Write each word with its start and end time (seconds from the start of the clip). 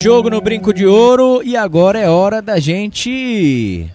Jogo 0.00 0.30
no 0.30 0.40
Brinco 0.40 0.72
de 0.72 0.86
Ouro 0.86 1.42
e 1.42 1.56
agora 1.56 1.98
é 1.98 2.08
hora 2.08 2.40
da 2.40 2.60
gente. 2.60 3.90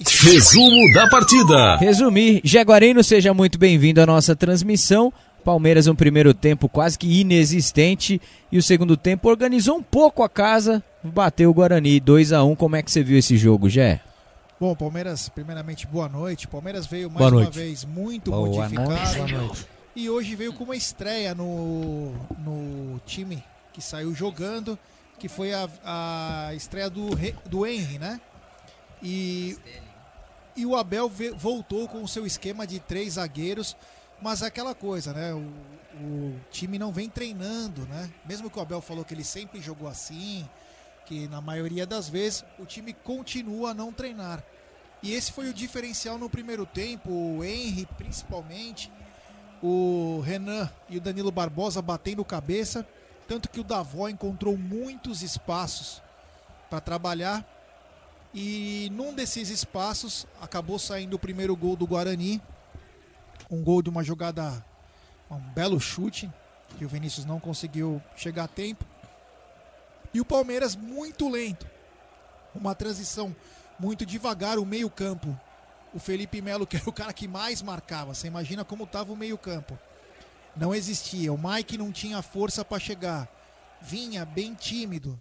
Resumo 0.00 0.92
da 0.94 1.08
partida. 1.08 1.76
Resumir. 1.76 2.40
Jaguarino, 2.42 3.04
seja 3.04 3.32
muito 3.32 3.56
bem-vindo 3.56 4.00
à 4.00 4.06
nossa 4.06 4.34
transmissão. 4.34 5.12
Palmeiras, 5.44 5.86
um 5.86 5.94
primeiro 5.94 6.34
tempo 6.34 6.68
quase 6.68 6.98
que 6.98 7.20
inexistente 7.20 8.20
e 8.50 8.58
o 8.58 8.62
segundo 8.64 8.96
tempo 8.96 9.28
organizou 9.28 9.76
um 9.76 9.82
pouco 9.82 10.24
a 10.24 10.28
casa, 10.28 10.82
bateu 11.04 11.50
o 11.50 11.54
Guarani 11.54 12.00
2 12.00 12.32
a 12.32 12.42
1 12.42 12.56
Como 12.56 12.74
é 12.74 12.82
que 12.82 12.90
você 12.90 13.00
viu 13.04 13.16
esse 13.16 13.36
jogo, 13.36 13.68
Jé? 13.68 14.00
Bom, 14.58 14.74
Palmeiras, 14.74 15.28
primeiramente, 15.28 15.86
boa 15.86 16.08
noite. 16.08 16.48
Palmeiras 16.48 16.84
veio 16.84 17.08
mais 17.08 17.32
uma 17.32 17.48
vez 17.48 17.84
muito 17.84 18.32
boa 18.32 18.48
modificado. 18.48 18.90
Noite. 18.90 19.14
Boa 19.18 19.42
noite. 19.42 19.66
E 19.94 20.10
hoje 20.10 20.34
veio 20.34 20.52
com 20.52 20.64
uma 20.64 20.74
estreia 20.74 21.32
no, 21.32 22.10
no 22.44 23.00
time 23.06 23.40
que 23.72 23.80
saiu 23.80 24.12
jogando 24.12 24.76
que 25.18 25.28
foi 25.28 25.52
a, 25.52 25.68
a 25.84 26.54
estreia 26.54 26.90
do, 26.90 27.10
do 27.46 27.66
Henry, 27.66 27.98
né? 27.98 28.20
E, 29.02 29.56
e 30.54 30.66
o 30.66 30.76
Abel 30.76 31.10
voltou 31.36 31.88
com 31.88 32.02
o 32.02 32.08
seu 32.08 32.26
esquema 32.26 32.66
de 32.66 32.80
três 32.80 33.14
zagueiros, 33.14 33.76
mas 34.20 34.42
é 34.42 34.46
aquela 34.46 34.74
coisa, 34.74 35.12
né? 35.12 35.32
O, 35.32 35.52
o 36.02 36.40
time 36.50 36.78
não 36.78 36.92
vem 36.92 37.08
treinando, 37.08 37.82
né? 37.86 38.10
Mesmo 38.24 38.50
que 38.50 38.58
o 38.58 38.62
Abel 38.62 38.80
falou 38.80 39.04
que 39.04 39.14
ele 39.14 39.24
sempre 39.24 39.60
jogou 39.60 39.88
assim, 39.88 40.48
que 41.06 41.28
na 41.28 41.40
maioria 41.40 41.86
das 41.86 42.08
vezes 42.08 42.44
o 42.58 42.66
time 42.66 42.92
continua 42.92 43.70
a 43.70 43.74
não 43.74 43.92
treinar. 43.92 44.42
E 45.02 45.12
esse 45.12 45.32
foi 45.32 45.48
o 45.48 45.54
diferencial 45.54 46.18
no 46.18 46.28
primeiro 46.28 46.66
tempo, 46.66 47.10
o 47.10 47.44
Henry 47.44 47.86
principalmente, 47.96 48.90
o 49.62 50.20
Renan 50.24 50.70
e 50.88 50.98
o 50.98 51.00
Danilo 51.00 51.30
Barbosa 51.30 51.80
batendo 51.80 52.24
cabeça 52.24 52.86
tanto 53.26 53.48
que 53.48 53.60
o 53.60 53.64
Davó 53.64 54.08
encontrou 54.08 54.56
muitos 54.56 55.22
espaços 55.22 56.02
para 56.70 56.80
trabalhar. 56.80 57.44
E 58.32 58.90
num 58.92 59.14
desses 59.14 59.48
espaços 59.48 60.26
acabou 60.40 60.78
saindo 60.78 61.14
o 61.14 61.18
primeiro 61.18 61.56
gol 61.56 61.76
do 61.76 61.86
Guarani. 61.86 62.40
Um 63.50 63.62
gol 63.62 63.82
de 63.82 63.90
uma 63.90 64.02
jogada, 64.02 64.64
um 65.30 65.38
belo 65.38 65.80
chute, 65.80 66.30
que 66.78 66.84
o 66.84 66.88
Vinícius 66.88 67.24
não 67.24 67.40
conseguiu 67.40 68.02
chegar 68.16 68.44
a 68.44 68.48
tempo. 68.48 68.84
E 70.12 70.20
o 70.20 70.24
Palmeiras 70.24 70.76
muito 70.76 71.28
lento. 71.28 71.66
Uma 72.54 72.74
transição 72.74 73.34
muito 73.78 74.06
devagar, 74.06 74.58
o 74.58 74.66
meio-campo. 74.66 75.38
O 75.94 75.98
Felipe 75.98 76.42
Melo, 76.42 76.66
que 76.66 76.76
era 76.76 76.88
o 76.88 76.92
cara 76.92 77.12
que 77.12 77.28
mais 77.28 77.62
marcava. 77.62 78.14
Você 78.14 78.26
imagina 78.26 78.64
como 78.64 78.84
estava 78.84 79.12
o 79.12 79.16
meio-campo 79.16 79.78
não 80.56 80.74
existia. 80.74 81.32
O 81.32 81.38
Mike 81.38 81.78
não 81.78 81.92
tinha 81.92 82.22
força 82.22 82.64
para 82.64 82.78
chegar. 82.78 83.28
Vinha 83.80 84.24
bem 84.24 84.54
tímido. 84.54 85.20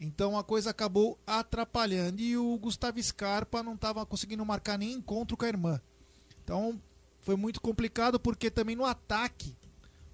Então 0.00 0.38
a 0.38 0.42
coisa 0.42 0.70
acabou 0.70 1.18
atrapalhando. 1.26 2.20
E 2.20 2.36
o 2.36 2.56
Gustavo 2.58 3.02
Scarpa 3.02 3.62
não 3.62 3.74
estava 3.74 4.04
conseguindo 4.06 4.44
marcar 4.44 4.78
nem 4.78 4.92
encontro 4.92 5.36
com 5.36 5.44
a 5.44 5.48
irmã. 5.48 5.80
Então 6.42 6.80
foi 7.20 7.36
muito 7.36 7.60
complicado 7.60 8.18
porque 8.18 8.50
também 8.50 8.76
no 8.76 8.84
ataque 8.84 9.56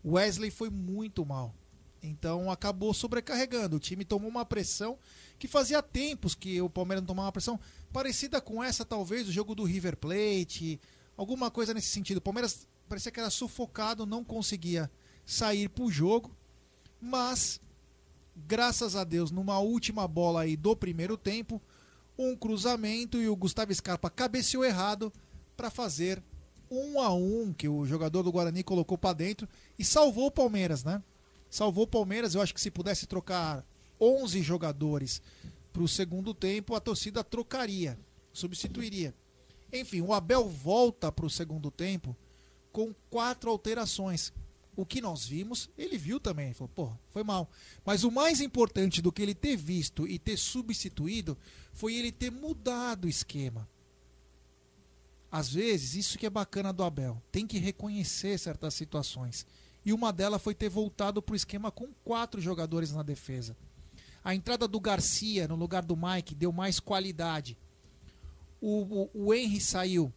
o 0.03 0.13
Wesley 0.13 0.51
foi 0.51 0.71
muito 0.71 1.25
mal. 1.25 1.55
Então 2.03 2.51
acabou 2.51 2.95
sobrecarregando. 2.95 3.77
O 3.77 3.81
time 3.81 4.05
tomou 4.05 4.31
uma 4.31 4.45
pressão 4.45 4.99
que 5.39 5.47
fazia 5.47 5.83
tempos 5.83 6.35
que 6.35 6.61
o 6.61 6.71
Palmeiras 6.71 7.03
não 7.03 7.09
tomava 7.09 7.27
uma 7.27 7.33
pressão 7.33 7.59
parecida 7.93 8.41
com 8.41 8.63
essa, 8.63 8.85
talvez, 8.85 9.29
o 9.29 9.33
jogo 9.33 9.55
do 9.55 9.65
River 9.65 9.97
Plate, 9.97 10.81
alguma 11.17 11.51
coisa 11.51 11.75
nesse 11.75 11.89
sentido. 11.89 12.19
O 12.19 12.23
Palmeiras 12.23 12.67
parecia 12.91 13.13
que 13.13 13.21
era 13.21 13.31
sufocado, 13.31 14.05
não 14.05 14.25
conseguia 14.25 14.91
sair 15.25 15.69
para 15.69 15.85
o 15.85 15.93
jogo, 15.93 16.37
mas 17.01 17.61
graças 18.35 18.97
a 18.97 19.05
Deus, 19.05 19.31
numa 19.31 19.61
última 19.61 20.09
bola 20.09 20.41
aí 20.41 20.57
do 20.57 20.75
primeiro 20.75 21.17
tempo, 21.17 21.63
um 22.19 22.35
cruzamento 22.35 23.17
e 23.19 23.29
o 23.29 23.37
Gustavo 23.37 23.73
Scarpa 23.73 24.11
cabeceou 24.11 24.65
errado 24.65 25.13
para 25.57 25.71
fazer 25.71 26.21
um 26.69 27.01
a 27.01 27.15
um 27.15 27.53
que 27.53 27.69
o 27.69 27.87
jogador 27.87 28.25
do 28.25 28.33
Guarani 28.33 28.65
colocou 28.65 28.99
para 28.99 29.15
dentro 29.15 29.49
e 29.79 29.85
salvou 29.85 30.27
o 30.27 30.33
Palmeiras, 30.33 30.83
né? 30.83 31.01
Salvou 31.49 31.85
o 31.85 31.89
Palmeiras. 31.89 32.35
Eu 32.35 32.43
acho 32.43 32.53
que 32.53 32.61
se 32.61 32.73
pudesse 32.73 33.07
trocar 33.07 33.65
11 34.01 34.43
jogadores 34.43 35.23
para 35.73 35.83
o 35.83 35.89
segundo 35.89 36.35
tempo, 36.35 36.75
a 36.75 36.81
torcida 36.81 37.23
trocaria, 37.23 37.97
substituiria. 38.33 39.15
Enfim, 39.73 40.01
o 40.01 40.13
Abel 40.13 40.49
volta 40.49 41.13
para 41.13 41.27
o 41.27 41.31
segundo 41.31 41.71
tempo 41.71 42.17
com 42.73 42.95
quatro 43.09 43.51
alterações. 43.51 44.33
O 44.77 44.87
que 44.87 45.01
nós 45.01 45.27
vimos, 45.27 45.69
ele 45.77 45.99
viu 45.99 46.19
também. 46.19 46.55
Falou, 46.55 46.71
pô, 46.75 46.93
foi 47.11 47.23
mal. 47.23 47.51
Mas 47.85 48.05
o 48.05 48.11
mais 48.11 48.41
importante 48.41 49.03
do 49.03 49.13
que 49.13 49.21
ele 49.21 49.35
ter 49.35 49.57
visto 49.57 50.07
e 50.07 50.19
ter 50.19 50.37
substituído 50.37 51.37
foi 51.73 51.95
ele 51.95 52.11
ter 52.11 52.31
mudado 52.31 53.05
o 53.05 53.09
esquema. 53.09 53.69
Às 55.31 55.53
vezes, 55.53 55.95
isso 55.95 56.19
que 56.19 56.27
é 56.27 56.31
bacana 56.31 56.73
do 56.73 56.83
Abel. 56.83 57.23
Tem 57.31 57.47
que 57.47 57.59
reconhecer 57.59 58.39
certas 58.39 58.75
situações. 58.75 59.47
E 59.85 59.93
uma 59.93 60.13
delas 60.13 60.43
foi 60.43 60.55
ter 60.55 60.69
voltado 60.69 61.23
para 61.23 61.33
o 61.33 61.37
esquema 61.37 61.71
com 61.71 61.89
quatro 62.05 62.41
jogadores 62.41 62.93
na 62.93 63.03
defesa. 63.03 63.57
A 64.23 64.35
entrada 64.35 64.69
do 64.69 64.81
Garcia 64.81 65.49
no 65.49 65.57
lugar 65.57 65.85
do 65.85 65.97
Mike 65.97 66.35
deu 66.35 66.53
mais 66.53 66.79
qualidade. 66.81 67.57
O, 68.61 69.09
o, 69.15 69.27
o 69.27 69.35
Henry 69.35 69.61
saiu 69.61 70.13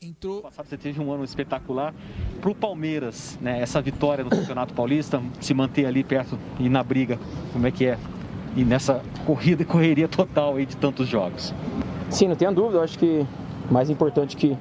entrou. 0.00 0.42
Passado 0.42 0.66
você 0.66 0.76
teve 0.76 1.00
um 1.00 1.10
ano 1.12 1.24
espetacular 1.24 1.94
para 2.40 2.50
o 2.50 2.54
Palmeiras, 2.54 3.38
né? 3.40 3.60
Essa 3.60 3.80
vitória 3.80 4.22
no 4.22 4.30
Campeonato 4.30 4.74
Paulista, 4.74 5.22
se 5.40 5.54
manter 5.54 5.86
ali 5.86 6.04
perto 6.04 6.38
e 6.58 6.68
na 6.68 6.82
briga, 6.82 7.18
como 7.52 7.66
é 7.66 7.70
que 7.70 7.86
é? 7.86 7.98
E 8.54 8.64
nessa 8.64 9.02
corrida 9.24 9.62
e 9.62 9.64
correria 9.66 10.08
total 10.08 10.56
aí 10.56 10.66
de 10.66 10.76
tantos 10.76 11.08
jogos. 11.08 11.54
Sim, 12.10 12.28
não 12.28 12.36
tenha 12.36 12.52
dúvida. 12.52 12.78
Eu 12.78 12.82
acho 12.82 12.98
que 12.98 13.26
mais 13.70 13.90
importante 13.90 14.36
que 14.36 14.56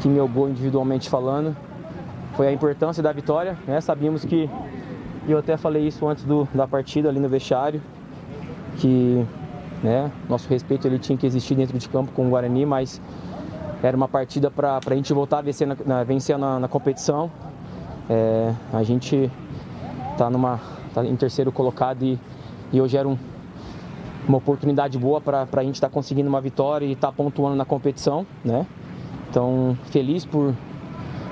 que 0.00 0.08
meu 0.08 0.26
gol 0.26 0.48
individualmente 0.48 1.08
falando 1.08 1.56
foi 2.34 2.48
a 2.48 2.52
importância 2.52 3.02
da 3.02 3.12
vitória. 3.12 3.56
Né? 3.66 3.80
Sabíamos 3.80 4.24
que 4.24 4.48
e 5.26 5.30
eu 5.30 5.38
até 5.38 5.56
falei 5.56 5.86
isso 5.86 6.06
antes 6.06 6.24
do, 6.24 6.48
da 6.52 6.66
partida 6.66 7.08
ali 7.08 7.20
no 7.20 7.28
vestiário 7.28 7.80
que 8.78 9.24
né, 9.82 10.10
nosso 10.28 10.48
respeito 10.48 10.86
ele 10.86 10.98
tinha 10.98 11.16
que 11.16 11.26
existir 11.26 11.54
dentro 11.54 11.78
de 11.78 11.88
campo 11.88 12.12
com 12.12 12.26
o 12.26 12.30
Guarani, 12.30 12.64
mas 12.64 13.00
era 13.82 13.96
uma 13.96 14.06
partida 14.06 14.50
para 14.50 14.78
a 14.86 14.94
gente 14.94 15.12
voltar 15.12 15.38
a 15.38 15.42
vencer 15.42 15.66
na, 15.66 15.76
na 15.84 16.04
vencer 16.04 16.38
na, 16.38 16.60
na 16.60 16.68
competição. 16.68 17.30
É, 18.08 18.54
a 18.72 18.82
gente 18.82 19.30
está 20.12 20.30
tá 20.94 21.04
em 21.04 21.16
terceiro 21.16 21.50
colocado 21.50 22.02
e, 22.04 22.18
e 22.72 22.80
hoje 22.80 22.96
era 22.96 23.08
um, 23.08 23.18
uma 24.28 24.38
oportunidade 24.38 24.96
boa 24.98 25.20
para 25.20 25.46
a 25.52 25.62
gente 25.64 25.74
estar 25.74 25.88
tá 25.88 25.92
conseguindo 25.92 26.28
uma 26.28 26.40
vitória 26.40 26.86
e 26.86 26.92
estar 26.92 27.08
tá 27.08 27.12
pontuando 27.12 27.56
na 27.56 27.64
competição, 27.64 28.24
né? 28.44 28.66
Então 29.28 29.76
feliz 29.86 30.24
por 30.24 30.54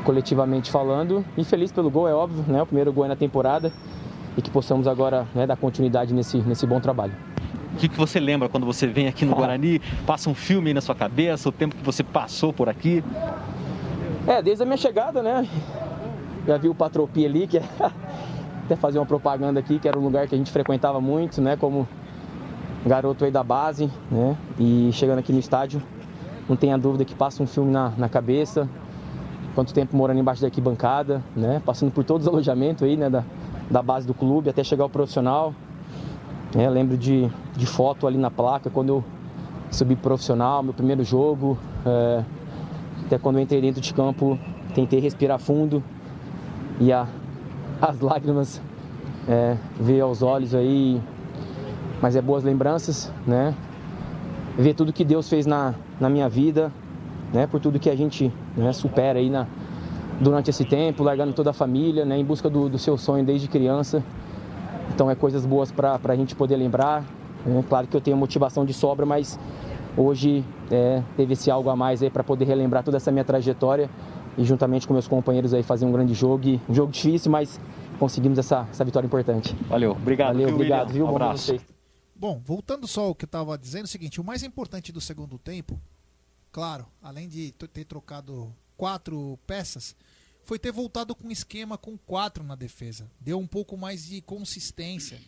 coletivamente 0.04 0.70
falando 0.70 1.24
e 1.36 1.44
feliz 1.44 1.70
pelo 1.70 1.90
gol 1.90 2.08
é 2.08 2.14
óbvio, 2.14 2.44
né? 2.48 2.60
O 2.62 2.66
primeiro 2.66 2.92
gol 2.92 3.04
é 3.04 3.08
na 3.08 3.16
temporada 3.16 3.72
e 4.36 4.42
que 4.42 4.50
possamos 4.50 4.88
agora 4.88 5.26
né, 5.34 5.46
dar 5.46 5.56
continuidade 5.56 6.12
nesse 6.12 6.38
nesse 6.38 6.66
bom 6.66 6.80
trabalho. 6.80 7.29
O 7.74 7.76
que, 7.76 7.88
que 7.88 7.96
você 7.96 8.18
lembra 8.18 8.48
quando 8.48 8.66
você 8.66 8.86
vem 8.86 9.06
aqui 9.06 9.24
no 9.24 9.34
Guarani? 9.34 9.80
Passa 10.06 10.28
um 10.28 10.34
filme 10.34 10.68
aí 10.68 10.74
na 10.74 10.80
sua 10.80 10.94
cabeça, 10.94 11.48
o 11.48 11.52
tempo 11.52 11.76
que 11.76 11.84
você 11.84 12.02
passou 12.02 12.52
por 12.52 12.68
aqui? 12.68 13.02
É, 14.26 14.42
desde 14.42 14.62
a 14.62 14.66
minha 14.66 14.76
chegada, 14.76 15.22
né? 15.22 15.48
Já 16.46 16.56
vi 16.56 16.68
o 16.68 16.74
Patropi 16.74 17.24
ali, 17.24 17.46
que 17.46 17.58
é 17.58 17.62
até 18.64 18.76
fazer 18.76 18.98
uma 18.98 19.06
propaganda 19.06 19.60
aqui, 19.60 19.78
que 19.78 19.88
era 19.88 19.98
um 19.98 20.02
lugar 20.02 20.26
que 20.26 20.34
a 20.34 20.38
gente 20.38 20.50
frequentava 20.50 21.00
muito, 21.00 21.40
né? 21.40 21.56
Como 21.56 21.88
garoto 22.84 23.24
aí 23.24 23.30
da 23.30 23.42
base, 23.42 23.90
né? 24.10 24.36
E 24.58 24.90
chegando 24.92 25.20
aqui 25.20 25.32
no 25.32 25.38
estádio, 25.38 25.82
não 26.48 26.56
tenha 26.56 26.76
dúvida 26.76 27.04
que 27.04 27.14
passa 27.14 27.42
um 27.42 27.46
filme 27.46 27.70
na, 27.70 27.90
na 27.96 28.08
cabeça. 28.08 28.68
Quanto 29.54 29.72
tempo 29.72 29.96
morando 29.96 30.18
embaixo 30.20 30.40
da 30.40 30.48
arquibancada, 30.48 31.22
né? 31.36 31.62
Passando 31.64 31.92
por 31.92 32.04
todos 32.04 32.26
os 32.26 32.32
alojamentos 32.32 32.82
aí, 32.82 32.96
né? 32.96 33.08
Da, 33.08 33.24
da 33.70 33.82
base 33.82 34.06
do 34.06 34.14
clube 34.14 34.50
até 34.50 34.64
chegar 34.64 34.84
ao 34.84 34.90
profissional. 34.90 35.54
É, 36.54 36.68
lembro 36.68 36.96
de, 36.96 37.30
de 37.56 37.64
foto 37.64 38.08
ali 38.08 38.18
na 38.18 38.30
placa 38.30 38.68
quando 38.68 38.88
eu 38.88 39.04
subi 39.70 39.94
profissional, 39.94 40.62
meu 40.64 40.74
primeiro 40.74 41.04
jogo. 41.04 41.56
É, 41.86 42.24
até 43.06 43.18
quando 43.18 43.36
eu 43.36 43.42
entrei 43.42 43.60
dentro 43.60 43.80
de 43.80 43.94
campo, 43.94 44.36
tentei 44.74 44.98
respirar 44.98 45.38
fundo 45.38 45.82
e 46.80 46.92
a, 46.92 47.06
as 47.80 48.00
lágrimas 48.00 48.60
é, 49.28 49.56
veio 49.78 50.04
aos 50.04 50.22
olhos 50.22 50.54
aí. 50.54 51.00
Mas 52.02 52.16
é 52.16 52.22
boas 52.22 52.42
lembranças, 52.42 53.12
né? 53.26 53.54
Ver 54.58 54.74
tudo 54.74 54.92
que 54.92 55.04
Deus 55.04 55.28
fez 55.28 55.46
na, 55.46 55.74
na 56.00 56.08
minha 56.08 56.28
vida, 56.28 56.72
né? 57.32 57.46
Por 57.46 57.60
tudo 57.60 57.78
que 57.78 57.90
a 57.90 57.94
gente 57.94 58.32
né, 58.56 58.72
supera 58.72 59.18
aí 59.18 59.30
na, 59.30 59.46
durante 60.18 60.50
esse 60.50 60.64
tempo, 60.64 61.04
largando 61.04 61.32
toda 61.32 61.50
a 61.50 61.52
família, 61.52 62.04
né? 62.04 62.18
Em 62.18 62.24
busca 62.24 62.50
do, 62.50 62.68
do 62.68 62.78
seu 62.78 62.96
sonho 62.96 63.24
desde 63.24 63.46
criança. 63.46 64.02
Então 64.94 65.10
é 65.10 65.14
coisas 65.14 65.46
boas 65.46 65.70
para 65.70 65.98
a 66.02 66.16
gente 66.16 66.34
poder 66.34 66.56
lembrar. 66.56 67.04
É, 67.46 67.62
claro 67.68 67.86
que 67.86 67.96
eu 67.96 68.00
tenho 68.00 68.16
motivação 68.16 68.64
de 68.64 68.72
sobra, 68.74 69.06
mas 69.06 69.38
hoje 69.96 70.44
é, 70.70 71.02
teve 71.16 71.32
esse 71.32 71.50
algo 71.50 71.70
a 71.70 71.76
mais 71.76 72.02
aí 72.02 72.10
para 72.10 72.22
poder 72.22 72.44
relembrar 72.44 72.84
toda 72.84 72.96
essa 72.96 73.10
minha 73.10 73.24
trajetória 73.24 73.88
e 74.36 74.44
juntamente 74.44 74.86
com 74.86 74.92
meus 74.92 75.08
companheiros 75.08 75.52
aí 75.54 75.62
fazer 75.62 75.86
um 75.86 75.92
grande 75.92 76.14
jogo, 76.14 76.60
um 76.68 76.74
jogo 76.74 76.92
difícil, 76.92 77.30
mas 77.30 77.60
conseguimos 77.98 78.38
essa, 78.38 78.66
essa 78.70 78.84
vitória 78.84 79.06
importante. 79.06 79.54
Valeu, 79.68 79.92
obrigado. 79.92 80.28
Valeu, 80.34 80.46
viu, 80.46 80.54
obrigado, 80.54 80.88
William? 80.88 81.04
viu? 81.04 81.06
Um 81.06 81.16
abraço. 81.16 81.56
Bom, 82.14 82.40
voltando 82.44 82.86
só 82.86 83.06
ao 83.06 83.14
que 83.14 83.24
eu 83.24 83.26
estava 83.26 83.56
dizendo, 83.56 83.82
é 83.82 83.84
o 83.84 83.88
seguinte: 83.88 84.20
o 84.20 84.24
mais 84.24 84.42
importante 84.42 84.92
do 84.92 85.00
segundo 85.00 85.38
tempo, 85.38 85.80
claro, 86.52 86.86
além 87.02 87.28
de 87.28 87.52
ter 87.52 87.84
trocado 87.84 88.52
quatro 88.76 89.38
peças, 89.46 89.96
foi 90.50 90.58
ter 90.58 90.72
voltado 90.72 91.14
com 91.14 91.28
um 91.28 91.30
esquema 91.30 91.78
com 91.78 91.96
quatro 91.96 92.42
na 92.42 92.56
defesa. 92.56 93.08
Deu 93.20 93.38
um 93.38 93.46
pouco 93.46 93.76
mais 93.76 94.06
de 94.06 94.20
consistência. 94.20 95.20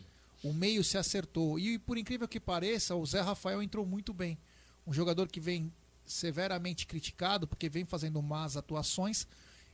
O 0.43 0.51
meio 0.51 0.83
se 0.83 0.97
acertou. 0.97 1.57
E 1.57 1.79
por 1.79 1.97
incrível 1.97 2.27
que 2.27 2.41
pareça, 2.41 2.93
o 2.93 3.05
Zé 3.05 3.21
Rafael 3.21 3.63
entrou 3.63 3.85
muito 3.85 4.13
bem. 4.13 4.37
Um 4.85 4.91
jogador 4.91 5.29
que 5.29 5.39
vem 5.39 5.71
severamente 6.05 6.85
criticado 6.85 7.47
porque 7.47 7.69
vem 7.69 7.85
fazendo 7.85 8.21
más 8.21 8.57
atuações 8.57 9.25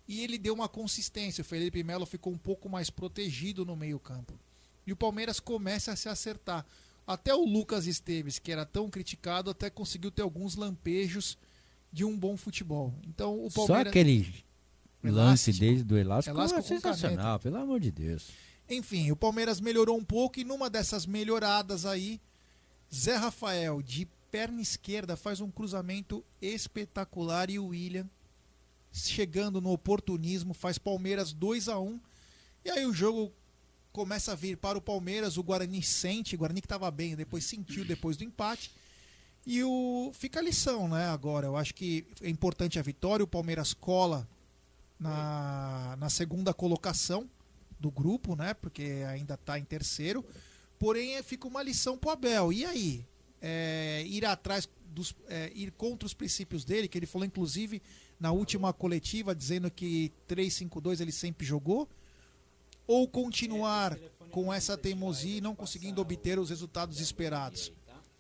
e 0.07 0.21
ele 0.21 0.37
deu 0.37 0.53
uma 0.53 0.69
consistência. 0.69 1.41
O 1.41 1.45
Felipe 1.45 1.83
Melo 1.83 2.05
ficou 2.05 2.31
um 2.31 2.37
pouco 2.37 2.69
mais 2.69 2.91
protegido 2.91 3.65
no 3.65 3.75
meio-campo. 3.75 4.39
E 4.85 4.93
o 4.93 4.95
Palmeiras 4.95 5.39
começa 5.39 5.93
a 5.93 5.95
se 5.95 6.07
acertar. 6.07 6.63
Até 7.07 7.33
o 7.33 7.43
Lucas 7.43 7.87
Esteves, 7.87 8.37
que 8.37 8.51
era 8.51 8.67
tão 8.67 8.87
criticado, 8.87 9.49
até 9.49 9.67
conseguiu 9.67 10.11
ter 10.11 10.21
alguns 10.21 10.55
lampejos 10.55 11.39
de 11.91 12.05
um 12.05 12.15
bom 12.15 12.37
futebol. 12.37 12.93
Então 13.07 13.43
o 13.43 13.49
Só 13.49 13.65
Palmeiras. 13.65 13.89
aquele 13.89 14.47
lance 15.03 15.53
desde 15.53 15.83
do 15.83 15.97
elástico, 15.97 16.35
Elástico 16.35 16.59
é 16.59 16.63
sensacional, 16.63 17.39
pelo 17.39 17.57
amor 17.57 17.79
de 17.79 17.91
Deus. 17.91 18.29
Enfim, 18.69 19.09
o 19.11 19.15
Palmeiras 19.15 19.59
melhorou 19.59 19.97
um 19.97 20.03
pouco 20.03 20.39
e 20.39 20.43
numa 20.43 20.69
dessas 20.69 21.05
melhoradas 21.05 21.85
aí, 21.85 22.19
Zé 22.93 23.15
Rafael, 23.15 23.81
de 23.81 24.07
perna 24.29 24.61
esquerda, 24.61 25.15
faz 25.15 25.41
um 25.41 25.49
cruzamento 25.49 26.23
espetacular 26.41 27.49
e 27.49 27.57
o 27.57 27.67
William, 27.67 28.07
chegando 28.91 29.61
no 29.61 29.71
oportunismo, 29.71 30.53
faz 30.53 30.77
Palmeiras 30.77 31.33
2 31.33 31.67
a 31.69 31.79
1 31.79 31.99
E 32.65 32.69
aí 32.69 32.85
o 32.85 32.93
jogo 32.93 33.31
começa 33.91 34.33
a 34.33 34.35
vir 34.35 34.57
para 34.57 34.77
o 34.77 34.81
Palmeiras, 34.81 35.37
o 35.37 35.43
Guarani 35.43 35.81
sente, 35.81 36.35
o 36.35 36.37
Guarani 36.37 36.61
que 36.61 36.65
estava 36.65 36.91
bem, 36.91 37.15
depois 37.15 37.45
sentiu 37.45 37.83
depois 37.83 38.17
do 38.17 38.23
empate. 38.23 38.71
E 39.47 39.63
o 39.63 40.11
fica 40.13 40.39
a 40.39 40.43
lição, 40.43 40.87
né? 40.87 41.07
Agora, 41.07 41.47
eu 41.47 41.57
acho 41.57 41.73
que 41.73 42.05
é 42.21 42.29
importante 42.29 42.77
a 42.77 42.83
vitória, 42.83 43.23
o 43.23 43.27
Palmeiras 43.27 43.73
cola 43.73 44.27
na, 44.99 45.95
na 45.97 46.09
segunda 46.09 46.53
colocação 46.53 47.29
do 47.79 47.89
grupo, 47.89 48.35
né? 48.35 48.53
Porque 48.53 49.05
ainda 49.07 49.35
está 49.35 49.57
em 49.57 49.63
terceiro. 49.63 50.25
Porém, 50.77 51.15
é, 51.15 51.23
fica 51.23 51.47
uma 51.47 51.63
lição 51.63 51.97
pro 51.97 52.09
Abel. 52.09 52.51
E 52.51 52.65
aí? 52.65 53.05
É, 53.41 54.03
ir 54.05 54.25
atrás 54.25 54.67
dos. 54.85 55.15
é, 55.27 55.51
ir 55.55 55.71
contra 55.71 56.05
os 56.05 56.13
princípios 56.13 56.65
dele, 56.65 56.87
que 56.87 56.97
ele 56.97 57.05
falou, 57.05 57.25
inclusive, 57.25 57.81
na 58.19 58.31
última 58.31 58.73
coletiva, 58.73 59.33
dizendo 59.33 59.71
que 59.71 60.11
3-5-2 60.27 60.99
ele 60.99 61.11
sempre 61.11 61.45
jogou. 61.45 61.87
Ou 62.85 63.07
continuar 63.07 63.97
com 64.31 64.51
essa 64.51 64.77
teimosia 64.77 65.37
e 65.37 65.41
não 65.41 65.55
conseguindo 65.55 66.01
obter 66.01 66.39
os 66.39 66.49
resultados 66.49 66.99
esperados. 66.99 67.71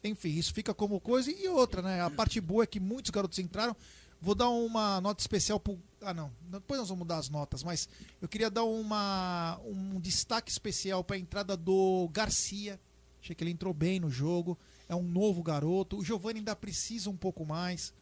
Enfim, 0.03 0.29
isso 0.29 0.53
fica 0.53 0.73
como 0.73 0.99
coisa. 0.99 1.31
E 1.31 1.47
outra, 1.47 1.81
né? 1.81 2.01
A 2.01 2.09
parte 2.09 2.39
boa 2.39 2.63
é 2.63 2.67
que 2.67 2.79
muitos 2.79 3.11
garotos 3.11 3.39
entraram. 3.39 3.75
Vou 4.21 4.35
dar 4.35 4.49
uma 4.49 5.01
nota 5.01 5.21
especial 5.21 5.59
pro. 5.59 5.77
Ah, 6.01 6.13
não. 6.13 6.31
Depois 6.41 6.79
nós 6.79 6.89
vamos 6.89 6.99
mudar 6.99 7.17
as 7.17 7.29
notas, 7.29 7.63
mas 7.63 7.89
eu 8.21 8.27
queria 8.27 8.49
dar 8.49 8.63
uma, 8.63 9.59
um 9.65 9.99
destaque 9.99 10.51
especial 10.51 11.03
para 11.03 11.15
a 11.15 11.19
entrada 11.19 11.57
do 11.57 12.09
Garcia. 12.11 12.79
Achei 13.21 13.35
que 13.35 13.43
ele 13.43 13.51
entrou 13.51 13.73
bem 13.73 13.99
no 13.99 14.09
jogo. 14.09 14.57
É 14.87 14.95
um 14.95 15.03
novo 15.03 15.43
garoto. 15.43 15.97
O 15.97 16.03
Giovanni 16.03 16.39
ainda 16.39 16.55
precisa 16.55 17.09
um 17.09 17.17
pouco 17.17 17.45
mais. 17.45 17.93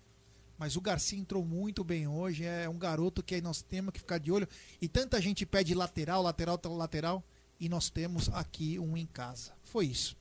Mas 0.57 0.75
o 0.75 0.81
Garcia 0.81 1.19
entrou 1.19 1.44
muito 1.44 1.83
bem 1.83 2.07
hoje. 2.07 2.45
É 2.45 2.69
um 2.69 2.77
garoto 2.77 3.23
que 3.23 3.41
nós 3.41 3.61
temos 3.61 3.91
que 3.91 3.99
ficar 3.99 4.19
de 4.19 4.31
olho. 4.31 4.47
E 4.81 4.88
tanta 4.88 5.19
gente 5.21 5.45
pede 5.45 5.73
lateral, 5.73 6.21
lateral, 6.21 6.59
lateral. 6.65 7.23
E 7.59 7.67
nós 7.67 7.89
temos 7.89 8.29
aqui 8.29 8.77
um 8.77 8.95
em 8.95 9.07
casa. 9.07 9.51
Foi 9.63 9.88
isso. 9.88 10.15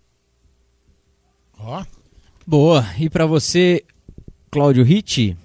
Ó, 1.58 1.84
Boa. 2.46 2.84
E 2.96 3.10
pra 3.10 3.26
você, 3.26 3.84
Cláudio 4.52 4.84
Ritti? 4.84 5.36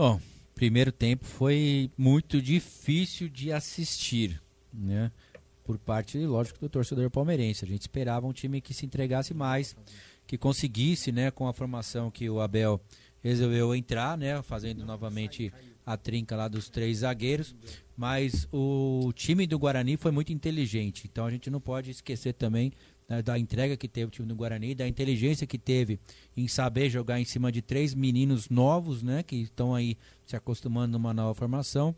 Bom, 0.00 0.18
primeiro 0.54 0.90
tempo 0.90 1.26
foi 1.26 1.90
muito 1.94 2.40
difícil 2.40 3.28
de 3.28 3.52
assistir, 3.52 4.40
né? 4.72 5.12
Por 5.62 5.76
parte, 5.76 6.16
lógico, 6.16 6.58
do 6.58 6.70
torcedor 6.70 7.10
palmeirense. 7.10 7.66
A 7.66 7.68
gente 7.68 7.82
esperava 7.82 8.26
um 8.26 8.32
time 8.32 8.62
que 8.62 8.72
se 8.72 8.86
entregasse 8.86 9.34
mais, 9.34 9.76
que 10.26 10.38
conseguisse, 10.38 11.12
né, 11.12 11.30
com 11.30 11.46
a 11.46 11.52
formação 11.52 12.10
que 12.10 12.30
o 12.30 12.40
Abel 12.40 12.80
resolveu 13.22 13.74
entrar, 13.74 14.16
né, 14.16 14.40
fazendo 14.40 14.86
novamente 14.86 15.52
a 15.84 15.98
trinca 15.98 16.34
lá 16.34 16.48
dos 16.48 16.70
três 16.70 17.00
zagueiros, 17.00 17.54
mas 17.94 18.48
o 18.50 19.12
time 19.14 19.46
do 19.46 19.58
Guarani 19.58 19.98
foi 19.98 20.10
muito 20.10 20.32
inteligente, 20.32 21.06
então 21.12 21.26
a 21.26 21.30
gente 21.30 21.50
não 21.50 21.60
pode 21.60 21.90
esquecer 21.90 22.32
também 22.32 22.72
né, 23.10 23.20
da 23.20 23.36
entrega 23.36 23.76
que 23.76 23.88
teve 23.88 24.06
o 24.06 24.10
time 24.10 24.28
do 24.28 24.36
Guarani, 24.36 24.72
da 24.74 24.86
inteligência 24.86 25.44
que 25.46 25.58
teve 25.58 25.98
em 26.36 26.46
saber 26.46 26.88
jogar 26.88 27.20
em 27.20 27.24
cima 27.24 27.50
de 27.50 27.60
três 27.60 27.92
meninos 27.92 28.48
novos, 28.48 29.02
né, 29.02 29.24
que 29.24 29.34
estão 29.34 29.74
aí 29.74 29.98
se 30.24 30.36
acostumando 30.36 30.92
numa 30.92 31.12
nova 31.12 31.34
formação 31.34 31.94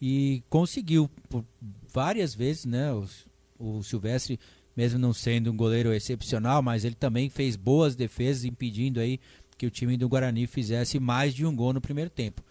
e 0.00 0.42
conseguiu 0.48 1.10
por 1.28 1.44
várias 1.92 2.32
vezes, 2.34 2.64
né, 2.64 2.92
os- 2.92 3.26
o 3.58 3.82
Silvestre 3.82 4.38
mesmo 4.76 5.00
não 5.00 5.12
sendo 5.12 5.50
um 5.50 5.56
goleiro 5.56 5.92
excepcional, 5.92 6.62
mas 6.62 6.84
ele 6.84 6.94
também 6.94 7.28
fez 7.28 7.56
boas 7.56 7.96
defesas 7.96 8.44
impedindo 8.44 9.00
aí 9.00 9.18
que 9.56 9.66
o 9.66 9.70
time 9.70 9.96
do 9.96 10.08
Guarani 10.08 10.46
fizesse 10.46 11.00
mais 11.00 11.34
de 11.34 11.44
um 11.44 11.54
gol 11.56 11.72
no 11.72 11.80
primeiro 11.80 12.08
tempo. 12.08 12.44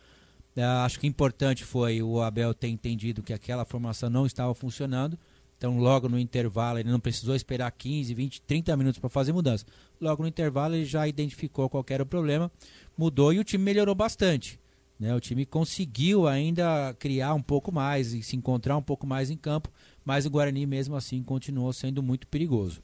É, 0.53 0.61
acho 0.61 1.00
que 1.00 1.07
importante 1.07 1.63
foi 1.63 2.01
o 2.01 2.21
Abel 2.21 2.53
ter 2.53 2.67
entendido 2.67 3.23
que 3.23 3.31
aquela 3.31 3.63
formação 3.63 4.09
não 4.09 4.25
estava 4.25 4.53
funcionando. 4.53 5.17
Então, 5.57 5.80
logo 5.80 6.07
no 6.07 6.19
intervalo, 6.19 6.77
ele 6.77 6.92
não 6.92 7.00
precisou 7.00 7.36
esperar 7.36 7.71
15, 7.71 8.13
20, 8.13 8.42
30 8.42 8.77
minutos 8.77 9.00
para 9.00 9.09
fazer 9.09 9.33
mudança. 9.33 9.65
Logo 10.00 10.21
no 10.21 10.30
intervalo, 10.30 10.75
ele 10.75 10.86
já 10.86 11.07
identificou 11.07 11.68
qual 11.68 11.83
era 11.89 12.04
o 12.04 12.06
problema, 12.06 12.51
mudou 12.95 13.33
e 13.33 13.39
o 13.39 13.44
time 13.44 13.63
melhorou 13.63 13.95
bastante. 13.95 14.59
Né? 15.00 15.13
O 15.15 15.19
time 15.19 15.45
conseguiu 15.45 16.27
ainda 16.27 16.95
criar 17.00 17.33
um 17.33 17.42
pouco 17.42 17.71
mais 17.71 18.13
e 18.13 18.21
se 18.21 18.36
encontrar 18.36 18.77
um 18.77 18.81
pouco 18.81 19.07
mais 19.07 19.31
em 19.31 19.38
campo, 19.38 19.71
mas 20.06 20.25
o 20.25 20.30
Guarani, 20.30 20.65
mesmo 20.65 20.95
assim, 20.95 21.24
continuou 21.24 21.74
sendo 21.74 22.03
muito 22.03 22.27
perigoso. 22.27 22.81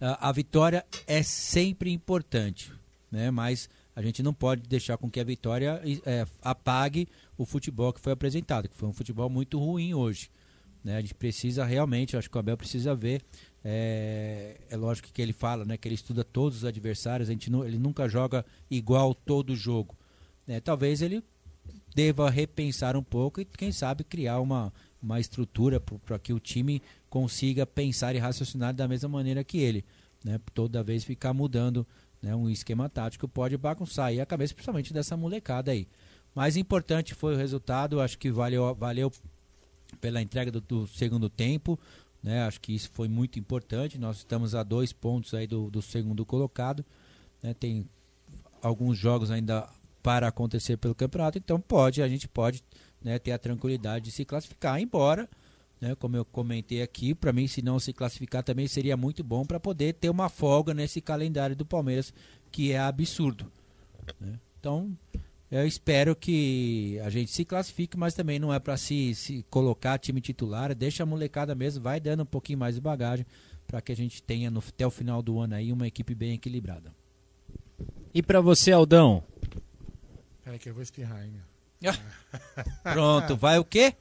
Ah, 0.00 0.28
a 0.28 0.32
vitória 0.32 0.84
é 1.06 1.22
sempre 1.22 1.90
importante, 1.90 2.72
né? 3.10 3.30
mas 3.30 3.70
a 3.96 4.02
gente 4.02 4.22
não 4.22 4.34
pode 4.34 4.68
deixar 4.68 4.98
com 4.98 5.10
que 5.10 5.20
a 5.20 5.24
vitória 5.24 5.80
eh, 6.04 6.26
apague 6.42 7.08
o 7.38 7.46
futebol 7.46 7.92
que 7.92 8.00
foi 8.00 8.12
apresentado, 8.12 8.68
que 8.68 8.76
foi 8.76 8.88
um 8.88 8.92
futebol 8.92 9.30
muito 9.30 9.58
ruim 9.58 9.94
hoje. 9.94 10.28
Né? 10.84 10.96
A 10.96 11.00
gente 11.00 11.14
precisa 11.14 11.64
realmente, 11.64 12.16
acho 12.16 12.30
que 12.30 12.36
o 12.36 12.38
Abel 12.38 12.56
precisa 12.56 12.94
ver. 12.94 13.22
É, 13.64 14.56
é 14.68 14.76
lógico 14.76 15.08
que 15.10 15.22
ele 15.22 15.32
fala, 15.32 15.64
né, 15.64 15.78
que 15.78 15.88
ele 15.88 15.94
estuda 15.94 16.22
todos 16.22 16.58
os 16.58 16.64
adversários, 16.66 17.30
a 17.30 17.32
gente 17.32 17.50
ele 17.50 17.78
nunca 17.78 18.06
joga 18.06 18.44
igual 18.70 19.14
todo 19.14 19.56
jogo. 19.56 19.96
né? 20.46 20.60
talvez 20.60 21.00
ele 21.00 21.24
deva 21.94 22.28
repensar 22.28 22.94
um 22.94 23.02
pouco 23.02 23.40
e, 23.40 23.44
quem 23.46 23.72
sabe, 23.72 24.04
criar 24.04 24.40
uma, 24.40 24.70
uma 25.02 25.18
estrutura 25.18 25.80
para 25.80 26.18
que 26.18 26.32
o 26.32 26.40
time 26.40 26.82
consiga 27.08 27.64
pensar 27.64 28.14
e 28.14 28.18
raciocinar 28.18 28.74
da 28.74 28.86
mesma 28.86 29.08
maneira 29.08 29.42
que 29.42 29.58
ele. 29.58 29.82
Né? 30.22 30.38
Toda 30.52 30.82
vez 30.82 31.04
ficar 31.04 31.32
mudando 31.32 31.86
né, 32.20 32.34
um 32.34 32.50
esquema 32.50 32.88
tático 32.88 33.28
pode 33.28 33.56
bagunçar 33.56 34.06
aí 34.06 34.20
a 34.20 34.26
cabeça, 34.26 34.54
principalmente 34.54 34.92
dessa 34.92 35.16
molecada 35.16 35.70
aí. 35.70 35.86
Mais 36.34 36.56
importante 36.56 37.14
foi 37.14 37.34
o 37.34 37.38
resultado, 37.38 38.00
acho 38.00 38.18
que 38.18 38.30
valeu, 38.30 38.74
valeu 38.74 39.12
pela 40.00 40.20
entrega 40.20 40.50
do, 40.50 40.60
do 40.60 40.86
segundo 40.86 41.28
tempo. 41.28 41.78
Né? 42.22 42.42
Acho 42.42 42.60
que 42.60 42.74
isso 42.74 42.90
foi 42.92 43.08
muito 43.08 43.38
importante. 43.38 43.98
Nós 43.98 44.18
estamos 44.18 44.54
a 44.54 44.62
dois 44.62 44.92
pontos 44.92 45.34
aí 45.34 45.46
do, 45.46 45.70
do 45.70 45.82
segundo 45.82 46.24
colocado. 46.24 46.84
né? 47.42 47.54
Tem 47.54 47.86
alguns 48.62 48.96
jogos 48.96 49.30
ainda 49.30 49.68
para 50.02 50.28
acontecer 50.28 50.76
pelo 50.76 50.94
campeonato, 50.94 51.38
então 51.38 51.58
pode, 51.58 52.02
a 52.02 52.08
gente 52.08 52.28
pode 52.28 52.62
né, 53.02 53.18
ter 53.18 53.32
a 53.32 53.38
tranquilidade 53.38 54.04
de 54.04 54.10
se 54.10 54.22
classificar, 54.22 54.78
embora, 54.78 55.26
né, 55.80 55.94
como 55.94 56.14
eu 56.14 56.26
comentei 56.26 56.82
aqui, 56.82 57.14
para 57.14 57.32
mim 57.32 57.46
se 57.46 57.62
não 57.62 57.78
se 57.78 57.90
classificar 57.90 58.42
também 58.42 58.66
seria 58.66 58.98
muito 58.98 59.24
bom 59.24 59.46
para 59.46 59.58
poder 59.58 59.94
ter 59.94 60.10
uma 60.10 60.28
folga 60.28 60.74
nesse 60.74 61.00
calendário 61.00 61.56
do 61.56 61.64
Palmeiras 61.64 62.12
que 62.52 62.70
é 62.70 62.78
absurdo. 62.78 63.50
né? 64.20 64.38
Então 64.60 64.94
eu 65.60 65.66
espero 65.68 66.16
que 66.16 66.98
a 67.04 67.10
gente 67.10 67.30
se 67.30 67.44
classifique, 67.44 67.96
mas 67.96 68.12
também 68.12 68.40
não 68.40 68.52
é 68.52 68.58
para 68.58 68.76
se, 68.76 69.14
se 69.14 69.44
colocar 69.48 69.98
time 69.98 70.20
titular, 70.20 70.74
deixa 70.74 71.04
a 71.04 71.06
molecada 71.06 71.54
mesmo, 71.54 71.80
vai 71.80 72.00
dando 72.00 72.24
um 72.24 72.26
pouquinho 72.26 72.58
mais 72.58 72.74
de 72.74 72.80
bagagem 72.80 73.24
para 73.64 73.80
que 73.80 73.92
a 73.92 73.96
gente 73.96 74.20
tenha 74.20 74.50
no, 74.50 74.58
até 74.58 74.84
o 74.84 74.90
final 74.90 75.22
do 75.22 75.38
ano 75.38 75.54
aí 75.54 75.70
uma 75.70 75.86
equipe 75.86 76.12
bem 76.12 76.32
equilibrada. 76.32 76.92
E 78.12 78.20
para 78.20 78.40
você, 78.40 78.72
Aldão? 78.72 79.22
peraí 80.42 80.58
que 80.58 80.68
eu 80.68 80.74
vou 80.74 80.82
espirrar 80.82 81.18
aí, 81.18 81.30
meu. 81.30 81.42
Pronto, 82.82 83.36
vai 83.36 83.56
o 83.56 83.64
quê? 83.64 83.94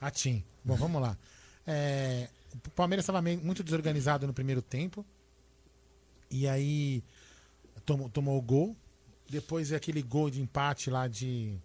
Atim. 0.00 0.44
Bom, 0.64 0.76
vamos 0.76 1.02
lá. 1.02 1.18
É, 1.66 2.28
o 2.54 2.70
Palmeiras 2.70 3.02
estava 3.02 3.20
muito 3.20 3.64
desorganizado 3.64 4.28
no 4.28 4.32
primeiro 4.32 4.62
tempo. 4.62 5.04
E 6.30 6.46
aí 6.46 7.02
tomou, 7.84 8.08
tomou 8.08 8.38
o 8.38 8.42
gol. 8.42 8.76
Depois 9.28 9.72
é 9.72 9.76
aquele 9.76 10.02
gol 10.02 10.30
de 10.30 10.40
empate 10.40 10.90
lá 10.90 11.06
de 11.06 11.56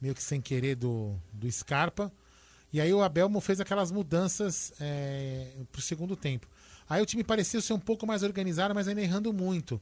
meio 0.00 0.14
que 0.14 0.22
sem 0.22 0.40
querer 0.40 0.76
do, 0.76 1.14
do 1.32 1.50
Scarpa. 1.50 2.12
E 2.72 2.80
aí 2.80 2.92
o 2.92 3.02
Abel 3.02 3.30
fez 3.40 3.60
aquelas 3.60 3.90
mudanças 3.90 4.72
é, 4.80 5.50
pro 5.72 5.80
segundo 5.80 6.16
tempo. 6.16 6.46
Aí 6.88 7.02
o 7.02 7.06
time 7.06 7.24
parecia 7.24 7.60
ser 7.60 7.72
um 7.72 7.80
pouco 7.80 8.06
mais 8.06 8.22
organizado, 8.22 8.74
mas 8.74 8.86
ainda 8.86 9.00
errando 9.00 9.32
muito. 9.32 9.80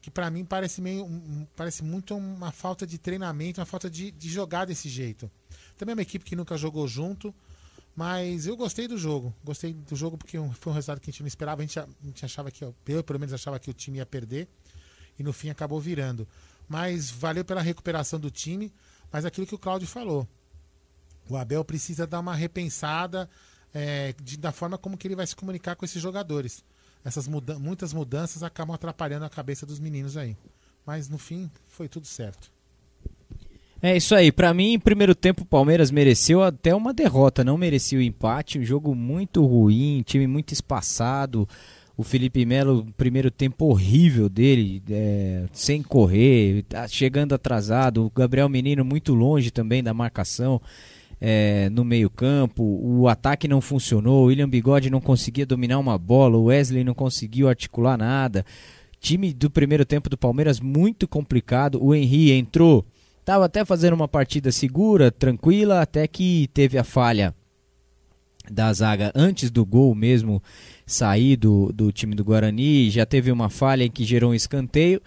Que 0.00 0.10
para 0.10 0.30
mim 0.30 0.44
parece 0.44 0.80
meio. 0.80 1.06
parece 1.54 1.84
muito 1.84 2.16
uma 2.16 2.50
falta 2.50 2.86
de 2.86 2.98
treinamento, 2.98 3.60
uma 3.60 3.66
falta 3.66 3.88
de, 3.88 4.10
de 4.10 4.28
jogar 4.28 4.64
desse 4.64 4.88
jeito. 4.88 5.30
Também 5.76 5.92
é 5.92 5.96
uma 5.96 6.02
equipe 6.02 6.24
que 6.24 6.34
nunca 6.34 6.56
jogou 6.56 6.88
junto. 6.88 7.34
Mas 7.94 8.46
eu 8.46 8.56
gostei 8.56 8.88
do 8.88 8.96
jogo. 8.96 9.34
Gostei 9.44 9.74
do 9.74 9.94
jogo 9.94 10.16
porque 10.16 10.38
foi 10.54 10.72
um 10.72 10.74
resultado 10.74 11.00
que 11.00 11.10
a 11.10 11.12
gente 11.12 11.20
não 11.20 11.28
esperava. 11.28 11.62
A 11.62 11.66
gente, 11.66 11.78
a 11.78 11.86
gente 12.02 12.24
achava 12.24 12.50
que. 12.50 12.64
Eu, 12.64 13.04
pelo 13.04 13.18
menos, 13.18 13.32
achava 13.32 13.58
que 13.58 13.70
o 13.70 13.74
time 13.74 13.98
ia 13.98 14.06
perder. 14.06 14.48
E 15.18 15.22
no 15.22 15.32
fim 15.32 15.50
acabou 15.50 15.80
virando. 15.80 16.26
Mas 16.68 17.10
valeu 17.10 17.44
pela 17.44 17.60
recuperação 17.60 18.18
do 18.18 18.30
time. 18.30 18.72
Mas 19.10 19.24
aquilo 19.24 19.46
que 19.46 19.54
o 19.54 19.58
Cláudio 19.58 19.86
falou. 19.88 20.26
O 21.28 21.36
Abel 21.36 21.64
precisa 21.64 22.06
dar 22.06 22.20
uma 22.20 22.34
repensada 22.34 23.28
é, 23.74 24.14
de- 24.22 24.36
da 24.36 24.52
forma 24.52 24.76
como 24.76 24.98
que 24.98 25.06
ele 25.06 25.16
vai 25.16 25.26
se 25.26 25.34
comunicar 25.36 25.76
com 25.76 25.84
esses 25.84 26.00
jogadores. 26.02 26.62
Essas 27.04 27.26
muda 27.26 27.58
muitas 27.58 27.92
mudanças 27.92 28.42
acabam 28.42 28.74
atrapalhando 28.74 29.24
a 29.24 29.30
cabeça 29.30 29.64
dos 29.64 29.78
meninos 29.78 30.16
aí. 30.16 30.36
Mas 30.86 31.08
no 31.08 31.18
fim 31.18 31.50
foi 31.68 31.88
tudo 31.88 32.06
certo. 32.06 32.50
É 33.80 33.96
isso 33.96 34.14
aí. 34.14 34.30
Pra 34.30 34.54
mim, 34.54 34.74
em 34.74 34.78
primeiro 34.78 35.14
tempo, 35.14 35.42
o 35.42 35.46
Palmeiras 35.46 35.90
mereceu 35.90 36.42
até 36.42 36.74
uma 36.74 36.94
derrota, 36.94 37.42
não 37.42 37.58
merecia 37.58 37.98
o 37.98 38.02
empate. 38.02 38.58
Um 38.58 38.64
jogo 38.64 38.94
muito 38.94 39.44
ruim, 39.44 40.02
time 40.06 40.26
muito 40.26 40.52
espaçado. 40.52 41.48
O 41.96 42.02
Felipe 42.02 42.44
Melo, 42.46 42.86
primeiro 42.96 43.30
tempo 43.30 43.66
horrível 43.66 44.28
dele, 44.28 44.82
é, 44.90 45.44
sem 45.52 45.82
correr, 45.82 46.64
tá 46.68 46.88
chegando 46.88 47.34
atrasado. 47.34 48.06
O 48.06 48.10
Gabriel 48.10 48.48
Menino 48.48 48.84
muito 48.84 49.14
longe 49.14 49.50
também 49.50 49.82
da 49.82 49.92
marcação 49.92 50.60
é, 51.20 51.68
no 51.70 51.84
meio-campo. 51.84 52.62
O 52.62 53.08
ataque 53.08 53.46
não 53.46 53.60
funcionou. 53.60 54.24
O 54.24 54.26
William 54.26 54.48
Bigode 54.48 54.90
não 54.90 55.00
conseguia 55.00 55.44
dominar 55.44 55.78
uma 55.78 55.98
bola. 55.98 56.38
O 56.38 56.44
Wesley 56.44 56.82
não 56.82 56.94
conseguiu 56.94 57.48
articular 57.48 57.98
nada. 57.98 58.44
Time 58.98 59.32
do 59.32 59.50
primeiro 59.50 59.84
tempo 59.84 60.08
do 60.08 60.16
Palmeiras 60.16 60.60
muito 60.60 61.06
complicado. 61.06 61.82
O 61.82 61.94
Henry 61.94 62.32
entrou 62.32 62.86
Tava 63.24 63.44
até 63.44 63.64
fazendo 63.64 63.92
uma 63.92 64.08
partida 64.08 64.50
segura, 64.50 65.10
tranquila, 65.10 65.80
até 65.80 66.08
que 66.08 66.48
teve 66.52 66.76
a 66.76 66.82
falha 66.82 67.34
da 68.50 68.72
zaga 68.72 69.12
antes 69.14 69.48
do 69.48 69.64
gol 69.64 69.94
mesmo 69.94 70.42
sair 70.92 71.36
do, 71.36 71.72
do 71.72 71.90
time 71.90 72.14
do 72.14 72.24
Guarani. 72.24 72.90
Já 72.90 73.04
teve 73.06 73.32
uma 73.32 73.48
falha 73.48 73.84
em 73.84 73.90
que 73.90 74.04
gerou 74.04 74.30
um 74.30 74.34
escanteio. 74.34 75.00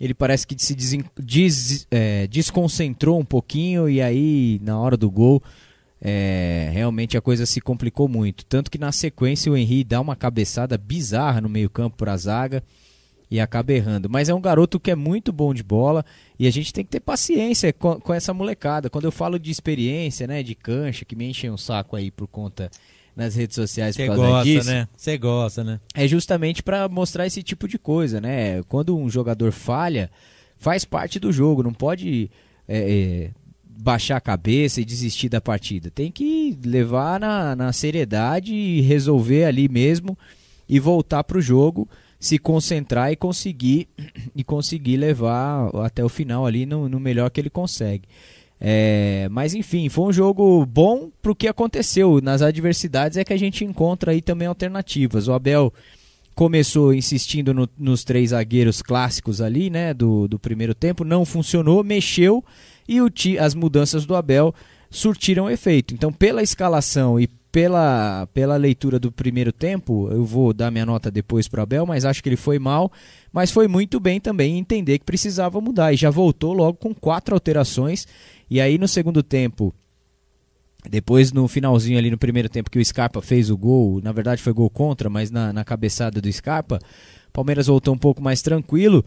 Ele 0.00 0.14
parece 0.14 0.46
que 0.46 0.54
se 0.58 0.74
desen- 0.74 1.04
des- 1.18 1.86
é, 1.90 2.26
desconcentrou 2.26 3.18
um 3.20 3.24
pouquinho 3.24 3.88
e 3.88 4.00
aí, 4.00 4.58
na 4.62 4.78
hora 4.78 4.96
do 4.96 5.10
gol, 5.10 5.42
é, 6.00 6.70
realmente 6.72 7.16
a 7.16 7.20
coisa 7.20 7.44
se 7.44 7.60
complicou 7.60 8.08
muito. 8.08 8.44
Tanto 8.46 8.70
que 8.70 8.78
na 8.78 8.92
sequência 8.92 9.52
o 9.52 9.56
Henry 9.56 9.84
dá 9.84 10.00
uma 10.00 10.16
cabeçada 10.16 10.78
bizarra 10.78 11.40
no 11.42 11.48
meio-campo 11.48 11.96
para 11.98 12.14
a 12.14 12.16
zaga 12.16 12.62
e 13.30 13.38
acaba 13.38 13.72
errando. 13.72 14.08
Mas 14.08 14.30
é 14.30 14.34
um 14.34 14.40
garoto 14.40 14.80
que 14.80 14.90
é 14.90 14.96
muito 14.96 15.32
bom 15.32 15.52
de 15.52 15.62
bola 15.62 16.02
e 16.38 16.46
a 16.46 16.50
gente 16.50 16.72
tem 16.72 16.82
que 16.82 16.90
ter 16.90 17.00
paciência 17.00 17.70
com, 17.72 18.00
com 18.00 18.14
essa 18.14 18.32
molecada. 18.32 18.88
Quando 18.88 19.04
eu 19.04 19.12
falo 19.12 19.38
de 19.38 19.50
experiência, 19.50 20.26
né, 20.26 20.42
de 20.42 20.54
cancha, 20.54 21.04
que 21.04 21.14
me 21.14 21.28
enchem 21.28 21.50
um 21.50 21.58
saco 21.58 21.94
aí 21.94 22.10
por 22.10 22.26
conta 22.26 22.70
nas 23.20 23.34
redes 23.34 23.54
sociais 23.54 23.94
Você 23.94 24.06
por 24.06 24.16
causa 24.16 24.30
gosta, 24.30 24.44
disso, 24.44 24.70
né? 24.70 24.88
Você 24.96 25.18
gosta, 25.18 25.62
né? 25.62 25.80
é 25.94 26.08
justamente 26.08 26.62
para 26.62 26.88
mostrar 26.88 27.26
esse 27.26 27.42
tipo 27.42 27.68
de 27.68 27.78
coisa, 27.78 28.18
né? 28.18 28.62
Quando 28.62 28.96
um 28.96 29.10
jogador 29.10 29.52
falha, 29.52 30.10
faz 30.56 30.86
parte 30.86 31.20
do 31.20 31.30
jogo, 31.30 31.62
não 31.62 31.74
pode 31.74 32.30
é, 32.66 32.78
é, 32.78 33.30
baixar 33.62 34.16
a 34.16 34.20
cabeça 34.20 34.80
e 34.80 34.86
desistir 34.86 35.28
da 35.28 35.38
partida. 35.38 35.90
Tem 35.90 36.10
que 36.10 36.58
levar 36.64 37.20
na, 37.20 37.54
na 37.54 37.72
seriedade 37.74 38.54
e 38.54 38.80
resolver 38.80 39.44
ali 39.44 39.68
mesmo 39.68 40.16
e 40.66 40.80
voltar 40.80 41.22
para 41.22 41.36
o 41.36 41.42
jogo, 41.42 41.86
se 42.18 42.38
concentrar 42.38 43.12
e 43.12 43.16
conseguir 43.16 43.86
e 44.34 44.42
conseguir 44.42 44.96
levar 44.96 45.68
até 45.84 46.02
o 46.02 46.08
final 46.08 46.46
ali 46.46 46.64
no, 46.64 46.88
no 46.88 46.98
melhor 46.98 47.28
que 47.28 47.38
ele 47.38 47.50
consegue. 47.50 48.08
É, 48.60 49.26
mas 49.30 49.54
enfim, 49.54 49.88
foi 49.88 50.04
um 50.04 50.12
jogo 50.12 50.66
bom 50.66 51.10
pro 51.22 51.34
que 51.34 51.48
aconteceu. 51.48 52.20
Nas 52.22 52.42
adversidades 52.42 53.16
é 53.16 53.24
que 53.24 53.32
a 53.32 53.38
gente 53.38 53.64
encontra 53.64 54.12
aí 54.12 54.20
também 54.20 54.46
alternativas. 54.46 55.28
O 55.28 55.32
Abel 55.32 55.72
começou 56.34 56.92
insistindo 56.92 57.54
no- 57.54 57.68
nos 57.78 58.04
três 58.04 58.30
zagueiros 58.30 58.82
clássicos 58.82 59.40
ali, 59.40 59.70
né, 59.70 59.92
do, 59.94 60.28
do 60.28 60.38
primeiro 60.38 60.74
tempo, 60.74 61.04
não 61.04 61.24
funcionou, 61.24 61.82
mexeu 61.82 62.44
e 62.88 63.00
o 63.00 63.10
as 63.38 63.54
mudanças 63.54 64.04
do 64.04 64.14
Abel 64.14 64.54
surtiram 64.90 65.50
efeito. 65.50 65.94
Então, 65.94 66.12
pela 66.12 66.42
escalação 66.42 67.18
e 67.18 67.28
pela, 67.52 68.28
pela 68.32 68.56
leitura 68.56 68.98
do 68.98 69.10
primeiro 69.10 69.52
tempo, 69.52 70.08
eu 70.10 70.24
vou 70.24 70.52
dar 70.52 70.70
minha 70.70 70.86
nota 70.86 71.10
depois 71.10 71.48
para 71.48 71.60
o 71.60 71.62
Abel, 71.62 71.84
mas 71.84 72.04
acho 72.04 72.22
que 72.22 72.28
ele 72.28 72.36
foi 72.36 72.58
mal, 72.58 72.92
mas 73.32 73.50
foi 73.50 73.66
muito 73.66 73.98
bem 73.98 74.20
também 74.20 74.58
entender 74.58 74.98
que 74.98 75.04
precisava 75.04 75.60
mudar 75.60 75.92
e 75.92 75.96
já 75.96 76.10
voltou 76.10 76.52
logo 76.52 76.78
com 76.78 76.94
quatro 76.94 77.34
alterações. 77.34 78.06
E 78.50 78.60
aí 78.60 78.76
no 78.78 78.88
segundo 78.88 79.22
tempo, 79.22 79.72
depois 80.88 81.32
no 81.32 81.46
finalzinho 81.46 81.98
ali 81.98 82.10
no 82.10 82.18
primeiro 82.18 82.48
tempo 82.48 82.70
que 82.70 82.78
o 82.78 82.84
Scarpa 82.84 83.22
fez 83.22 83.50
o 83.50 83.56
gol, 83.56 84.00
na 84.02 84.12
verdade 84.12 84.42
foi 84.42 84.52
gol 84.52 84.68
contra, 84.70 85.08
mas 85.08 85.30
na, 85.30 85.52
na 85.52 85.64
cabeçada 85.64 86.20
do 86.20 86.32
Scarpa, 86.32 86.78
o 87.28 87.32
Palmeiras 87.32 87.66
voltou 87.66 87.94
um 87.94 87.98
pouco 87.98 88.22
mais 88.22 88.42
tranquilo 88.42 89.04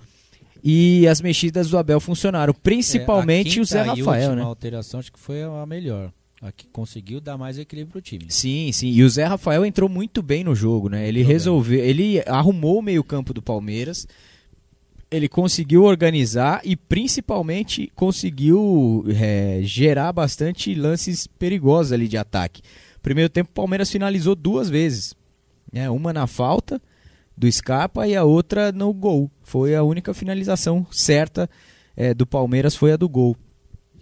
e 0.63 1.05
as 1.07 1.19
mexidas 1.19 1.69
do 1.69 1.77
Abel 1.77 1.99
funcionaram, 1.99 2.53
principalmente 2.53 3.57
É, 3.57 3.59
a 3.59 3.61
o 3.61 3.65
Zé 3.65 3.79
e 3.79 3.87
Rafael, 3.87 4.29
última 4.29 4.35
né? 4.35 4.41
alteração 4.43 4.99
acho 4.99 5.11
que 5.11 5.19
foi 5.19 5.43
a 5.43 5.65
melhor. 5.65 6.11
A 6.41 6.51
que 6.51 6.67
conseguiu 6.67 7.21
dar 7.21 7.37
mais 7.37 7.57
equilíbrio 7.57 7.93
pro 7.93 8.01
time. 8.01 8.25
Sim, 8.27 8.69
sim. 8.73 8.89
E 8.89 9.01
o 9.01 9.09
Zé 9.09 9.23
Rafael 9.23 9.65
entrou 9.65 9.87
muito 9.89 10.21
bem 10.21 10.43
no 10.43 10.53
jogo, 10.53 10.89
né? 10.89 11.07
Ele 11.07 11.19
Entrou 11.21 11.27
bem. 11.27 11.33
resolveu, 11.33 11.79
ele 11.79 12.21
arrumou 12.27 12.79
o 12.79 12.81
meio-campo 12.81 13.33
do 13.33 13.41
Palmeiras. 13.41 14.05
Ele 15.13 15.29
conseguiu 15.29 15.83
organizar 15.83 16.61
e 16.63 16.75
principalmente 16.75 17.91
conseguiu 17.95 19.05
é, 19.07 19.59
gerar 19.61 20.11
bastante 20.11 20.73
lances 20.73 21.27
perigosos 21.27 21.91
ali 21.91 22.07
de 22.07 22.17
ataque. 22.17 22.63
Primeiro 23.01 23.29
tempo 23.29 23.51
o 23.51 23.53
Palmeiras 23.53 23.91
finalizou 23.91 24.33
duas 24.33 24.69
vezes, 24.69 25.13
né? 25.71 25.89
Uma 25.89 26.11
na 26.11 26.25
falta 26.25 26.81
do 27.37 27.51
Scarpa 27.51 28.07
e 28.07 28.15
a 28.15 28.23
outra 28.23 28.71
no 28.71 28.91
gol. 28.93 29.29
Foi 29.43 29.75
a 29.75 29.83
única 29.83 30.13
finalização 30.13 30.85
certa 30.89 31.49
é, 31.95 32.13
do 32.13 32.25
Palmeiras 32.25 32.75
foi 32.75 32.91
a 32.93 32.97
do 32.97 33.07
gol. 33.07 33.37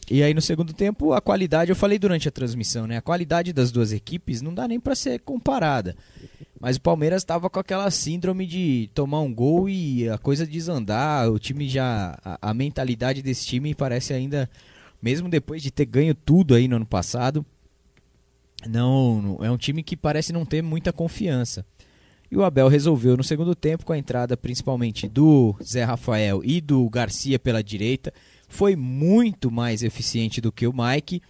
E 0.09 0.23
aí 0.23 0.33
no 0.33 0.41
segundo 0.41 0.73
tempo 0.73 1.13
a 1.13 1.21
qualidade, 1.21 1.71
eu 1.71 1.75
falei 1.75 1.99
durante 1.99 2.27
a 2.27 2.31
transmissão, 2.31 2.87
né? 2.87 2.97
A 2.97 3.01
qualidade 3.01 3.51
das 3.51 3.71
duas 3.71 3.91
equipes 3.91 4.41
não 4.41 4.53
dá 4.53 4.67
nem 4.67 4.79
para 4.79 4.95
ser 4.95 5.19
comparada. 5.19 5.95
Mas 6.61 6.77
o 6.77 6.81
Palmeiras 6.81 7.23
estava 7.23 7.49
com 7.49 7.59
aquela 7.59 7.89
síndrome 7.89 8.45
de 8.45 8.89
tomar 8.93 9.21
um 9.21 9.33
gol 9.33 9.67
e 9.67 10.07
a 10.07 10.17
coisa 10.19 10.45
desandar, 10.45 11.27
o 11.31 11.39
time 11.39 11.67
já 11.67 12.19
a, 12.23 12.49
a 12.51 12.53
mentalidade 12.53 13.23
desse 13.23 13.47
time 13.47 13.73
parece 13.73 14.13
ainda 14.13 14.47
mesmo 15.01 15.27
depois 15.27 15.63
de 15.63 15.71
ter 15.71 15.85
ganho 15.85 16.13
tudo 16.13 16.53
aí 16.53 16.67
no 16.67 16.75
ano 16.75 16.85
passado, 16.85 17.43
não, 18.69 19.39
é 19.41 19.49
um 19.49 19.57
time 19.57 19.81
que 19.81 19.97
parece 19.97 20.31
não 20.31 20.45
ter 20.45 20.61
muita 20.61 20.93
confiança. 20.93 21.65
E 22.29 22.37
o 22.37 22.43
Abel 22.43 22.67
resolveu 22.67 23.17
no 23.17 23.23
segundo 23.23 23.55
tempo 23.55 23.83
com 23.83 23.91
a 23.91 23.97
entrada 23.97 24.37
principalmente 24.37 25.07
do 25.07 25.55
Zé 25.63 25.83
Rafael 25.83 26.41
e 26.45 26.61
do 26.61 26.87
Garcia 26.89 27.39
pela 27.39 27.63
direita. 27.63 28.13
Foi 28.47 28.75
muito 28.75 29.51
mais 29.51 29.83
eficiente 29.83 30.39
do 30.39 30.51
que 30.51 30.67
o 30.67 30.73
Mike. 30.73 31.21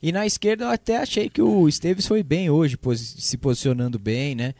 E 0.00 0.12
na 0.12 0.24
esquerda 0.24 0.64
eu 0.64 0.70
até 0.70 0.98
achei 0.98 1.28
que 1.28 1.42
o 1.42 1.68
Esteves 1.68 2.06
foi 2.06 2.22
bem 2.22 2.48
hoje, 2.48 2.78
se 2.94 3.36
posicionando 3.36 3.98
bem, 3.98 4.34
né? 4.34 4.54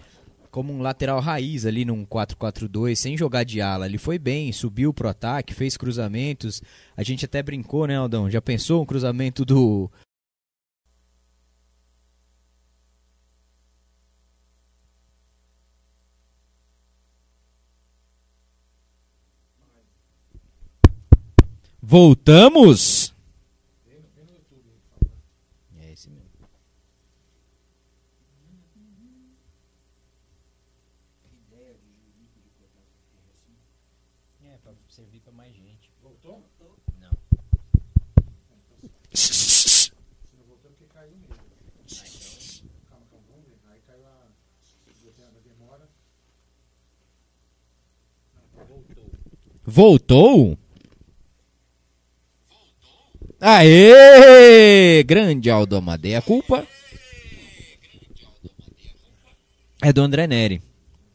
Como 0.57 0.73
um 0.73 0.81
lateral 0.81 1.21
raiz 1.21 1.67
ali 1.67 1.85
num 1.85 2.07
4-4-2, 2.07 2.95
sem 2.95 3.15
jogar 3.15 3.45
de 3.45 3.61
ala. 3.61 3.85
Ele 3.85 3.99
foi 3.99 4.19
bem, 4.19 4.51
subiu 4.53 4.91
pro 4.91 5.07
ataque, 5.07 5.53
fez 5.53 5.77
cruzamentos. 5.77 6.63
A 6.97 7.03
gente 7.03 7.27
até 7.27 7.43
brincou, 7.43 7.87
né, 7.87 7.95
Aldão? 7.95 8.31
Já 8.31 8.41
pensou 8.41 8.81
um 8.83 8.87
cruzamento 8.87 9.45
do 9.45 9.91
Voltamos? 21.83 23.15
É 25.79 25.93
esse 25.93 26.09
mesmo. 26.09 26.27
É, 34.45 34.59
pra 34.63 34.73
servir 34.89 35.21
pra 35.21 35.33
mais 35.33 35.55
gente. 35.55 35.91
Voltou? 36.03 36.43
Não. 37.01 37.11
Voltou? 49.76 50.56
Aê! 53.38 55.04
Grande 55.04 55.50
Aldo 55.50 55.76
Amadei. 55.76 56.14
A 56.14 56.23
culpa 56.23 56.66
é 59.83 59.92
do 59.92 60.00
André 60.00 60.26
Neri. 60.26 60.62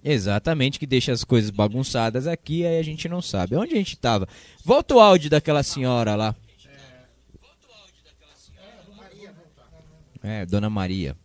Exatamente, 0.03 0.77
que 0.77 0.85
deixa 0.85 1.11
as 1.11 1.23
coisas 1.23 1.49
bagunçadas 1.49 2.27
aqui, 2.27 2.63
aí 2.63 2.77
a 2.77 2.83
gente 2.83 3.09
não 3.09 3.19
sabe. 3.19 3.55
Onde 3.55 3.73
a 3.73 3.77
gente 3.77 3.97
tava? 3.97 4.27
Volta 4.63 4.93
o 4.93 4.99
áudio 4.99 5.31
daquela 5.31 5.63
senhora 5.63 6.13
lá. 6.13 6.35
É, 10.21 10.45
Dona 10.45 10.69
Maria. 10.69 11.17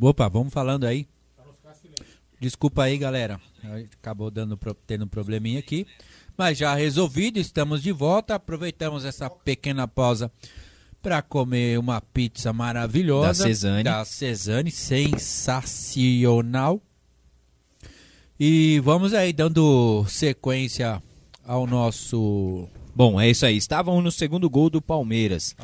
Opa, 0.00 0.28
vamos 0.28 0.52
falando 0.52 0.84
aí. 0.84 1.08
Desculpa 2.40 2.84
aí, 2.84 2.96
galera. 2.96 3.40
Acabou 4.00 4.30
dando, 4.30 4.56
tendo 4.86 5.04
um 5.04 5.08
probleminha 5.08 5.58
aqui. 5.58 5.86
Mas 6.36 6.56
já 6.56 6.72
resolvido, 6.74 7.38
estamos 7.38 7.82
de 7.82 7.90
volta. 7.90 8.36
Aproveitamos 8.36 9.04
essa 9.04 9.28
pequena 9.28 9.88
pausa 9.88 10.30
para 11.02 11.20
comer 11.20 11.76
uma 11.78 12.00
pizza 12.00 12.52
maravilhosa. 12.52 13.42
Da 13.42 13.48
Cesane. 13.48 13.82
Da 13.82 14.04
Cesane, 14.04 14.70
sensacional. 14.70 16.80
E 18.38 18.78
vamos 18.84 19.14
aí 19.14 19.32
dando 19.32 20.04
sequência 20.06 21.02
ao 21.44 21.66
nosso. 21.66 22.68
Bom, 22.98 23.20
é 23.20 23.30
isso 23.30 23.46
aí. 23.46 23.56
Estavam 23.56 24.02
no 24.02 24.10
segundo 24.10 24.50
gol 24.50 24.68
do 24.68 24.82
Palmeiras. 24.82 25.54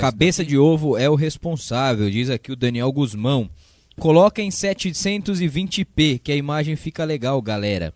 Cabeça 0.00 0.44
de 0.44 0.56
ovo 0.56 0.96
é 0.96 1.10
o 1.10 1.16
responsável, 1.16 2.08
diz 2.08 2.30
aqui 2.30 2.52
o 2.52 2.56
Daniel 2.56 2.92
Guzmão. 2.92 3.50
Coloca 3.98 4.40
em 4.40 4.50
720p, 4.50 6.20
que 6.22 6.30
a 6.30 6.36
imagem 6.36 6.76
fica 6.76 7.02
legal, 7.02 7.42
galera. 7.42 7.92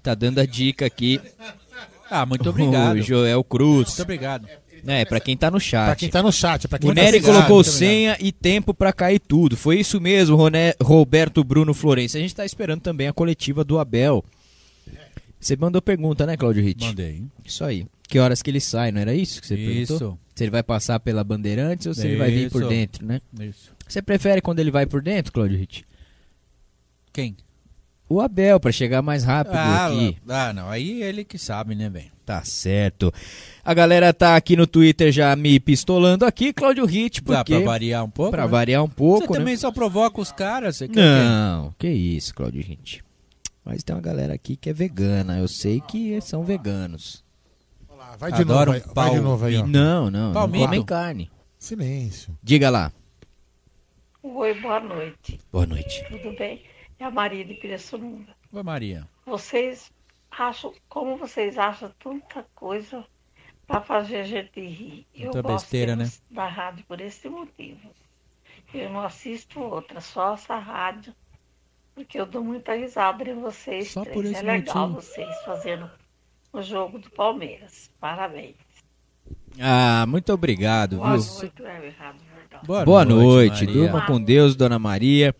Tá 0.00 0.14
dando 0.14 0.38
a 0.38 0.46
dica 0.46 0.86
aqui. 0.86 1.20
Ah, 2.08 2.24
muito 2.24 2.48
obrigado. 2.48 2.98
O 2.98 3.02
Joel 3.02 3.42
Cruz. 3.42 3.88
Muito 3.88 4.02
obrigado. 4.02 4.46
É, 4.86 5.04
pra 5.04 5.18
quem 5.18 5.36
tá 5.36 5.50
no 5.50 5.58
chat. 5.58 5.86
Pra 5.86 5.96
quem 5.96 6.08
tá 6.08 6.22
no 6.22 6.30
chat, 6.30 6.68
pra 6.68 6.78
quem 6.78 6.88
O 6.88 6.94
tá 6.94 7.02
Nery 7.02 7.20
colocou 7.20 7.58
obrigado. 7.58 7.74
senha 7.78 8.16
e 8.20 8.30
tempo 8.30 8.72
pra 8.72 8.92
cair 8.92 9.18
tudo. 9.18 9.56
Foi 9.56 9.80
isso 9.80 10.00
mesmo, 10.00 10.36
Roné, 10.36 10.72
Roberto 10.80 11.42
Bruno 11.42 11.74
Florencio. 11.74 12.16
A 12.16 12.22
gente 12.22 12.32
tá 12.36 12.46
esperando 12.46 12.80
também 12.80 13.08
a 13.08 13.12
coletiva 13.12 13.64
do 13.64 13.80
Abel. 13.80 14.24
Você 15.38 15.56
mandou 15.56 15.80
pergunta, 15.82 16.26
né, 16.26 16.36
Claudio 16.36 16.62
Ritt? 16.62 16.84
Mandei. 16.86 17.24
Isso 17.44 17.64
aí. 17.64 17.86
Que 18.08 18.18
horas 18.18 18.40
que 18.42 18.50
ele 18.50 18.60
sai, 18.60 18.90
não 18.92 19.00
era 19.00 19.14
isso 19.14 19.40
que 19.40 19.46
você 19.46 19.56
perguntou? 19.56 19.96
Isso. 19.96 20.18
Se 20.34 20.44
ele 20.44 20.50
vai 20.50 20.62
passar 20.62 21.00
pela 21.00 21.24
Bandeirantes 21.24 21.86
ou 21.86 21.94
se 21.94 22.06
ele 22.06 22.16
vai 22.16 22.30
vir 22.30 22.50
por 22.50 22.60
Isso. 22.62 22.68
dentro, 22.68 23.06
né? 23.06 23.20
Isso. 23.40 23.72
Você 23.88 24.02
prefere 24.02 24.40
quando 24.40 24.58
ele 24.60 24.70
vai 24.70 24.86
por 24.86 25.02
dentro, 25.02 25.32
Claudio 25.32 25.58
Ritt? 25.58 25.84
Quem? 27.12 27.36
O 28.08 28.20
Abel, 28.20 28.60
pra 28.60 28.70
chegar 28.70 29.02
mais 29.02 29.24
rápido 29.24 29.56
Ah, 29.56 29.86
aqui. 29.86 30.16
ah, 30.28 30.52
não. 30.52 30.68
Aí 30.70 31.02
ele 31.02 31.24
que 31.24 31.38
sabe, 31.38 31.74
né, 31.74 31.88
velho? 31.88 32.06
Tá 32.24 32.44
certo. 32.44 33.12
A 33.64 33.74
galera 33.74 34.12
tá 34.12 34.36
aqui 34.36 34.56
no 34.56 34.66
Twitter 34.66 35.10
já 35.10 35.34
me 35.34 35.58
pistolando 35.58 36.24
aqui, 36.24 36.52
Claudio 36.52 36.84
Ritt, 36.84 37.20
Dá 37.22 37.38
porque... 37.38 37.56
pra 37.56 37.64
variar 37.64 38.04
um 38.04 38.10
pouco? 38.10 38.30
Pra 38.30 38.44
né? 38.44 38.48
variar 38.48 38.84
um 38.84 38.88
pouco, 38.88 39.26
Você 39.26 39.32
né? 39.32 39.38
também 39.38 39.56
só 39.56 39.72
provoca 39.72 40.20
os 40.20 40.30
caras? 40.30 40.76
Você 40.76 40.86
quer 40.88 41.00
Não, 41.00 41.74
que 41.78 41.88
isso, 41.88 42.32
Claudio 42.34 42.62
Ritt. 42.62 43.02
Mas 43.66 43.82
tem 43.82 43.96
uma 43.96 44.00
galera 44.00 44.32
aqui 44.32 44.54
que 44.56 44.70
é 44.70 44.72
vegana. 44.72 45.40
Eu 45.40 45.48
sei 45.48 45.80
que 45.80 46.20
são 46.20 46.44
veganos. 46.44 47.24
Olha 47.88 47.98
lá, 47.98 48.16
Vai 48.16 48.30
de 48.30 48.42
Adoro 48.42 48.70
novo, 48.72 48.84
aí, 48.84 48.90
um 48.90 48.94
vai 48.94 49.10
de 49.10 49.20
novo 49.20 49.44
aí, 49.44 49.56
ó. 49.56 49.66
Não, 49.66 50.08
não, 50.08 50.26
não 50.28 50.32
Palmito. 50.32 50.64
comem 50.64 50.84
carne. 50.84 51.30
Silêncio. 51.58 52.38
Diga 52.40 52.70
lá. 52.70 52.92
Oi, 54.22 54.60
boa 54.60 54.78
noite. 54.78 55.40
Boa 55.50 55.66
noite. 55.66 56.04
Tudo 56.08 56.36
bem? 56.38 56.62
É 56.96 57.04
a 57.04 57.10
Maria 57.10 57.44
de 57.44 57.54
Pirassununga. 57.54 58.36
Oi, 58.52 58.62
Maria. 58.62 59.08
Vocês 59.26 59.90
acham, 60.30 60.72
como 60.88 61.16
vocês 61.16 61.58
acham 61.58 61.92
tanta 61.98 62.46
coisa 62.54 63.04
para 63.66 63.80
fazer 63.80 64.18
a 64.18 64.24
gente 64.24 64.60
rir? 64.60 65.06
Eu 65.12 65.24
Muita 65.24 65.42
gosto 65.42 65.64
besteira, 65.64 65.96
né? 65.96 66.08
da 66.30 66.46
rádio 66.46 66.84
por 66.86 67.00
esse 67.00 67.28
motivo. 67.28 67.90
Eu 68.72 68.90
não 68.90 69.00
assisto 69.00 69.60
outra, 69.60 70.00
só 70.00 70.34
essa 70.34 70.56
rádio, 70.56 71.12
porque 71.96 72.20
eu 72.20 72.26
dou 72.26 72.44
muita 72.44 72.74
risada 72.74 73.28
em 73.28 73.40
vocês 73.40 73.90
Só 73.90 74.02
três. 74.02 74.14
por 74.14 74.24
é 74.24 74.30
esse 74.30 74.42
legal 74.42 74.88
motivo. 74.90 75.00
vocês 75.02 75.36
fazendo 75.44 75.90
o 76.52 76.62
jogo 76.62 76.98
do 76.98 77.10
Palmeiras. 77.10 77.90
Parabéns. 77.98 78.54
Ah, 79.58 80.04
muito 80.06 80.32
obrigado, 80.32 80.96
Boa 80.98 81.16
viu? 81.16 81.26
noite. 81.26 81.52
Boa, 82.64 82.84
Boa 82.84 83.04
noite, 83.04 83.64
Maria. 83.64 83.82
durma 83.82 84.06
com 84.06 84.22
Deus, 84.22 84.54
Dona 84.54 84.78
Maria. 84.78 85.34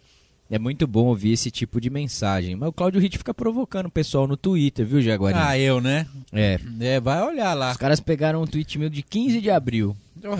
É 0.50 0.58
muito 0.58 0.86
bom 0.86 1.06
ouvir 1.06 1.32
esse 1.32 1.50
tipo 1.50 1.80
de 1.80 1.90
mensagem. 1.90 2.54
Mas 2.56 2.68
o 2.68 2.72
Claudio 2.72 3.00
Ritt 3.00 3.18
fica 3.18 3.34
provocando 3.34 3.86
o 3.86 3.90
pessoal 3.90 4.26
no 4.26 4.36
Twitter, 4.36 4.86
viu, 4.86 5.02
Jaguarinho? 5.02 5.42
Ah, 5.44 5.58
eu, 5.58 5.80
né? 5.80 6.06
É. 6.32 6.58
É, 6.80 7.00
vai 7.00 7.22
olhar 7.22 7.52
lá. 7.54 7.72
Os 7.72 7.76
caras 7.76 8.00
pegaram 8.00 8.42
um 8.42 8.46
tweet 8.46 8.78
meu 8.78 8.88
de 8.88 9.02
15 9.02 9.40
de 9.40 9.50
abril 9.50 9.96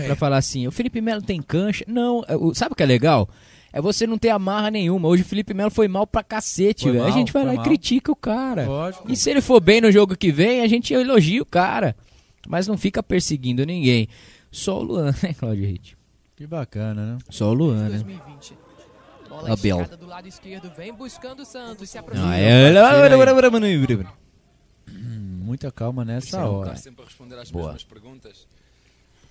pra 0.07 0.15
falar 0.15 0.37
assim: 0.37 0.67
o 0.67 0.73
Felipe 0.73 1.01
Melo 1.01 1.23
tem 1.23 1.43
cancha. 1.43 1.85
Não, 1.89 2.25
é, 2.29 2.55
sabe 2.55 2.73
o 2.73 2.77
que 2.77 2.83
é 2.83 2.87
legal? 2.87 3.29
É 3.77 3.81
você 3.83 4.07
não 4.07 4.17
ter 4.17 4.31
amarra 4.31 4.71
nenhuma. 4.71 5.07
Hoje 5.07 5.23
o 5.23 5.27
Felipe 5.27 5.53
Melo 5.53 5.71
foi 5.71 5.87
mal 5.87 6.07
pra 6.07 6.23
cacete, 6.23 6.91
velho. 6.91 7.05
A 7.05 7.11
gente 7.11 7.31
vai 7.31 7.45
lá 7.45 7.53
mal. 7.53 7.63
e 7.63 7.69
critica 7.69 8.11
o 8.11 8.17
cara. 8.17 8.65
Lógico. 8.65 9.13
E 9.13 9.15
se 9.15 9.29
ele 9.29 9.43
for 9.43 9.61
bem 9.61 9.83
no 9.83 9.93
jogo 9.93 10.17
que 10.17 10.33
vem, 10.33 10.63
a 10.63 10.67
gente 10.67 10.95
elogia 10.95 11.43
o 11.43 11.45
cara. 11.45 11.95
Mas 12.49 12.67
não 12.67 12.79
fica 12.79 13.03
perseguindo 13.03 13.67
ninguém. 13.67 14.09
Só 14.51 14.81
o 14.81 14.83
Luan, 14.83 15.15
né, 15.23 15.35
Claudio 15.39 15.67
Ritt? 15.67 15.95
Que 16.35 16.47
bacana, 16.47 17.05
né? 17.05 17.19
Só 17.29 17.51
o 17.51 17.53
Luan, 17.53 17.91
né? 17.91 17.99
2020. 17.99 18.57
Bola 19.29 19.53
Abel. 19.53 19.87
do 19.99 20.07
lado 20.07 20.27
esquerdo, 20.27 20.73
vem 20.75 20.95
buscando 20.95 21.41
o 21.41 21.45
Santos, 21.45 21.91
se 21.91 21.99
aproxima. 21.99 22.31
Ah, 22.31 22.39
é... 22.39 22.71
Hum, 24.89 25.41
Muita 25.43 25.71
calma 25.71 26.03
nessa 26.03 26.39
é 26.39 26.45
um 26.47 26.61
hora. 26.61 26.75
Boa. 27.53 27.77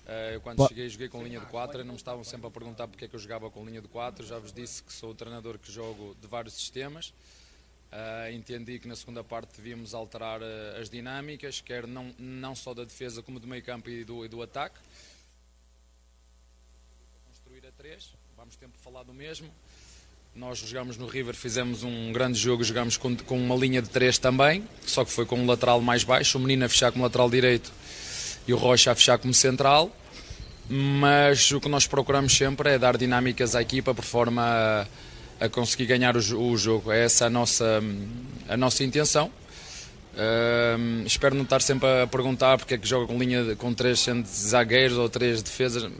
Eh, 0.06 0.36
eu 0.36 0.40
quando 0.40 0.66
cheguei 0.68 0.88
joguei 0.88 1.08
com 1.08 1.22
linha 1.22 1.40
de 1.40 1.46
4 1.46 1.80
e 1.80 1.84
não 1.84 1.94
me 1.94 1.98
estavam 1.98 2.22
sempre 2.22 2.46
a 2.46 2.50
perguntar 2.50 2.86
porque 2.86 3.06
é 3.06 3.08
que 3.08 3.16
eu 3.16 3.20
jogava 3.20 3.50
com 3.50 3.64
linha 3.64 3.80
de 3.80 3.88
4. 3.88 4.24
Já 4.24 4.38
vos 4.38 4.52
disse 4.52 4.82
que 4.82 4.92
sou 4.92 5.10
o 5.10 5.14
treinador 5.14 5.58
que 5.58 5.70
jogo 5.70 6.16
de 6.20 6.28
vários 6.28 6.54
sistemas. 6.54 7.12
Eh, 7.90 8.32
entendi 8.32 8.78
que 8.78 8.86
na 8.86 8.94
segunda 8.94 9.24
parte 9.24 9.56
devíamos 9.56 9.94
alterar 9.94 10.40
eh, 10.42 10.78
as 10.80 10.88
dinâmicas, 10.88 11.60
quer 11.60 11.86
não, 11.86 12.14
não 12.18 12.54
só 12.54 12.72
da 12.72 12.84
defesa 12.84 13.22
como 13.22 13.40
do 13.40 13.48
meio 13.48 13.62
campo 13.64 13.90
e 13.90 14.04
do, 14.04 14.24
e 14.24 14.28
do 14.28 14.40
ataque. 14.42 14.78
Construir 17.26 17.66
a 17.66 17.72
3, 17.72 18.12
vamos 18.36 18.54
sempre 18.54 18.78
falar 18.80 19.02
do 19.02 19.12
mesmo. 19.12 19.52
Nós 20.34 20.58
jogamos 20.58 20.96
no 20.96 21.06
River, 21.06 21.34
fizemos 21.34 21.82
um 21.82 22.12
grande 22.12 22.38
jogo, 22.38 22.62
jogamos 22.62 22.96
com, 22.96 23.16
com 23.16 23.38
uma 23.40 23.56
linha 23.56 23.80
de 23.80 23.88
3 23.88 24.18
também, 24.18 24.68
só 24.82 25.04
que 25.04 25.10
foi 25.10 25.24
com 25.24 25.36
um 25.36 25.46
lateral 25.46 25.80
mais 25.80 26.04
baixo, 26.04 26.36
o 26.38 26.40
menino 26.40 26.64
a 26.64 26.68
fechar 26.68 26.92
como 26.92 27.02
lateral 27.02 27.30
direito 27.30 27.72
e 28.46 28.52
o 28.52 28.56
Rocha 28.56 28.92
a 28.92 28.94
fechar 28.94 29.18
como 29.18 29.34
central. 29.34 29.90
Mas 30.68 31.50
o 31.52 31.60
que 31.60 31.68
nós 31.68 31.86
procuramos 31.86 32.36
sempre 32.36 32.70
é 32.70 32.78
dar 32.78 32.96
dinâmicas 32.96 33.54
à 33.54 33.62
equipa 33.62 33.94
por 33.94 34.04
forma 34.04 34.42
a, 34.42 34.86
a 35.44 35.48
conseguir 35.48 35.86
ganhar 35.86 36.16
o, 36.16 36.50
o 36.50 36.56
jogo. 36.56 36.90
É 36.90 37.04
essa 37.04 37.26
a 37.26 37.30
nossa, 37.30 37.82
a 38.48 38.56
nossa 38.56 38.82
intenção. 38.82 39.30
Ahm, 40.18 41.04
espero 41.04 41.34
não 41.34 41.42
estar 41.44 41.60
sempre 41.60 41.86
a 42.02 42.06
perguntar 42.06 42.56
porque 42.56 42.74
é 42.74 42.78
que 42.78 42.88
joga 42.88 43.06
com 43.06 43.18
linha 43.18 43.54
com 43.56 43.74
três 43.74 44.06
zagueiros 44.26 44.96
ou 44.96 45.08
três 45.08 45.42
defesas. 45.42 45.90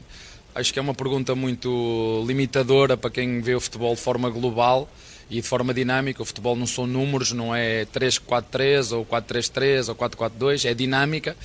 Acho 0.55 0.73
que 0.73 0.79
é 0.79 0.83
uma 0.83 0.95
pergunta 0.95 1.35
muito 1.35 2.25
limitadora 2.27 2.97
para 2.97 3.11
quem 3.11 3.41
vê 3.43 3.55
o 3.55 3.61
futebol 3.61 3.95
de 3.95 4.01
forma 4.01 4.31
global 4.31 4.89
e 5.31 5.37
de 5.37 5.43
forma 5.43 5.75
dinâmica. 5.75 6.23
O 6.23 6.25
futebol 6.25 6.57
não 6.57 6.67
são 6.67 6.87
números, 6.87 7.33
não 7.33 7.55
é 7.55 7.85
3-4-3 7.85 8.97
ou 8.97 9.05
4-3-3 9.05 9.89
ou 9.91 9.95
4-4-2, 9.95 10.65
é 10.65 10.73
dinâmica. 10.73 11.37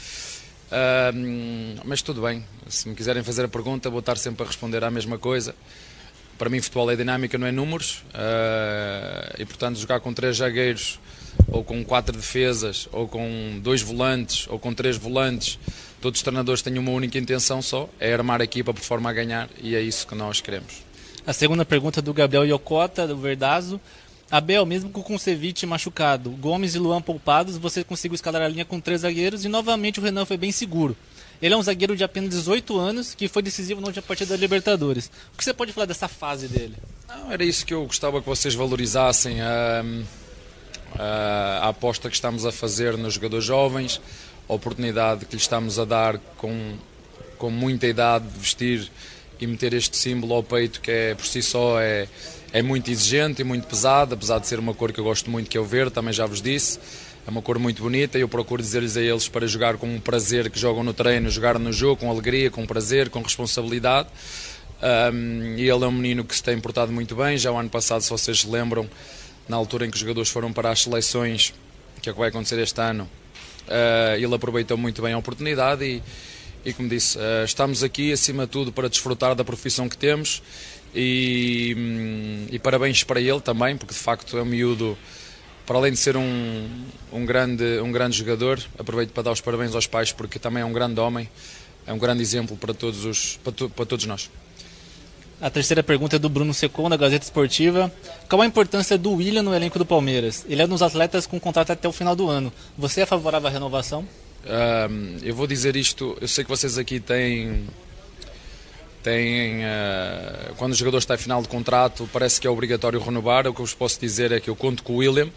Ahm, 0.71 1.75
mas 1.83 2.01
tudo 2.01 2.21
bem, 2.21 2.45
se 2.67 2.87
me 2.87 2.95
quiserem 2.95 3.23
fazer 3.23 3.43
a 3.43 3.47
pergunta, 3.47 3.89
vou 3.89 3.99
estar 3.99 4.17
sempre 4.17 4.43
a 4.43 4.47
responder 4.47 4.83
à 4.83 4.89
mesma 4.89 5.17
coisa. 5.17 5.53
Para 6.37 6.49
mim, 6.49 6.61
futebol 6.61 6.89
é 6.89 6.95
dinâmica, 6.95 7.37
não 7.37 7.45
é 7.45 7.51
números. 7.51 8.03
ah, 8.13 9.35
e 9.37 9.45
portanto, 9.45 9.77
jogar 9.77 9.99
com 9.99 10.13
três 10.13 10.37
zagueiros, 10.37 10.99
ou 11.49 11.63
com 11.63 11.83
quatro 11.83 12.15
defesas, 12.15 12.87
ou 12.91 13.07
com 13.07 13.59
dois 13.61 13.81
volantes, 13.81 14.47
ou 14.47 14.57
com 14.57 14.73
três 14.73 14.97
volantes, 14.97 15.59
todos 16.01 16.19
os 16.19 16.23
treinadores 16.23 16.61
têm 16.61 16.77
uma 16.77 16.91
única 16.91 17.17
intenção 17.17 17.61
só: 17.61 17.89
é 17.99 18.13
armar 18.13 18.41
a 18.41 18.43
equipa 18.43 18.73
por 18.73 18.81
forma 18.81 19.09
a 19.09 19.13
ganhar, 19.13 19.49
e 19.61 19.75
é 19.75 19.81
isso 19.81 20.07
que 20.07 20.15
nós 20.15 20.41
queremos. 20.41 20.83
A 21.27 21.33
segunda 21.33 21.63
pergunta 21.63 22.01
do 22.01 22.13
Gabriel 22.13 22.45
Iocota, 22.45 23.05
do 23.05 23.17
Verdazo. 23.17 23.79
Abel, 24.31 24.65
mesmo 24.65 24.89
com 24.89 25.01
o 25.01 25.03
Concevic 25.03 25.65
machucado, 25.65 26.29
Gomes 26.31 26.73
e 26.73 26.79
Luan 26.79 27.01
poupados, 27.01 27.57
você 27.57 27.83
conseguiu 27.83 28.15
escalar 28.15 28.41
a 28.41 28.47
linha 28.47 28.63
com 28.63 28.79
três 28.79 29.01
zagueiros 29.01 29.43
e 29.43 29.49
novamente 29.49 29.99
o 29.99 30.03
Renan 30.03 30.25
foi 30.25 30.37
bem 30.37 30.51
seguro. 30.51 30.95
Ele 31.41 31.53
é 31.53 31.57
um 31.57 31.61
zagueiro 31.61 31.97
de 31.97 32.03
apenas 32.03 32.29
18 32.29 32.79
anos 32.79 33.13
que 33.13 33.27
foi 33.27 33.41
decisivo 33.41 33.81
na 33.81 33.87
última 33.87 34.03
partida 34.03 34.35
da 34.35 34.39
Libertadores. 34.39 35.11
O 35.33 35.37
que 35.37 35.43
você 35.43 35.53
pode 35.53 35.73
falar 35.73 35.85
dessa 35.85 36.07
fase 36.07 36.47
dele? 36.47 36.75
Não, 37.09 37.31
era 37.31 37.43
isso 37.43 37.65
que 37.65 37.73
eu 37.73 37.85
gostava 37.85 38.21
que 38.21 38.27
vocês 38.27 38.55
valorizassem. 38.55 39.41
ahm, 39.41 40.03
ah, 40.97 41.61
a 41.63 41.69
aposta 41.69 42.09
que 42.09 42.15
estamos 42.15 42.45
a 42.45 42.51
fazer 42.51 42.97
nos 42.97 43.13
jogadores 43.13 43.45
jovens, 43.45 44.01
a 44.47 44.53
oportunidade 44.53 45.25
que 45.25 45.33
lhes 45.33 45.43
estamos 45.43 45.79
a 45.79 45.85
dar 45.85 46.17
com, 46.37 46.75
com 47.37 47.49
muita 47.49 47.87
idade 47.87 48.27
de 48.27 48.39
vestir 48.39 48.91
e 49.41 49.47
meter 49.47 49.73
este 49.73 49.97
símbolo 49.97 50.35
ao 50.35 50.43
peito 50.43 50.79
que 50.79 50.91
é 50.91 51.15
por 51.15 51.25
si 51.25 51.41
só 51.41 51.79
é, 51.81 52.07
é 52.53 52.61
muito 52.61 52.91
exigente 52.91 53.41
e 53.41 53.43
muito 53.43 53.67
pesado, 53.67 54.13
apesar 54.13 54.39
de 54.39 54.47
ser 54.47 54.59
uma 54.59 54.73
cor 54.73 54.93
que 54.93 54.99
eu 54.99 55.03
gosto 55.03 55.29
muito, 55.29 55.49
que 55.49 55.57
é 55.57 55.59
o 55.59 55.65
verde, 55.65 55.91
também 55.91 56.13
já 56.13 56.25
vos 56.25 56.41
disse. 56.41 56.79
É 57.25 57.29
uma 57.29 57.41
cor 57.41 57.59
muito 57.59 57.83
bonita 57.83 58.17
e 58.17 58.21
eu 58.21 58.29
procuro 58.29 58.61
dizer-lhes 58.61 58.97
a 58.97 59.01
eles 59.01 59.27
para 59.27 59.45
jogar 59.47 59.77
com 59.77 59.99
prazer 59.99 60.49
que 60.49 60.59
jogam 60.59 60.83
no 60.83 60.93
treino, 60.93 61.29
jogar 61.29 61.59
no 61.59 61.71
jogo 61.71 62.01
com 62.01 62.09
alegria, 62.09 62.49
com 62.49 62.65
prazer, 62.65 63.09
com 63.09 63.21
responsabilidade. 63.21 64.09
Um, 64.81 65.55
e 65.55 65.61
ele 65.61 65.83
é 65.83 65.87
um 65.87 65.91
menino 65.91 66.23
que 66.23 66.35
se 66.35 66.41
tem 66.41 66.59
portado 66.59 66.91
muito 66.91 67.15
bem. 67.15 67.37
Já 67.37 67.51
o 67.51 67.57
ano 67.57 67.69
passado, 67.69 68.01
se 68.01 68.09
vocês 68.09 68.41
se 68.41 68.47
lembram, 68.47 68.89
na 69.47 69.55
altura 69.55 69.85
em 69.85 69.89
que 69.89 69.95
os 69.95 70.01
jogadores 70.01 70.29
foram 70.29 70.51
para 70.51 70.71
as 70.71 70.81
seleções, 70.81 71.53
que 72.01 72.09
é 72.09 72.11
o 72.11 72.15
que 72.15 72.19
vai 72.19 72.29
acontecer 72.29 72.59
este 72.59 72.81
ano, 72.81 73.03
uh, 73.67 74.15
ele 74.17 74.33
aproveitou 74.33 74.77
muito 74.77 75.01
bem 75.01 75.13
a 75.13 75.17
oportunidade 75.17 75.85
e, 75.85 76.01
e 76.65 76.73
como 76.73 76.87
disse, 76.87 77.17
uh, 77.17 77.43
estamos 77.45 77.83
aqui 77.83 78.11
acima 78.11 78.45
de 78.45 78.51
tudo 78.51 78.71
para 78.71 78.87
desfrutar 78.87 79.35
da 79.35 79.43
profissão 79.43 79.89
que 79.89 79.97
temos 79.97 80.41
e, 80.93 81.75
hum, 81.77 82.47
e 82.51 82.59
parabéns 82.59 83.03
para 83.03 83.19
ele 83.19 83.41
também, 83.41 83.77
porque 83.77 83.93
de 83.93 83.99
facto 83.99 84.37
é 84.37 84.41
um 84.41 84.45
miúdo 84.45 84.97
para 85.65 85.77
além 85.77 85.91
de 85.91 85.97
ser 85.97 86.17
um, 86.17 86.69
um, 87.11 87.25
grande, 87.25 87.79
um 87.79 87.91
grande 87.91 88.17
jogador, 88.17 88.59
aproveito 88.77 89.11
para 89.11 89.23
dar 89.23 89.31
os 89.31 89.41
parabéns 89.41 89.73
aos 89.73 89.87
pais 89.87 90.11
porque 90.11 90.37
também 90.37 90.61
é 90.63 90.65
um 90.65 90.73
grande 90.73 90.99
homem, 90.99 91.29
é 91.87 91.93
um 91.93 91.97
grande 91.97 92.21
exemplo 92.21 92.57
para 92.57 92.73
todos, 92.73 93.05
os, 93.05 93.37
para, 93.37 93.69
para 93.69 93.85
todos 93.85 94.05
nós. 94.05 94.29
A 95.41 95.49
terceira 95.49 95.81
pergunta 95.81 96.17
é 96.17 96.19
do 96.19 96.29
Bruno 96.29 96.53
Secon, 96.53 96.87
da 96.87 96.95
Gazeta 96.95 97.25
Esportiva. 97.25 97.91
Qual 98.29 98.43
a 98.43 98.45
importância 98.45 98.95
do 98.95 99.13
William 99.13 99.41
no 99.41 99.55
elenco 99.55 99.79
do 99.79 99.85
Palmeiras? 99.85 100.45
Ele 100.47 100.61
é 100.61 100.65
um 100.65 100.69
dos 100.69 100.83
atletas 100.83 101.25
com 101.25 101.39
contrato 101.39 101.71
até 101.71 101.87
o 101.87 101.91
final 101.91 102.15
do 102.15 102.29
ano. 102.29 102.53
Você 102.77 103.01
é 103.01 103.05
favorável 103.07 103.47
à 103.47 103.51
renovação? 103.51 104.07
Eu 105.23 105.35
vou 105.35 105.45
dizer 105.47 105.75
isto, 105.75 106.17
eu 106.19 106.27
sei 106.27 106.43
que 106.43 106.49
vocês 106.49 106.77
aqui 106.77 106.99
têm 106.99 107.67
têm 109.03 109.61
uh, 109.63 110.53
quando 110.57 110.73
o 110.73 110.75
jogador 110.75 110.99
está 110.99 111.15
em 111.15 111.17
final 111.17 111.41
de 111.41 111.47
contrato 111.47 112.07
parece 112.13 112.39
que 112.39 112.45
é 112.45 112.49
obrigatório 112.49 112.99
renovar 112.99 113.47
o 113.47 113.53
que 113.53 113.59
eu 113.59 113.65
vos 113.65 113.73
posso 113.73 113.99
dizer 113.99 114.31
é 114.31 114.39
que 114.39 114.47
eu 114.47 114.55
conto 114.55 114.83
com 114.83 114.93
o 114.93 114.97
William 114.97 115.27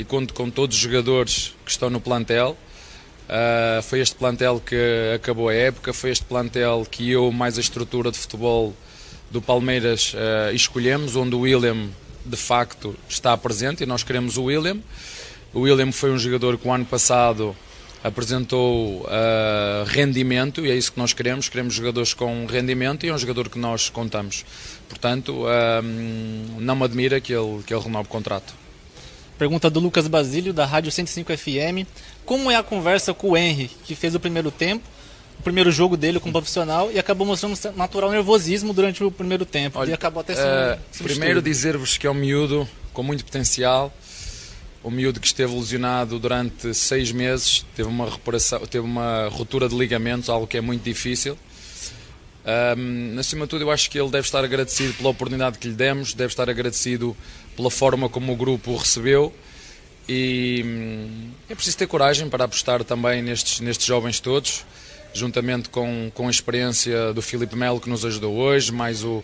e 0.00 0.04
conto 0.04 0.32
com 0.32 0.48
todos 0.48 0.76
os 0.76 0.82
jogadores 0.82 1.54
que 1.62 1.70
estão 1.70 1.90
no 1.90 2.00
plantel. 2.00 2.56
Uh, 3.28 3.82
foi 3.82 4.00
este 4.00 4.16
plantel 4.16 4.58
que 4.64 4.74
acabou 5.14 5.50
a 5.50 5.54
época, 5.54 5.92
foi 5.92 6.08
este 6.08 6.24
plantel 6.24 6.86
que 6.90 7.10
eu, 7.10 7.30
mais 7.30 7.58
a 7.58 7.60
estrutura 7.60 8.10
de 8.10 8.16
futebol 8.16 8.74
do 9.30 9.42
Palmeiras, 9.42 10.14
uh, 10.14 10.54
escolhemos, 10.54 11.16
onde 11.16 11.34
o 11.34 11.40
William 11.40 11.90
de 12.24 12.36
facto 12.36 12.96
está 13.10 13.36
presente 13.36 13.82
e 13.82 13.86
nós 13.86 14.02
queremos 14.02 14.38
o 14.38 14.44
William. 14.44 14.78
O 15.52 15.60
William 15.60 15.92
foi 15.92 16.10
um 16.10 16.18
jogador 16.18 16.56
que 16.56 16.66
o 16.66 16.72
ano 16.72 16.86
passado 16.86 17.54
apresentou 18.02 19.02
uh, 19.02 19.84
rendimento 19.86 20.64
e 20.64 20.70
é 20.70 20.74
isso 20.74 20.92
que 20.92 20.98
nós 20.98 21.12
queremos. 21.12 21.48
Queremos 21.48 21.74
jogadores 21.74 22.14
com 22.14 22.46
rendimento 22.46 23.04
e 23.04 23.08
é 23.08 23.14
um 23.14 23.18
jogador 23.18 23.48
que 23.48 23.58
nós 23.58 23.88
contamos. 23.88 24.44
Portanto, 24.88 25.44
não 26.58 26.74
me 26.74 26.84
admira 26.84 27.20
que 27.20 27.32
ele, 27.32 27.62
que 27.64 27.72
ele 27.72 27.82
renove 27.82 28.08
o 28.08 28.10
contrato. 28.10 28.52
Pergunta 29.40 29.70
do 29.70 29.80
Lucas 29.80 30.06
Basílio, 30.06 30.52
da 30.52 30.66
Rádio 30.66 30.92
105 30.92 31.34
FM. 31.34 31.88
Como 32.26 32.50
é 32.50 32.56
a 32.56 32.62
conversa 32.62 33.14
com 33.14 33.30
o 33.30 33.36
Henry, 33.36 33.70
que 33.84 33.94
fez 33.94 34.14
o 34.14 34.20
primeiro 34.20 34.50
tempo, 34.50 34.84
o 35.38 35.42
primeiro 35.42 35.72
jogo 35.72 35.96
dele 35.96 36.20
como 36.20 36.30
profissional 36.32 36.92
e 36.92 36.98
acabou 36.98 37.26
mostrando 37.26 37.54
um 37.54 37.72
natural 37.78 38.10
nervosismo 38.10 38.74
durante 38.74 39.02
o 39.02 39.10
primeiro 39.10 39.46
tempo. 39.46 39.78
Olha, 39.78 39.90
e 39.90 39.92
acabou 39.94 40.20
até 40.20 40.34
sendo. 40.34 40.46
Uh, 40.46 41.04
primeiro 41.04 41.40
dizer-vos 41.40 41.96
que 41.96 42.06
é 42.06 42.10
um 42.10 42.14
miúdo 42.14 42.68
com 42.92 43.02
muito 43.02 43.24
potencial. 43.24 43.90
Um 44.82 44.90
miúdo 44.90 45.20
que 45.20 45.26
esteve 45.26 45.54
lesionado 45.54 46.18
durante 46.18 46.72
seis 46.72 47.12
meses, 47.12 47.64
teve 47.76 47.88
uma 47.88 48.08
reparação, 48.08 48.60
teve 48.60 48.84
uma 48.84 49.28
ruptura 49.28 49.68
de 49.68 49.76
ligamentos, 49.76 50.28
algo 50.28 50.46
que 50.46 50.56
é 50.56 50.60
muito 50.60 50.82
difícil. 50.82 51.36
Um, 52.76 53.18
acima 53.18 53.44
de 53.44 53.50
tudo, 53.50 53.62
eu 53.62 53.70
acho 53.70 53.90
que 53.90 53.98
ele 53.98 54.08
deve 54.08 54.26
estar 54.26 54.42
agradecido 54.42 54.94
pela 54.94 55.10
oportunidade 55.10 55.58
que 55.58 55.68
lhe 55.68 55.74
demos, 55.74 56.14
deve 56.14 56.32
estar 56.32 56.48
agradecido 56.48 57.14
pela 57.54 57.70
forma 57.70 58.08
como 58.08 58.32
o 58.32 58.36
grupo 58.36 58.70
o 58.70 58.76
recebeu 58.76 59.34
e 60.08 60.62
hum, 60.64 61.30
é 61.48 61.54
preciso 61.54 61.76
ter 61.76 61.86
coragem 61.86 62.28
para 62.28 62.44
apostar 62.44 62.82
também 62.82 63.22
nestes, 63.22 63.60
nestes 63.60 63.86
jovens 63.86 64.18
todos, 64.18 64.64
juntamente 65.14 65.68
com, 65.68 66.10
com 66.12 66.26
a 66.26 66.30
experiência 66.30 67.12
do 67.12 67.22
Filipe 67.22 67.54
Melo 67.54 67.80
que 67.80 67.88
nos 67.88 68.04
ajudou 68.04 68.34
hoje, 68.34 68.72
mais 68.72 69.04
o, 69.04 69.22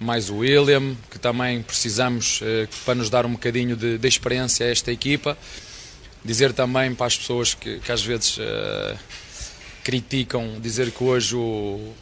mais 0.00 0.30
o 0.30 0.38
William, 0.38 0.96
que 1.10 1.18
também 1.18 1.62
precisamos 1.62 2.40
eh, 2.42 2.66
para 2.84 2.94
nos 2.94 3.10
dar 3.10 3.26
um 3.26 3.32
bocadinho 3.32 3.76
de, 3.76 3.98
de, 3.98 4.08
experiência 4.08 4.66
a 4.66 4.70
esta 4.70 4.90
equipa. 4.90 5.36
Dizer 6.24 6.52
também 6.52 6.94
para 6.94 7.06
as 7.06 7.16
pessoas 7.16 7.54
que, 7.54 7.78
que 7.80 7.92
às 7.92 8.02
vezes 8.02 8.38
eh, 8.40 8.96
criticam, 9.84 10.58
dizer 10.60 10.90
que 10.90 11.04
hoje 11.04 11.36
o 11.36 11.92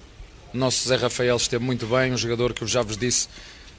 nosso 0.55 0.89
Zé 0.89 0.97
Rafael 0.97 1.37
esteve 1.37 1.65
muito 1.65 1.87
bem, 1.87 2.13
um 2.13 2.17
jogador 2.17 2.53
que 2.55 2.63
eu 2.63 2.69
já 2.69 2.83
vos 2.83 2.97
disse 2.97 3.29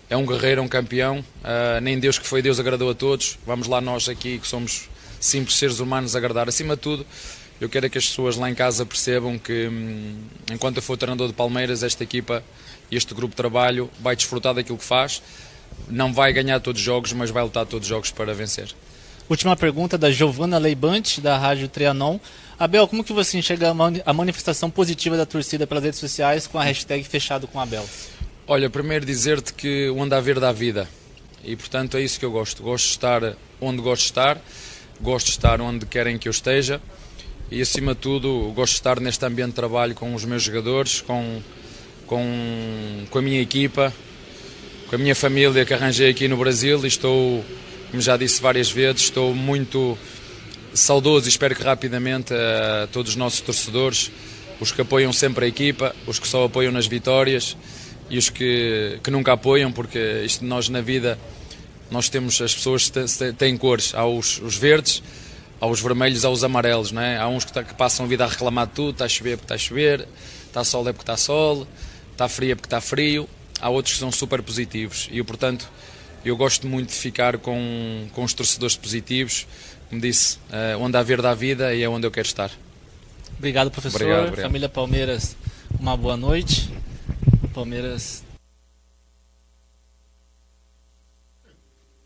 é 0.10 0.18
um 0.18 0.26
guerreiro, 0.26 0.62
um 0.62 0.68
campeão. 0.68 1.20
Uh, 1.20 1.80
nem 1.82 2.00
Deus 2.00 2.18
que 2.18 2.26
foi 2.26 2.42
Deus 2.42 2.60
agradou 2.60 2.90
a 2.90 2.96
todos. 2.96 3.38
Vamos 3.46 3.68
lá 3.68 3.80
nós 3.80 4.10
aqui 4.10 4.40
que 4.40 4.48
somos 4.48 4.90
simples 5.20 5.56
seres 5.56 5.80
humanos 5.80 6.16
agradar. 6.16 6.50
Acima 6.50 6.76
de 6.76 6.82
tudo, 6.82 7.06
eu 7.62 7.70
quero 7.70 7.86
é 7.86 7.90
que 7.90 7.98
as 7.98 8.08
pessoas 8.08 8.36
lá 8.36 8.50
em 8.50 8.56
casa 8.56 8.86
percebam 8.86 9.38
que 9.38 9.68
hum, 9.68 10.24
enquanto 10.52 10.78
eu 10.78 10.82
for 10.82 10.98
treinador 10.98 11.28
de 11.28 11.34
Palmeiras, 11.34 11.84
esta 11.84 12.04
equipa 12.04 12.44
este 12.92 13.14
grupo 13.14 13.32
de 13.32 13.38
trabalho 13.38 13.90
vai 14.00 14.16
desfrutar 14.16 14.54
daquilo 14.54 14.78
que 14.78 14.84
faz. 14.84 15.22
Não 15.88 16.14
vai 16.14 16.34
ganhar 16.34 16.60
todos 16.60 16.82
os 16.82 16.86
jogos, 16.86 17.14
mas 17.14 17.30
vai 17.30 17.44
lutar 17.44 17.66
todos 17.66 17.86
os 17.86 17.90
jogos 17.90 18.12
para 18.12 18.34
vencer. 18.34 18.74
Última 19.30 19.56
pergunta 19.56 19.98
da 19.98 20.12
Giovana 20.12 20.58
Leibante, 20.58 21.22
da 21.22 21.38
Rádio 21.38 21.68
Trianon. 21.68 22.20
Abel, 22.58 22.88
como 22.88 23.04
que 23.04 23.14
você 23.14 23.38
enxerga 23.38 23.74
a 24.06 24.14
manifestação 24.14 24.70
positiva 24.72 25.16
da 25.16 25.26
torcida 25.26 25.68
pelas 25.68 25.84
redes 25.84 26.00
sociais 26.00 26.48
com 26.48 26.58
a 26.58 26.64
hashtag 26.64 27.04
fechado 27.04 27.48
com 27.48 27.60
Abel? 27.60 27.88
Olha, 28.48 28.70
primeiro 28.70 29.06
dizer-te 29.06 29.54
que 29.54 29.88
o 29.90 30.02
andar 30.02 30.20
verde 30.22 30.42
dá 30.42 30.52
vida. 30.52 30.90
E 31.44 31.56
portanto 31.56 31.96
é 31.96 32.02
isso 32.02 32.20
que 32.20 32.26
eu 32.26 32.32
gosto. 32.32 32.64
Gosto 32.64 32.86
de 32.86 32.92
estar 32.92 33.36
onde 33.62 33.82
gosto 33.82 34.02
de 34.02 34.08
estar, 34.08 34.42
gosto 35.00 35.28
de 35.28 35.32
estar 35.32 35.62
onde 35.62 35.86
querem 35.86 36.18
que 36.18 36.28
eu 36.28 36.32
esteja 36.32 36.82
e 37.52 37.62
acima 37.62 37.94
de 37.94 38.02
tudo 38.02 38.52
gosto 38.56 38.74
de 38.74 38.80
estar 38.80 39.00
neste 39.00 39.26
ambiente 39.26 39.50
de 39.50 39.56
trabalho 39.56 39.96
com 39.96 40.14
os 40.14 40.24
meus 40.24 40.44
jogadores, 40.44 41.02
com, 41.02 41.42
com, 42.10 43.06
com 43.12 43.20
a 43.20 43.22
minha 43.22 43.40
equipa, 43.40 43.94
com 44.90 44.96
a 44.96 44.98
minha 44.98 45.14
família 45.14 45.64
que 45.64 45.74
arranjei 45.76 46.10
aqui 46.10 46.28
no 46.28 46.36
Brasil 46.36 46.84
e 46.84 46.88
estou, 46.88 47.46
como 47.92 48.02
já 48.02 48.18
disse 48.18 48.42
várias 48.42 48.72
vezes, 48.72 49.04
estou 49.04 49.36
muito 49.36 49.96
saudoso 50.74 51.28
e 51.28 51.30
espero 51.30 51.56
que 51.56 51.62
rapidamente 51.62 52.34
a 52.34 52.88
todos 52.92 53.12
os 53.12 53.16
nossos 53.16 53.42
torcedores, 53.42 54.12
os 54.60 54.72
que 54.72 54.82
apoiam 54.82 55.14
sempre 55.14 55.46
a 55.46 55.48
equipa, 55.48 55.96
os 56.08 56.18
que 56.18 56.28
só 56.28 56.46
apoiam 56.46 56.72
nas 56.72 56.88
vitórias, 56.88 57.56
e 58.10 58.18
os 58.18 58.28
que, 58.28 59.00
que 59.04 59.12
nunca 59.12 59.34
apoiam, 59.34 59.72
porque 59.72 60.24
isto 60.26 60.44
nós 60.44 60.68
na 60.68 60.82
vida 60.82 61.18
nós 61.92 62.10
temos 62.10 62.42
as 62.42 62.56
pessoas 62.56 62.92
têm 63.38 63.56
cores, 63.56 63.94
há 63.94 64.06
os, 64.06 64.42
os 64.42 64.58
verdes, 64.58 65.04
há 65.62 65.68
os 65.68 65.80
vermelhos, 65.80 66.26
há 66.26 66.30
os 66.30 66.44
amarelos, 66.44 66.92
não 66.92 67.04
é? 67.04 67.18
Há 67.18 67.28
uns 67.28 67.46
que, 67.46 67.54
tá, 67.54 67.64
que 67.64 67.76
passam 67.76 68.08
a 68.08 68.10
vida 68.10 68.26
a 68.26 68.28
reclamar 68.28 68.66
de 68.66 68.74
tudo, 68.74 68.92
está 68.92 69.06
a 69.06 69.10
chover 69.10 69.38
porque 69.38 69.46
está 69.46 69.56
a 69.56 69.58
chover, 69.60 70.08
está 70.48 70.64
sol 70.64 70.88
é 70.90 70.92
porque 70.92 71.04
está 71.04 71.16
sol, 71.16 71.68
está 72.20 72.28
frio 72.28 72.52
é 72.52 72.56
porque 72.56 72.68
está 72.68 72.82
frio. 72.82 73.30
Há 73.62 73.70
outros 73.70 73.94
que 73.96 74.00
são 74.00 74.12
super 74.12 74.42
positivos 74.42 75.10
e 75.12 75.18
eu, 75.18 75.26
portanto, 75.26 75.70
eu 76.24 76.36
gosto 76.36 76.68
muito 76.68 76.90
de 76.90 76.96
ficar 76.96 77.38
com, 77.38 78.08
com 78.14 78.24
os 78.24 78.34
torcedores 78.34 78.76
positivos. 78.76 79.48
Como 79.90 80.02
disse, 80.02 80.38
uh, 80.50 80.80
onde 80.80 80.96
há 80.98 81.02
verde 81.02 81.28
há 81.28 81.34
vida 81.34 81.74
e 81.74 81.82
é 81.82 81.90
onde 81.90 82.06
eu 82.06 82.12
quero 82.12 82.28
estar. 82.28 82.52
Obrigado, 83.38 83.72
professor. 83.72 84.02
Obrigado, 84.02 84.28
obrigado. 84.28 84.46
Família 84.46 84.70
Palmeiras, 84.70 85.36
uma 85.80 85.96
boa 85.96 86.18
noite. 86.18 86.70
Palmeiras. 87.54 88.24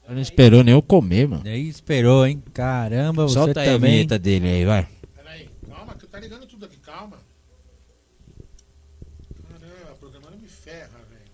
Não 0.07 0.21
esperou 0.21 0.63
nem 0.63 0.73
eu 0.73 0.81
comer, 0.81 1.27
mano. 1.27 1.43
Nem 1.43 1.67
esperou, 1.67 2.25
hein? 2.25 2.41
Caramba, 2.53 3.23
você 3.27 3.33
Solta 3.33 3.53
também. 3.55 3.73
a 3.73 3.77
vinheta 3.77 4.19
dele 4.19 4.47
aí, 4.47 4.65
vai. 4.65 4.87
Peraí, 5.15 5.49
calma, 5.67 5.95
que 5.95 6.05
tá 6.05 6.19
ligando 6.19 6.45
tudo 6.45 6.65
aqui, 6.65 6.77
calma. 6.77 7.17
Caramba, 9.49 9.91
a 9.91 9.95
programa 9.95 10.29
não 10.29 10.37
me 10.37 10.47
ferra, 10.47 10.99
velho. 11.09 11.31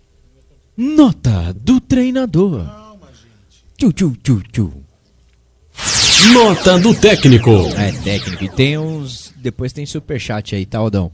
Nota 0.81 1.53
do 1.53 1.81
treinador. 1.81 2.65
Calma, 2.65 3.07
gente. 3.07 3.65
Tchu, 3.77 3.91
tchu, 3.91 4.15
tchu, 4.23 4.43
tchu. 4.49 4.73
Nota 6.31 6.79
do 6.79 6.95
técnico. 6.95 7.51
É, 7.77 7.91
técnico. 7.91 8.45
E 8.45 8.47
tem 8.47 8.77
uns. 8.77 9.33
Depois 9.35 9.73
tem 9.73 9.85
superchat 9.85 10.55
aí, 10.55 10.65
tá, 10.65 10.77
Aldão? 10.77 11.11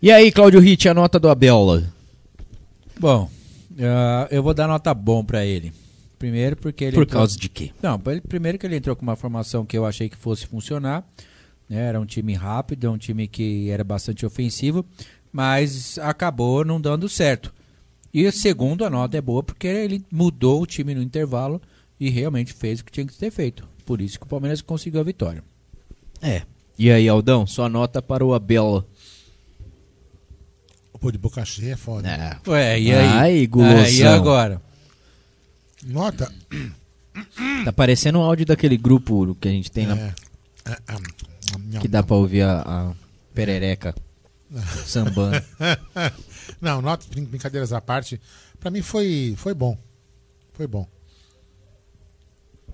E 0.00 0.10
aí, 0.10 0.32
Cláudio 0.32 0.60
Ritt, 0.60 0.88
a 0.88 0.94
nota 0.94 1.20
do 1.20 1.28
Abel? 1.28 1.82
Bom, 2.98 3.24
uh, 3.72 4.28
eu 4.30 4.42
vou 4.42 4.54
dar 4.54 4.66
nota 4.66 4.94
bom 4.94 5.22
para 5.22 5.44
ele. 5.44 5.70
Primeiro 6.18 6.56
porque 6.56 6.84
ele 6.84 6.96
Por 6.96 7.02
entrou... 7.02 7.20
causa 7.20 7.38
de 7.38 7.50
quê? 7.50 7.70
Não, 7.82 8.00
primeiro 8.26 8.58
que 8.58 8.64
ele 8.64 8.76
entrou 8.76 8.96
com 8.96 9.02
uma 9.02 9.14
formação 9.14 9.66
que 9.66 9.76
eu 9.76 9.84
achei 9.84 10.08
que 10.08 10.16
fosse 10.16 10.46
funcionar. 10.46 11.06
Né? 11.68 11.86
Era 11.86 12.00
um 12.00 12.06
time 12.06 12.32
rápido, 12.32 12.90
um 12.90 12.96
time 12.96 13.28
que 13.28 13.68
era 13.68 13.84
bastante 13.84 14.24
ofensivo, 14.24 14.86
mas 15.30 15.98
acabou 15.98 16.64
não 16.64 16.80
dando 16.80 17.10
certo. 17.10 17.52
E 18.14 18.30
segundo, 18.30 18.84
a 18.84 18.90
nota 18.90 19.18
é 19.18 19.20
boa 19.20 19.42
porque 19.42 19.66
ele 19.66 20.04
mudou 20.08 20.62
o 20.62 20.66
time 20.66 20.94
no 20.94 21.02
intervalo 21.02 21.60
e 21.98 22.08
realmente 22.08 22.52
fez 22.52 22.78
o 22.78 22.84
que 22.84 22.92
tinha 22.92 23.04
que 23.04 23.12
ter 23.12 23.32
feito. 23.32 23.68
por 23.84 24.00
isso 24.00 24.20
que 24.20 24.24
o 24.24 24.28
Palmeiras 24.28 24.62
conseguiu 24.62 25.00
a 25.00 25.04
vitória. 25.04 25.42
É. 26.22 26.42
E 26.78 26.90
aí, 26.90 27.08
Aldão, 27.08 27.44
sua 27.44 27.68
nota 27.68 28.00
para 28.00 28.24
o 28.24 28.32
Abel. 28.32 28.84
Pô, 31.00 31.10
de 31.10 31.18
boca 31.18 31.44
cheia 31.44 31.72
é 31.72 31.76
foda. 31.76 32.08
É. 32.08 32.48
Ué, 32.48 32.80
e 32.80 32.94
aí? 32.94 33.06
Ai, 33.06 33.46
gulosão. 33.46 33.82
Ah, 33.82 33.90
e 33.90 34.02
agora? 34.04 34.62
Nota. 35.84 36.32
Tá 37.64 37.72
parecendo 37.72 38.18
um 38.18 38.22
áudio 38.22 38.46
daquele 38.46 38.76
grupo 38.76 39.34
que 39.40 39.48
a 39.48 39.50
gente 39.50 39.70
tem 39.70 39.86
na. 39.86 39.98
É. 39.98 40.14
É, 40.64 40.72
é, 40.72 41.78
Que 41.80 41.88
dá 41.88 42.02
pra 42.02 42.16
ouvir 42.16 42.42
a, 42.42 42.62
a 42.62 42.92
perereca 43.34 43.94
sambando. 44.86 45.42
Não, 46.60 46.80
nota, 46.82 47.06
brin- 47.10 47.24
brincadeiras 47.24 47.72
à 47.72 47.80
parte. 47.80 48.20
Pra 48.60 48.70
mim 48.70 48.82
foi, 48.82 49.34
foi 49.36 49.54
bom. 49.54 49.76
Foi 50.52 50.66
bom. 50.66 50.86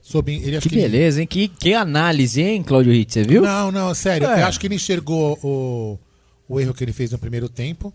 Soube, 0.02 0.34
ele 0.42 0.60
Que 0.60 0.68
que 0.68 0.74
ele- 0.76 0.82
beleza, 0.82 1.20
hein? 1.20 1.26
Que, 1.26 1.48
que 1.48 1.74
análise, 1.74 2.40
hein, 2.42 2.62
Claudio 2.62 2.92
Ritz, 2.92 3.12
você 3.14 3.22
viu? 3.22 3.42
Não, 3.42 3.70
não, 3.70 3.94
sério. 3.94 4.26
É. 4.26 4.42
Eu 4.42 4.46
acho 4.46 4.58
que 4.58 4.66
ele 4.66 4.74
enxergou 4.74 5.38
o, 5.42 5.98
o 6.48 6.60
erro 6.60 6.74
que 6.74 6.82
ele 6.82 6.92
fez 6.92 7.10
no 7.12 7.18
primeiro 7.18 7.48
tempo, 7.48 7.92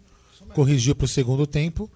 corrigiu 0.54 0.96
pro 0.96 1.08
segundo 1.08 1.46
tempo 1.48 1.90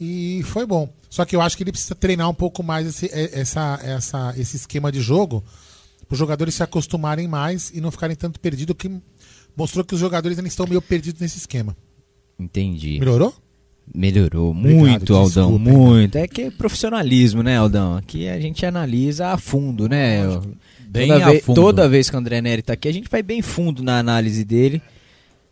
e 0.00 0.40
foi 0.44 0.64
bom. 0.64 0.88
Só 1.10 1.24
que 1.24 1.34
eu 1.36 1.40
acho 1.40 1.56
que 1.56 1.62
ele 1.62 1.72
precisa 1.72 1.94
treinar 1.94 2.28
um 2.30 2.34
pouco 2.34 2.62
mais 2.62 2.86
esse, 2.86 3.06
é- 3.06 3.38
essa, 3.40 3.78
essa, 3.82 4.34
esse 4.38 4.56
esquema 4.56 4.90
de 4.92 5.00
jogo 5.00 5.44
para 6.06 6.14
os 6.14 6.18
jogadores 6.18 6.54
se 6.54 6.62
acostumarem 6.62 7.26
mais 7.26 7.70
e 7.74 7.80
não 7.80 7.90
ficarem 7.90 8.14
tanto 8.14 8.38
perdidos, 8.38 8.76
que 8.78 8.88
mostrou 9.56 9.84
que 9.84 9.94
os 9.94 10.00
jogadores 10.00 10.38
ainda 10.38 10.48
estão 10.48 10.66
meio 10.66 10.82
perdidos 10.82 11.20
nesse 11.20 11.38
esquema. 11.38 11.76
Entendi. 12.38 12.98
Melhorou? 12.98 13.34
Melhorou 13.94 14.50
Obrigado, 14.50 14.78
muito, 14.80 15.14
Aldão, 15.14 15.26
desculpa, 15.52 15.70
hein. 15.70 15.76
muito. 15.76 16.16
É 16.18 16.26
que 16.28 16.42
é 16.42 16.50
profissionalismo, 16.50 17.42
né, 17.42 17.56
Aldão? 17.56 17.96
Aqui 17.96 18.28
a 18.28 18.38
gente 18.40 18.66
analisa 18.66 19.28
a 19.28 19.38
fundo, 19.38 19.88
né? 19.88 20.22
Bem 20.88 21.08
toda, 21.08 21.24
a 21.26 21.30
ve- 21.30 21.40
fundo. 21.40 21.54
toda 21.60 21.88
vez 21.88 22.10
que 22.10 22.16
o 22.16 22.18
André 22.18 22.40
Neri 22.40 22.62
tá 22.62 22.72
aqui, 22.72 22.88
a 22.88 22.92
gente 22.92 23.08
vai 23.08 23.22
bem 23.22 23.40
fundo 23.42 23.82
na 23.84 23.98
análise 23.98 24.44
dele, 24.44 24.82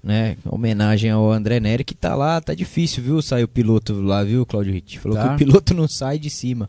né? 0.03 0.37
Homenagem 0.45 1.11
ao 1.11 1.31
André 1.31 1.61
Neri 1.61 1.85
que 1.85 1.95
tá 1.95 2.15
lá, 2.17 2.41
tá 2.41 2.55
difícil, 2.55 3.03
viu? 3.05 3.23
Sair 3.23 3.45
o 3.45 3.49
piloto 3.49 4.01
lá, 4.03 4.25
viu, 4.25 4.45
Claudio 4.45 4.73
Ritt? 4.73 4.99
Falou 4.99 5.17
Tá. 5.17 5.29
que 5.29 5.35
o 5.35 5.39
piloto 5.47 5.73
não 5.73 5.87
sai 5.87 6.19
de 6.19 6.29
cima. 6.29 6.69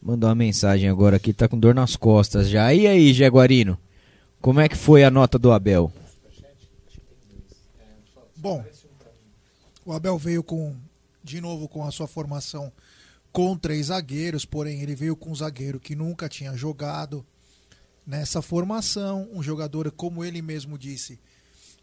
Mandou 0.00 0.28
uma 0.28 0.34
mensagem 0.36 0.88
agora 0.88 1.16
aqui, 1.16 1.32
tá 1.32 1.48
com 1.48 1.58
dor 1.58 1.74
nas 1.74 1.96
costas 1.96 2.48
já. 2.48 2.72
E 2.72 2.86
aí, 2.86 3.12
Jaguarino? 3.12 3.76
Como 4.40 4.60
é 4.60 4.68
que 4.68 4.76
foi 4.76 5.02
a 5.02 5.10
nota 5.10 5.38
do 5.40 5.50
Abel? 5.50 5.92
Bom, 8.38 8.64
o 9.84 9.92
Abel 9.92 10.16
veio 10.16 10.44
com, 10.44 10.76
de 11.24 11.40
novo, 11.40 11.68
com 11.68 11.84
a 11.84 11.90
sua 11.90 12.06
formação 12.06 12.72
com 13.32 13.56
três 13.56 13.86
zagueiros, 13.86 14.44
porém 14.44 14.80
ele 14.80 14.94
veio 14.94 15.16
com 15.16 15.30
um 15.30 15.34
zagueiro 15.34 15.80
que 15.80 15.96
nunca 15.96 16.28
tinha 16.28 16.56
jogado 16.56 17.26
nessa 18.06 18.40
formação, 18.40 19.28
um 19.32 19.42
jogador, 19.42 19.90
como 19.90 20.24
ele 20.24 20.40
mesmo 20.40 20.78
disse, 20.78 21.18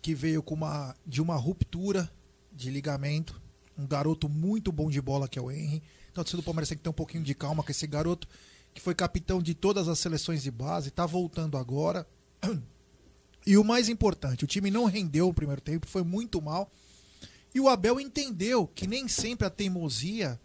que 0.01 0.15
veio 0.15 0.41
com 0.41 0.55
uma, 0.55 0.95
de 1.05 1.21
uma 1.21 1.35
ruptura 1.35 2.09
de 2.53 2.69
ligamento, 2.69 3.41
um 3.77 3.85
garoto 3.85 4.29
muito 4.29 4.71
bom 4.71 4.89
de 4.89 5.01
bola 5.01 5.27
que 5.27 5.37
é 5.37 5.41
o 5.41 5.51
Henry. 5.51 5.83
Então, 6.09 6.23
torcida 6.23 6.41
do 6.41 6.45
Palmeiras 6.45 6.69
tem 6.69 6.77
que 6.77 6.83
ter 6.83 6.89
um 6.89 6.93
pouquinho 6.93 7.23
de 7.23 7.35
calma 7.35 7.63
com 7.63 7.71
esse 7.71 7.85
garoto, 7.85 8.29
que 8.73 8.81
foi 8.81 8.95
capitão 8.95 9.41
de 9.41 9.53
todas 9.53 9.89
as 9.89 9.99
seleções 9.99 10.41
de 10.41 10.51
base, 10.51 10.87
está 10.87 11.05
voltando 11.05 11.57
agora. 11.57 12.07
E 13.45 13.58
o 13.58 13.63
mais 13.63 13.89
importante, 13.89 14.43
o 14.43 14.47
time 14.47 14.71
não 14.71 14.86
rendeu 14.86 15.29
o 15.29 15.34
primeiro 15.34 15.62
tempo, 15.62 15.88
foi 15.88 16.03
muito 16.03 16.41
mal. 16.41 16.71
E 17.53 17.60
o 17.60 17.69
Abel 17.69 17.99
entendeu 17.99 18.67
que 18.67 18.88
nem 18.88 19.08
sempre 19.08 19.45
a 19.45 19.49
teimosia 19.49 20.39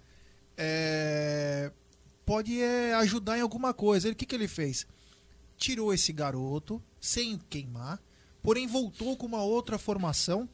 é, 0.56 1.72
pode 2.26 2.60
é, 2.60 2.94
ajudar 2.94 3.38
em 3.38 3.40
alguma 3.40 3.72
coisa. 3.72 4.10
O 4.10 4.14
que, 4.14 4.26
que 4.26 4.34
ele 4.34 4.46
fez? 4.46 4.86
Tirou 5.56 5.92
esse 5.92 6.12
garoto 6.12 6.80
sem 7.00 7.38
queimar, 7.48 8.00
porém 8.42 8.66
voltou 8.66 9.16
com 9.16 9.26
uma 9.26 9.42
outra 9.42 9.78
formação. 9.78 10.48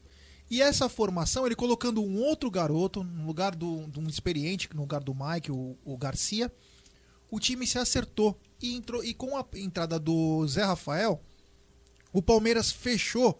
E 0.49 0.61
essa 0.61 0.87
formação, 0.87 1.45
ele 1.45 1.55
colocando 1.55 2.01
um 2.01 2.23
outro 2.23 2.49
garoto 2.49 3.03
no 3.03 3.27
lugar 3.27 3.53
do, 3.53 3.85
de 3.87 3.99
um 3.99 4.07
experiente, 4.07 4.69
no 4.73 4.81
lugar 4.81 5.03
do 5.03 5.13
Mike, 5.13 5.51
o, 5.51 5.77
o 5.83 5.97
Garcia, 5.97 6.51
o 7.29 7.39
time 7.39 7.67
se 7.67 7.77
acertou. 7.77 8.39
E, 8.61 8.73
entrou, 8.73 9.03
e 9.03 9.13
com 9.13 9.37
a 9.37 9.45
entrada 9.55 9.99
do 9.99 10.47
Zé 10.47 10.63
Rafael, 10.63 11.21
o 12.17 12.21
Palmeiras 12.21 12.71
fechou 12.71 13.37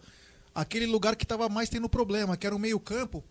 aquele 0.54 0.86
lugar 0.86 1.16
que 1.16 1.24
estava 1.24 1.48
mais 1.48 1.68
tendo 1.68 1.88
problema, 1.88 2.36
que 2.36 2.46
era 2.46 2.54
o 2.54 2.60
meio-campo, 2.60 3.24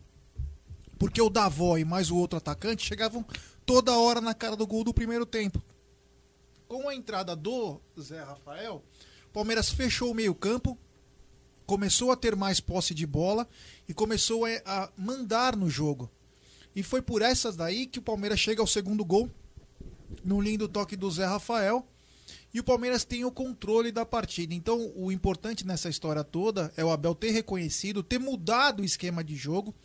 porque 0.99 1.21
o 1.21 1.29
Davó 1.29 1.77
e 1.77 1.85
mais 1.85 2.11
o 2.11 2.17
outro 2.17 2.37
atacante 2.37 2.85
chegavam 2.85 3.25
toda 3.65 3.97
hora 3.97 4.19
na 4.19 4.33
cara 4.33 4.57
do 4.57 4.67
gol 4.67 4.83
do 4.83 4.93
primeiro 4.93 5.25
tempo. 5.25 5.63
Com 6.67 6.89
a 6.89 6.93
entrada 6.93 7.33
do 7.33 7.79
Zé 7.97 8.21
Rafael, 8.21 8.83
o 9.29 9.29
Palmeiras 9.31 9.69
fechou 9.69 10.11
o 10.11 10.13
meio-campo, 10.13 10.77
começou 11.65 12.11
a 12.11 12.17
ter 12.17 12.35
mais 12.35 12.59
posse 12.59 12.93
de 12.93 13.07
bola 13.07 13.47
e 13.87 13.93
começou 13.93 14.43
a, 14.43 14.49
a 14.65 14.89
mandar 14.97 15.55
no 15.55 15.69
jogo. 15.69 16.11
E 16.75 16.83
foi 16.83 17.01
por 17.01 17.21
essas 17.21 17.55
daí 17.55 17.87
que 17.87 17.99
o 17.99 18.01
Palmeiras 18.01 18.41
chega 18.41 18.61
ao 18.61 18.67
segundo 18.67 19.05
gol, 19.05 19.31
num 20.25 20.41
lindo 20.41 20.67
toque 20.67 20.97
do 20.97 21.09
Zé 21.09 21.25
Rafael 21.25 21.87
e 22.57 22.59
o 22.59 22.63
Palmeiras 22.63 23.05
tem 23.05 23.23
o 23.23 23.31
controle 23.31 23.91
da 23.91 24.03
partida. 24.03 24.51
Então, 24.51 24.91
o 24.95 25.11
importante 25.11 25.63
nessa 25.63 25.89
história 25.89 26.23
toda 26.23 26.71
é 26.75 26.83
o 26.83 26.89
Abel 26.89 27.13
ter 27.13 27.29
reconhecido, 27.29 28.01
ter 28.01 28.17
mudado 28.17 28.81
o 28.81 28.83
esquema 28.83 29.23
de 29.23 29.35
jogo, 29.35 29.75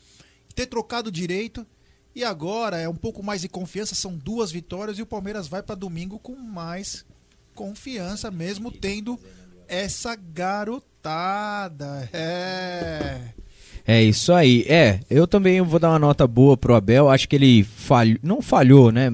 ter 0.55 0.65
trocado 0.65 1.13
direito. 1.13 1.67
E 2.15 2.25
agora 2.25 2.79
é 2.79 2.89
um 2.89 2.95
pouco 2.95 3.23
mais 3.23 3.43
de 3.43 3.49
confiança, 3.49 3.95
são 3.95 4.17
duas 4.17 4.51
vitórias 4.51 4.99
e 4.99 5.03
o 5.03 5.07
Palmeiras 5.07 5.47
vai 5.47 5.63
para 5.63 5.75
domingo 5.75 6.19
com 6.19 6.35
mais 6.35 7.05
confiança, 7.55 8.31
mesmo 8.31 8.73
tendo 8.73 9.21
essa 9.69 10.17
garotada. 10.17 12.09
É. 12.11 13.35
É 13.87 14.03
isso 14.03 14.33
aí. 14.33 14.65
É, 14.67 15.01
eu 15.11 15.27
também 15.27 15.61
vou 15.61 15.79
dar 15.79 15.91
uma 15.91 15.99
nota 15.99 16.27
boa 16.27 16.57
pro 16.57 16.75
Abel. 16.75 17.11
Acho 17.11 17.29
que 17.29 17.37
ele 17.37 17.65
falhou, 17.65 18.19
não 18.23 18.41
falhou, 18.41 18.91
né? 18.91 19.11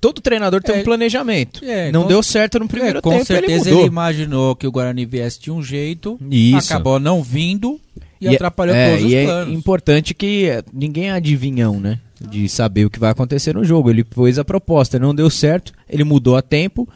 Todo 0.00 0.20
treinador 0.20 0.60
tem 0.62 0.74
É, 0.76 0.80
um 0.80 0.84
planejamento. 0.84 1.64
é, 1.64 1.92
não 1.92 2.02
com- 2.02 2.08
deu 2.08 2.22
certo 2.22 2.58
no 2.58 2.66
primeiro 2.66 2.98
É, 2.98 3.00
com 3.02 3.10
tempo, 3.10 3.24
certeza 3.26 3.70
ele 3.70 3.78
ele, 3.80 3.86
imaginou 3.86 4.56
que 4.56 4.66
o 4.66 4.72
Guarani 4.72 5.04
viesse 5.06 5.40
de 5.40 5.50
um 5.50 5.62
jeito, 5.62 6.18
Isso. 6.30 6.72
acabou 6.72 6.98
não 6.98 7.22
vindo 7.22 7.80
e, 8.20 8.26
é- 8.26 8.34
atrapalhou 8.34 8.74
é, 8.74 8.90
todos 8.90 9.04
os 9.04 9.12
e 9.12 9.14
é 9.14 9.24
planos. 9.24 9.54
importante 9.54 10.14
que 10.14 10.46
eh, 10.46 10.62
ninguém 10.72 11.10
é 11.10 11.12
adivinhão, 11.12 11.78
né? 11.78 12.00
De 12.20 12.48
saber 12.48 12.84
o 12.86 12.90
que 12.90 12.98
vai 12.98 13.10
acontecer 13.10 13.54
no 13.54 13.64
jogo. 13.64 13.90
Ele 13.90 14.02
pôs 14.02 14.38
a 14.38 14.44
proposta, 14.44 14.98
não 14.98 15.14
deu 15.14 15.28
certo, 15.30 15.72
ele 15.88 16.02
mudou 16.04 16.36
a 16.36 16.42
tempo. 16.42 16.88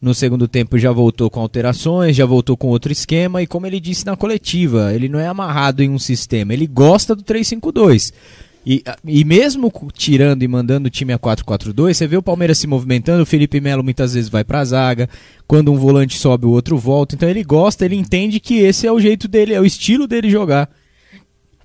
No 0.00 0.14
segundo 0.14 0.46
tempo 0.46 0.78
já 0.78 0.92
voltou 0.92 1.28
com 1.28 1.40
alterações, 1.40 2.14
já 2.14 2.24
voltou 2.24 2.56
com 2.56 2.68
outro 2.68 2.92
esquema. 2.92 3.42
E 3.42 3.46
como 3.46 3.66
ele 3.66 3.80
disse 3.80 4.06
na 4.06 4.16
coletiva, 4.16 4.94
ele 4.94 5.08
não 5.08 5.18
é 5.18 5.26
amarrado 5.26 5.82
em 5.82 5.90
um 5.90 5.98
sistema, 5.98 6.54
ele 6.54 6.66
gosta 6.66 7.16
do 7.16 7.22
3-5-2. 7.22 8.12
E, 8.70 8.82
e 9.06 9.24
mesmo 9.24 9.72
tirando 9.94 10.42
e 10.42 10.48
mandando 10.48 10.88
o 10.88 10.90
time 10.90 11.14
a 11.14 11.18
4-4-2, 11.18 11.94
você 11.94 12.06
vê 12.06 12.18
o 12.18 12.22
Palmeiras 12.22 12.58
se 12.58 12.66
movimentando, 12.66 13.22
o 13.22 13.26
Felipe 13.26 13.62
Melo 13.62 13.82
muitas 13.82 14.12
vezes 14.12 14.28
vai 14.28 14.44
pra 14.44 14.62
zaga, 14.62 15.08
quando 15.46 15.72
um 15.72 15.78
volante 15.78 16.18
sobe, 16.18 16.44
o 16.44 16.50
outro 16.50 16.76
volta. 16.76 17.14
Então 17.14 17.26
ele 17.26 17.42
gosta, 17.42 17.86
ele 17.86 17.96
entende 17.96 18.38
que 18.38 18.58
esse 18.58 18.86
é 18.86 18.92
o 18.92 19.00
jeito 19.00 19.26
dele, 19.26 19.54
é 19.54 19.60
o 19.60 19.64
estilo 19.64 20.06
dele 20.06 20.28
jogar. 20.28 20.68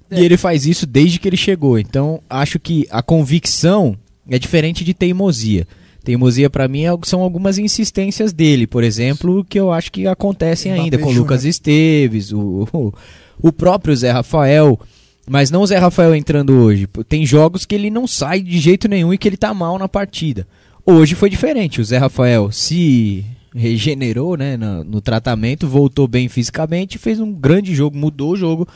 E 0.09 0.23
ele 0.23 0.37
faz 0.37 0.65
isso 0.65 0.87
desde 0.87 1.19
que 1.19 1.27
ele 1.27 1.35
chegou. 1.35 1.77
Então 1.77 2.21
acho 2.29 2.57
que 2.57 2.87
a 2.89 3.01
convicção 3.01 3.97
é 4.29 4.39
diferente 4.39 4.85
de 4.85 4.93
teimosia. 4.93 5.67
Teimosia 6.05 6.49
pra 6.49 6.69
mim 6.69 6.85
é- 6.85 6.97
são 7.03 7.19
algumas 7.19 7.57
insistências 7.57 8.31
dele, 8.31 8.65
por 8.65 8.81
exemplo, 8.81 9.43
que 9.43 9.59
eu 9.59 9.73
acho 9.73 9.91
que 9.91 10.07
acontecem 10.07 10.71
ainda 10.71 10.97
com 10.97 11.07
o 11.07 11.09
Júnior. 11.09 11.23
Lucas 11.23 11.43
Esteves, 11.43 12.31
o, 12.31 12.65
o, 12.71 12.93
o 13.41 13.51
próprio 13.51 13.93
Zé 13.93 14.09
Rafael. 14.11 14.79
Mas 15.27 15.49
não 15.49 15.61
o 15.61 15.67
Zé 15.67 15.77
Rafael 15.77 16.13
entrando 16.15 16.53
hoje. 16.53 16.87
Tem 17.07 17.25
jogos 17.25 17.65
que 17.65 17.73
ele 17.75 17.89
não 17.89 18.05
sai 18.05 18.41
de 18.41 18.59
jeito 18.59 18.87
nenhum 18.87 19.13
e 19.13 19.17
que 19.17 19.27
ele 19.27 19.37
tá 19.37 19.53
mal 19.53 19.79
na 19.79 19.87
partida. 19.87 20.45
Hoje 20.85 21.15
foi 21.15 21.29
diferente. 21.29 21.79
O 21.79 21.85
Zé 21.85 21.97
Rafael 21.97 22.51
se 22.51 23.25
regenerou 23.55 24.35
né, 24.35 24.57
no, 24.57 24.83
no 24.83 25.01
tratamento, 25.01 25.67
voltou 25.67 26.07
bem 26.07 26.27
fisicamente, 26.27 26.97
fez 26.97 27.19
um 27.19 27.31
grande 27.31 27.73
jogo, 27.73 27.97
mudou 27.97 28.31
o 28.31 28.35
jogo 28.35 28.67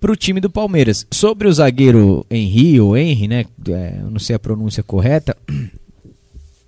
pro 0.00 0.16
time 0.16 0.40
do 0.40 0.48
Palmeiras. 0.48 1.06
Sobre 1.10 1.48
o 1.48 1.52
zagueiro 1.52 2.24
Henry, 2.30 2.80
ou 2.80 2.96
Henry, 2.96 3.28
né? 3.28 3.44
é, 3.68 3.98
eu 4.00 4.10
não 4.10 4.18
sei 4.18 4.36
a 4.36 4.38
pronúncia 4.38 4.82
correta. 4.82 5.36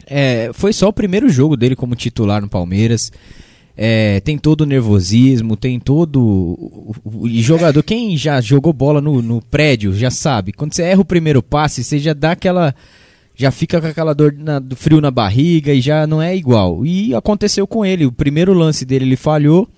É, 0.08 0.52
foi 0.52 0.72
só 0.72 0.86
o 0.86 0.92
primeiro 0.92 1.28
jogo 1.28 1.56
dele 1.56 1.74
como 1.74 1.96
titular 1.96 2.40
no 2.40 2.48
Palmeiras. 2.48 3.10
É, 3.78 4.20
tem 4.20 4.38
todo 4.38 4.62
o 4.62 4.66
nervosismo, 4.66 5.54
tem 5.56 5.78
todo. 5.78 6.94
E 7.26 7.42
jogador, 7.42 7.82
quem 7.82 8.16
já 8.16 8.40
jogou 8.40 8.72
bola 8.72 9.00
no, 9.02 9.20
no 9.20 9.42
prédio 9.42 9.92
já 9.94 10.10
sabe. 10.10 10.52
Quando 10.52 10.72
você 10.72 10.82
erra 10.82 11.02
o 11.02 11.04
primeiro 11.04 11.42
passe, 11.42 11.84
você 11.84 11.98
já 11.98 12.14
dá 12.14 12.32
aquela. 12.32 12.74
Já 13.34 13.50
fica 13.50 13.78
com 13.78 13.86
aquela 13.86 14.14
dor 14.14 14.32
na- 14.32 14.58
do 14.58 14.74
frio 14.74 14.98
na 14.98 15.10
barriga 15.10 15.74
e 15.74 15.80
já 15.82 16.06
não 16.06 16.22
é 16.22 16.34
igual. 16.34 16.86
E 16.86 17.14
aconteceu 17.14 17.66
com 17.66 17.84
ele. 17.84 18.06
O 18.06 18.12
primeiro 18.12 18.54
lance 18.54 18.82
dele 18.86 19.04
ele 19.04 19.16
falhou, 19.16 19.68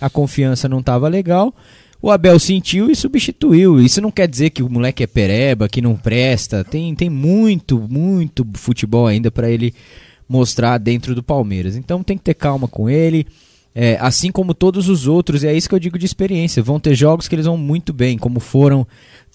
a 0.00 0.08
confiança 0.08 0.68
não 0.68 0.78
estava 0.78 1.08
legal. 1.08 1.52
O 2.00 2.12
Abel 2.12 2.38
sentiu 2.38 2.88
e 2.88 2.94
substituiu. 2.94 3.80
Isso 3.80 4.00
não 4.00 4.12
quer 4.12 4.28
dizer 4.28 4.50
que 4.50 4.62
o 4.62 4.70
moleque 4.70 5.02
é 5.02 5.06
pereba, 5.08 5.68
que 5.68 5.82
não 5.82 5.96
presta. 5.96 6.62
Tem, 6.62 6.94
tem 6.94 7.10
muito, 7.10 7.76
muito 7.90 8.46
futebol 8.54 9.08
ainda 9.08 9.32
para 9.32 9.50
ele 9.50 9.74
mostrar 10.28 10.78
dentro 10.78 11.12
do 11.12 11.22
Palmeiras. 11.24 11.74
Então 11.74 12.04
tem 12.04 12.16
que 12.16 12.22
ter 12.22 12.34
calma 12.34 12.68
com 12.68 12.88
ele. 12.88 13.26
É, 13.80 13.96
assim 14.00 14.32
como 14.32 14.54
todos 14.54 14.88
os 14.88 15.06
outros, 15.06 15.44
e 15.44 15.46
é 15.46 15.56
isso 15.56 15.68
que 15.68 15.74
eu 15.76 15.78
digo 15.78 15.96
de 15.96 16.04
experiência. 16.04 16.60
Vão 16.60 16.80
ter 16.80 16.96
jogos 16.96 17.28
que 17.28 17.36
eles 17.36 17.46
vão 17.46 17.56
muito 17.56 17.92
bem, 17.92 18.18
como 18.18 18.40
foram 18.40 18.84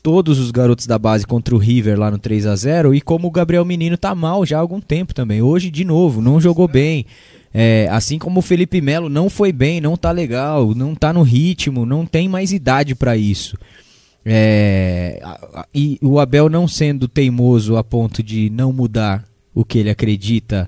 todos 0.04 0.38
os 0.38 0.52
garotos 0.52 0.86
da 0.86 1.00
base 1.00 1.26
contra 1.26 1.56
o 1.56 1.58
River 1.58 1.98
lá 1.98 2.12
no 2.12 2.18
3 2.18 2.48
a 2.48 2.54
0 2.54 2.94
e 2.94 3.00
como 3.00 3.30
o 3.30 3.32
Gabriel 3.32 3.64
Menino 3.64 3.98
tá 3.98 4.14
mal 4.14 4.46
já 4.46 4.58
há 4.58 4.60
algum 4.60 4.82
tempo 4.82 5.14
também. 5.14 5.42
Hoje, 5.42 5.72
de 5.72 5.86
novo, 5.86 6.22
não 6.22 6.42
jogou 6.42 6.68
bem. 6.68 7.06
É, 7.54 7.88
assim 7.90 8.20
como 8.20 8.42
o 8.42 8.44
Felipe 8.44 8.82
Melo 8.82 9.08
não 9.08 9.30
foi 9.30 9.54
bem, 9.54 9.80
não 9.80 9.96
tá 9.96 10.12
legal, 10.12 10.76
não 10.76 10.94
tá 10.94 11.14
no 11.14 11.22
ritmo, 11.22 11.86
não 11.86 12.06
tem 12.06 12.28
mais 12.28 12.52
idade 12.52 12.96
para 12.96 13.16
isso. 13.16 13.58
É, 14.26 15.22
e 15.74 15.98
o 16.02 16.20
Abel 16.20 16.50
não 16.50 16.68
sendo 16.68 17.08
teimoso 17.08 17.78
a 17.78 17.84
ponto 17.84 18.22
de 18.22 18.50
não 18.50 18.74
mudar 18.74 19.24
o 19.56 19.64
que 19.64 19.80
ele 19.80 19.90
acredita 19.90 20.68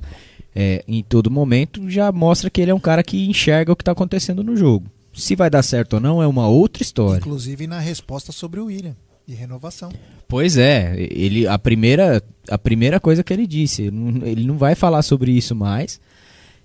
é, 0.56 0.84
em 0.88 1.04
todo 1.04 1.30
momento, 1.30 1.90
já 1.90 2.12
mostra 2.12 2.50
que 2.50 2.62
ele 2.62 2.72
é 2.72 2.74
um 2.74 2.80
cara 2.80 3.04
que 3.04 3.28
enxerga 3.30 3.72
o 3.74 3.76
que 3.76 3.82
está 3.82 3.92
acontecendo 3.92 4.44
no 4.44 4.56
jogo. 4.56 4.86
Se 5.14 5.36
vai 5.36 5.50
dar 5.50 5.64
certo 5.64 5.94
ou 5.96 6.00
não 6.00 6.22
é 6.22 6.28
uma 6.28 6.48
outra 6.48 6.82
história. 6.84 7.20
Inclusive 7.20 7.68
na 7.68 7.80
resposta 7.80 8.32
sobre 8.32 8.60
o 8.60 8.66
William, 8.66 8.96
de 9.28 9.34
renovação. 9.34 9.92
Pois 10.28 10.58
é, 10.58 10.96
ele 11.12 11.48
a 11.48 11.58
primeira 11.60 12.22
a 12.50 12.58
primeira 12.58 13.00
coisa 13.00 13.24
que 13.24 13.32
ele 13.34 13.46
disse, 13.48 13.84
ele 13.84 13.92
não- 13.92 14.28
ele 14.28 14.44
não 14.46 14.58
vai 14.58 14.76
falar 14.76 15.02
sobre 15.04 15.32
isso 15.32 15.56
mais. 15.56 16.00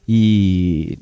E 0.08 0.98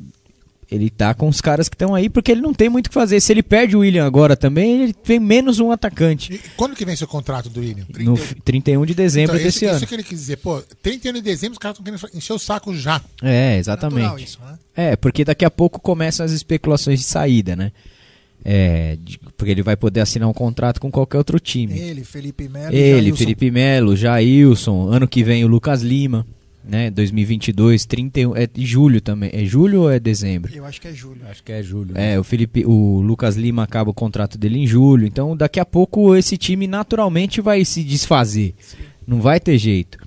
ele 0.70 0.90
tá 0.90 1.14
com 1.14 1.28
os 1.28 1.40
caras 1.40 1.68
que 1.68 1.74
estão 1.74 1.94
aí 1.94 2.10
porque 2.10 2.30
ele 2.30 2.40
não 2.42 2.52
tem 2.52 2.68
muito 2.68 2.86
o 2.86 2.90
que 2.90 2.94
fazer. 2.94 3.20
Se 3.20 3.32
ele 3.32 3.42
perde 3.42 3.74
o 3.76 3.80
William 3.80 4.04
agora 4.06 4.36
também, 4.36 4.82
ele 4.82 4.92
tem 4.92 5.18
menos 5.18 5.60
um 5.60 5.70
atacante. 5.72 6.34
E 6.34 6.38
quando 6.56 6.76
que 6.76 6.84
vence 6.84 7.02
o 7.02 7.08
contrato 7.08 7.48
do 7.48 7.60
William? 7.60 7.86
No 8.00 8.16
f- 8.16 8.34
31 8.44 8.84
de 8.84 8.94
dezembro 8.94 9.36
Então, 9.36 9.44
desse 9.46 9.58
isso, 9.64 9.66
ano. 9.68 9.76
Isso 9.78 9.86
que 9.86 9.94
ele 9.94 10.02
quis 10.02 10.18
dizer, 10.18 10.36
pô, 10.36 10.62
31 10.82 11.12
de 11.14 11.22
dezembro 11.22 11.52
os 11.54 11.58
caras 11.58 11.78
estão 11.78 11.84
querendo 11.96 12.16
encher 12.16 12.32
o 12.34 12.38
saco 12.38 12.74
já. 12.74 13.00
É, 13.22 13.56
exatamente. 13.56 14.00
Natural 14.02 14.18
isso, 14.18 14.38
né? 14.44 14.58
É, 14.76 14.96
porque 14.96 15.24
daqui 15.24 15.44
a 15.44 15.50
pouco 15.50 15.80
começam 15.80 16.24
as 16.26 16.32
especulações 16.32 17.00
de 17.00 17.06
saída, 17.06 17.56
né? 17.56 17.72
É, 18.44 18.96
de- 19.02 19.18
porque 19.36 19.50
ele 19.50 19.62
vai 19.62 19.76
poder 19.76 20.00
assinar 20.00 20.28
um 20.28 20.32
contrato 20.32 20.80
com 20.80 20.90
qualquer 20.90 21.18
outro 21.18 21.40
time. 21.40 21.76
Ele, 21.78 22.04
Felipe 22.04 22.48
Melo 22.48 22.72
Ele, 22.74 23.00
Jailson. 23.06 23.16
Felipe 23.16 23.50
Melo, 23.50 23.96
Jailson, 23.96 24.88
ano 24.88 25.08
que 25.08 25.24
vem 25.24 25.44
o 25.44 25.48
Lucas 25.48 25.82
Lima, 25.82 26.24
né? 26.68 26.90
2022, 26.90 27.86
31, 27.86 28.36
é 28.36 28.46
de 28.46 28.66
julho 28.66 29.00
também. 29.00 29.30
É 29.32 29.44
julho 29.44 29.82
ou 29.82 29.90
é 29.90 29.98
dezembro? 29.98 30.52
Eu 30.54 30.64
acho 30.64 30.80
que 30.80 30.88
é 30.88 30.92
Júlio. 30.92 31.22
Acho 31.28 31.42
que 31.42 31.50
é 31.50 31.62
julho. 31.62 31.96
É, 31.96 32.18
o 32.18 32.22
Felipe, 32.22 32.64
o 32.66 33.00
Lucas 33.00 33.36
Lima 33.36 33.62
acaba 33.62 33.90
o 33.90 33.94
contrato 33.94 34.36
dele 34.36 34.58
em 34.58 34.66
julho, 34.66 35.06
então 35.06 35.36
daqui 35.36 35.58
a 35.58 35.64
pouco 35.64 36.14
esse 36.14 36.36
time 36.36 36.66
naturalmente 36.66 37.40
vai 37.40 37.64
se 37.64 37.82
desfazer. 37.82 38.54
Não 39.06 39.20
vai 39.20 39.40
ter 39.40 39.56
jeito. 39.56 39.98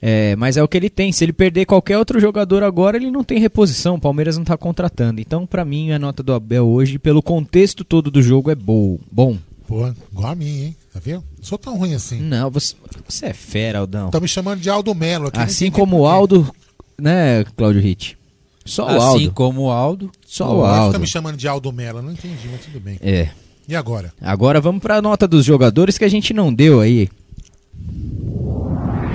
É, 0.00 0.36
mas 0.36 0.58
é 0.58 0.62
o 0.62 0.68
que 0.68 0.76
ele 0.76 0.90
tem. 0.90 1.10
Se 1.12 1.24
ele 1.24 1.32
perder 1.32 1.64
qualquer 1.64 1.96
outro 1.98 2.20
jogador 2.20 2.62
agora, 2.62 2.96
ele 2.96 3.10
não 3.10 3.24
tem 3.24 3.38
reposição. 3.38 3.94
O 3.94 4.00
Palmeiras 4.00 4.36
não 4.36 4.42
está 4.42 4.56
contratando. 4.56 5.20
Então, 5.20 5.46
pra 5.46 5.64
mim, 5.64 5.92
a 5.92 5.98
nota 5.98 6.22
do 6.22 6.34
Abel 6.34 6.66
hoje, 6.66 6.98
pelo 6.98 7.22
contexto 7.22 7.82
todo 7.82 8.10
do 8.10 8.22
jogo, 8.22 8.50
é 8.50 8.54
bom. 8.54 8.98
Bom. 9.10 9.38
Pô, 9.66 9.90
igual 10.12 10.32
a 10.32 10.34
mim, 10.34 10.64
hein? 10.64 10.76
Tá 10.94 11.00
vendo? 11.02 11.24
Não 11.36 11.44
sou 11.44 11.58
tão 11.58 11.76
ruim 11.76 11.92
assim. 11.92 12.20
Não, 12.20 12.48
você, 12.48 12.76
você 13.08 13.26
é 13.26 13.32
fera, 13.32 13.80
Aldão. 13.80 14.06
Estão 14.06 14.20
me 14.20 14.28
chamando 14.28 14.60
de 14.60 14.70
Aldo 14.70 14.94
Melo 14.94 15.26
aqui. 15.26 15.40
Assim 15.40 15.68
como 15.68 15.98
o. 15.98 16.06
Aldo, 16.06 16.48
né, 16.96 17.42
Cláudio 17.56 17.82
Ritt? 17.82 18.16
Só 18.64 18.84
o 18.84 18.88
Assim 18.88 19.24
Aldo. 19.24 19.32
como 19.32 19.62
o 19.62 19.70
Aldo. 19.72 20.12
Só 20.24 20.56
o 20.56 20.64
Aldo. 20.64 20.86
Estão 20.86 21.00
me 21.00 21.06
chamando 21.08 21.36
de 21.36 21.48
Aldo 21.48 21.72
Melo. 21.72 22.00
Não 22.00 22.12
entendi, 22.12 22.48
mas 22.48 22.60
tudo 22.60 22.78
bem. 22.78 22.96
É. 23.02 23.28
E 23.66 23.74
agora? 23.74 24.12
Agora 24.20 24.60
vamos 24.60 24.80
pra 24.80 25.02
nota 25.02 25.26
dos 25.26 25.44
jogadores 25.44 25.98
que 25.98 26.04
a 26.04 26.08
gente 26.08 26.32
não 26.32 26.54
deu 26.54 26.80
aí. 26.80 27.08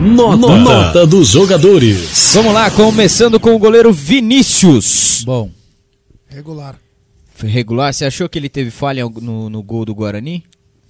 Nota, 0.02 0.38
Nota 0.38 1.08
dos 1.08 1.30
jogadores. 1.30 2.34
Vamos 2.34 2.54
lá, 2.54 2.70
começando 2.72 3.40
com 3.40 3.56
o 3.56 3.60
goleiro 3.60 3.94
Vinícius. 3.94 5.24
Bom, 5.26 5.50
Regular. 6.28 6.76
Foi 7.34 7.48
regular, 7.50 7.94
você 7.94 8.04
achou 8.04 8.28
que 8.28 8.38
ele 8.38 8.50
teve 8.50 8.70
falha 8.70 9.08
no, 9.10 9.50
no 9.50 9.64
gol 9.64 9.86
do 9.86 9.96
Guarani? 9.96 10.44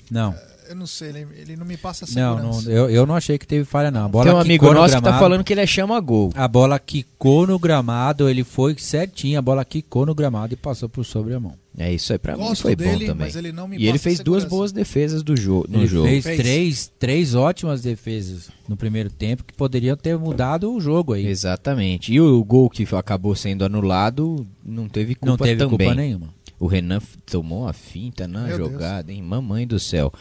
não. 0.09 0.33
Eu 0.69 0.75
não 0.75 0.85
sei, 0.85 1.09
ele, 1.09 1.27
ele 1.35 1.55
não 1.57 1.65
me 1.65 1.75
passa 1.75 2.05
Não, 2.13 2.35
segurança. 2.37 2.69
não 2.69 2.77
eu, 2.77 2.89
eu 2.91 3.05
não 3.07 3.15
achei 3.15 3.39
que 3.39 3.47
teve 3.47 3.65
falha, 3.65 3.89
não. 3.89 4.05
A 4.05 4.07
bola 4.07 4.25
Tem 4.25 4.33
um 4.35 4.37
amigo 4.39 4.63
quicou 4.65 4.73
no 4.75 4.81
nosso 4.81 4.95
que 4.95 5.01
tá 5.01 5.17
falando 5.17 5.43
que 5.43 5.51
ele 5.51 5.61
é 5.61 5.65
chama 5.65 5.99
gol. 5.99 6.31
A 6.35 6.47
bola 6.47 6.77
quicou 6.77 7.47
no 7.47 7.57
gramado, 7.57 8.29
ele 8.29 8.43
foi 8.43 8.75
certinho, 8.77 9.39
a 9.39 9.41
bola 9.41 9.65
quicou 9.65 10.05
no 10.05 10.13
gramado 10.13 10.53
e 10.53 10.55
passou 10.55 10.87
por 10.87 11.03
sobre 11.03 11.33
a 11.33 11.39
mão. 11.39 11.55
É 11.75 11.91
isso 11.91 12.11
aí, 12.13 12.19
pra 12.19 12.35
mim 12.37 12.43
Gosto 12.43 12.61
foi 12.63 12.75
dele, 12.75 13.05
bom 13.05 13.11
também. 13.13 13.15
mas 13.27 13.35
ele 13.35 13.51
não 13.51 13.67
me 13.67 13.77
e 13.77 13.87
ele 13.87 13.97
fez 13.97 14.19
duas 14.19 14.43
boas 14.45 14.71
defesas 14.71 15.23
do 15.23 15.35
jo 15.35 15.65
no 15.67 15.79
ele 15.79 15.87
jogo. 15.87 16.07
fez, 16.07 16.23
Fez. 16.23 16.37
Três, 16.39 16.91
três 16.99 17.35
ótimas 17.35 17.81
defesas 17.81 18.49
no 18.67 18.77
primeiro 18.77 19.09
tempo 19.09 19.43
que 19.43 19.53
poderiam 19.53 19.95
ter 19.97 20.17
mudado 20.19 20.71
o 20.71 20.79
jogo 20.79 21.13
aí. 21.13 21.25
Exatamente. 21.25 22.13
E 22.13 22.21
o 22.21 22.43
gol 22.43 22.69
que 22.69 22.85
acabou 22.95 23.33
sendo 23.35 23.63
anulado 23.65 24.45
não 24.63 24.87
teve 24.87 25.15
culpa 25.15 25.31
Não 25.31 25.37
teve 25.37 25.57
também. 25.63 25.77
culpa 25.87 25.95
nenhuma. 25.95 26.27
O 26.59 26.67
Renan 26.67 26.99
tomou 27.25 27.61
uma 27.63 27.73
finta 27.73 28.27
na 28.27 28.43
Meu 28.43 28.57
Deus. 28.57 28.71
jogada, 28.71 29.11
hein? 29.13 29.21
Mamãe 29.23 29.65
do 29.65 29.79
céu. 29.79 30.11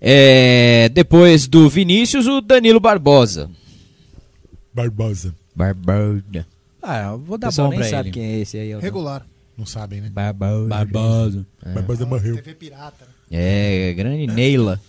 É, 0.00 0.88
depois 0.90 1.46
do 1.46 1.68
Vinícius, 1.68 2.26
o 2.26 2.40
Danilo 2.40 2.80
Barbosa. 2.80 3.50
Barbosa. 4.72 5.34
Barbosa. 5.54 6.46
Ah, 6.82 7.10
eu 7.12 7.18
vou 7.18 7.38
dar 7.38 7.48
pessoal 7.48 7.68
bom 7.68 7.70
nem 7.72 7.80
pra 7.80 7.88
sabe 7.88 8.08
ele. 8.08 8.14
quem 8.14 8.24
é 8.24 8.38
esse 8.40 8.58
aí. 8.58 8.78
Regular. 8.78 9.26
Não 9.56 9.64
sabem, 9.64 10.00
né? 10.00 10.10
Barbosa. 10.10 10.68
Barbosa. 10.68 11.46
Barbosa 11.74 12.06
morreu. 12.06 12.36
TV 12.36 12.54
pirata. 12.54 13.06
É, 13.30 13.92
grande 13.94 14.26
Neila. 14.26 14.80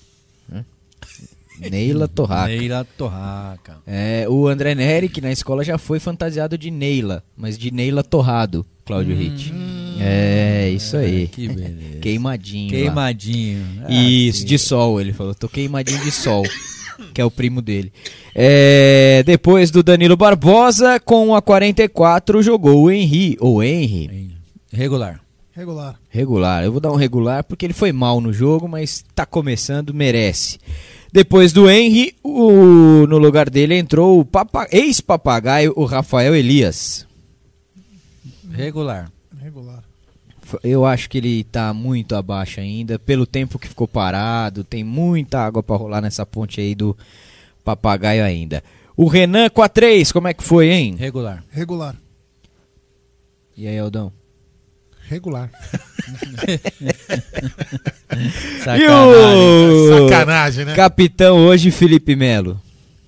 Neila 1.59 2.07
Torraca. 2.07 2.47
Neila 2.47 2.85
Torraca. 2.97 3.77
É, 3.87 4.25
o 4.29 4.47
André 4.47 4.75
Neri, 4.75 5.09
que 5.09 5.21
na 5.21 5.31
escola 5.31 5.63
já 5.63 5.77
foi 5.77 5.99
fantasiado 5.99 6.57
de 6.57 6.69
Neila, 6.69 7.23
mas 7.35 7.57
de 7.57 7.71
Neila 7.71 8.03
Torrado, 8.03 8.65
Cláudio 8.87 9.15
Ritt. 9.15 9.53
É, 9.99 10.69
isso 10.73 10.95
aí. 10.97 11.27
Que 11.27 11.47
beleza. 11.47 11.99
Queimadinho. 12.01 12.69
Queimadinho. 12.69 13.63
Ah, 13.83 13.91
Isso, 13.91 14.39
sim. 14.41 14.45
de 14.45 14.57
sol, 14.57 15.01
ele 15.01 15.11
falou. 15.13 15.35
Tô 15.35 15.49
queimadinho 15.49 15.99
de 16.03 16.11
sol, 16.11 16.43
que 17.13 17.19
é 17.19 17.25
o 17.25 17.31
primo 17.31 17.61
dele. 17.61 17.91
É, 18.33 19.23
depois 19.25 19.71
do 19.71 19.81
Danilo 19.83 20.15
Barbosa, 20.15 20.99
com 20.99 21.33
a 21.35 21.41
44, 21.41 22.41
jogou 22.43 22.83
o 22.83 22.91
Henry, 22.91 23.35
ou 23.39 23.63
Henry, 23.63 24.31
Regular. 24.71 25.19
Regular. 25.55 25.95
regular. 26.09 26.63
Eu 26.63 26.71
vou 26.71 26.79
dar 26.79 26.91
um 26.91 26.95
regular 26.95 27.43
porque 27.43 27.65
ele 27.65 27.73
foi 27.73 27.91
mal 27.91 28.21
no 28.21 28.31
jogo, 28.31 28.67
mas 28.67 29.03
tá 29.15 29.25
começando, 29.25 29.91
merece. 29.91 30.59
Depois 31.11 31.51
do 31.51 31.67
Henry, 31.67 32.13
o- 32.23 33.07
no 33.07 33.17
lugar 33.17 33.49
dele 33.49 33.73
entrou 33.75 34.19
o 34.19 34.25
papa- 34.25 34.67
ex-papagaio, 34.71 35.73
o 35.75 35.85
Rafael 35.85 36.35
Elias. 36.35 37.06
Regular. 38.51 39.11
Regular. 39.41 39.83
Eu 40.63 40.85
acho 40.85 41.09
que 41.09 41.17
ele 41.17 41.43
tá 41.43 41.73
muito 41.73 42.15
abaixo 42.15 42.59
ainda, 42.59 42.97
pelo 42.97 43.25
tempo 43.25 43.59
que 43.59 43.67
ficou 43.67 43.87
parado, 43.87 44.63
tem 44.63 44.83
muita 44.83 45.39
água 45.39 45.61
pra 45.61 45.75
rolar 45.75 46.01
nessa 46.01 46.25
ponte 46.25 46.61
aí 46.61 46.73
do 46.73 46.95
papagaio 47.65 48.23
ainda. 48.23 48.63
O 48.95 49.07
Renan 49.07 49.49
com 49.49 49.61
a 49.61 49.69
3, 49.69 50.11
como 50.11 50.27
é 50.27 50.33
que 50.33 50.43
foi, 50.43 50.69
hein? 50.69 50.95
Regular. 50.97 51.43
Regular. 51.51 51.95
E 53.55 53.67
aí, 53.67 53.77
Aldão? 53.77 54.11
Regular. 55.07 55.49
E 58.79 58.87
o 58.87 60.07
Sacanagem, 60.09 60.65
né? 60.65 60.73
capitão 60.75 61.37
hoje, 61.45 61.69
Felipe 61.71 62.15
Melo? 62.15 62.59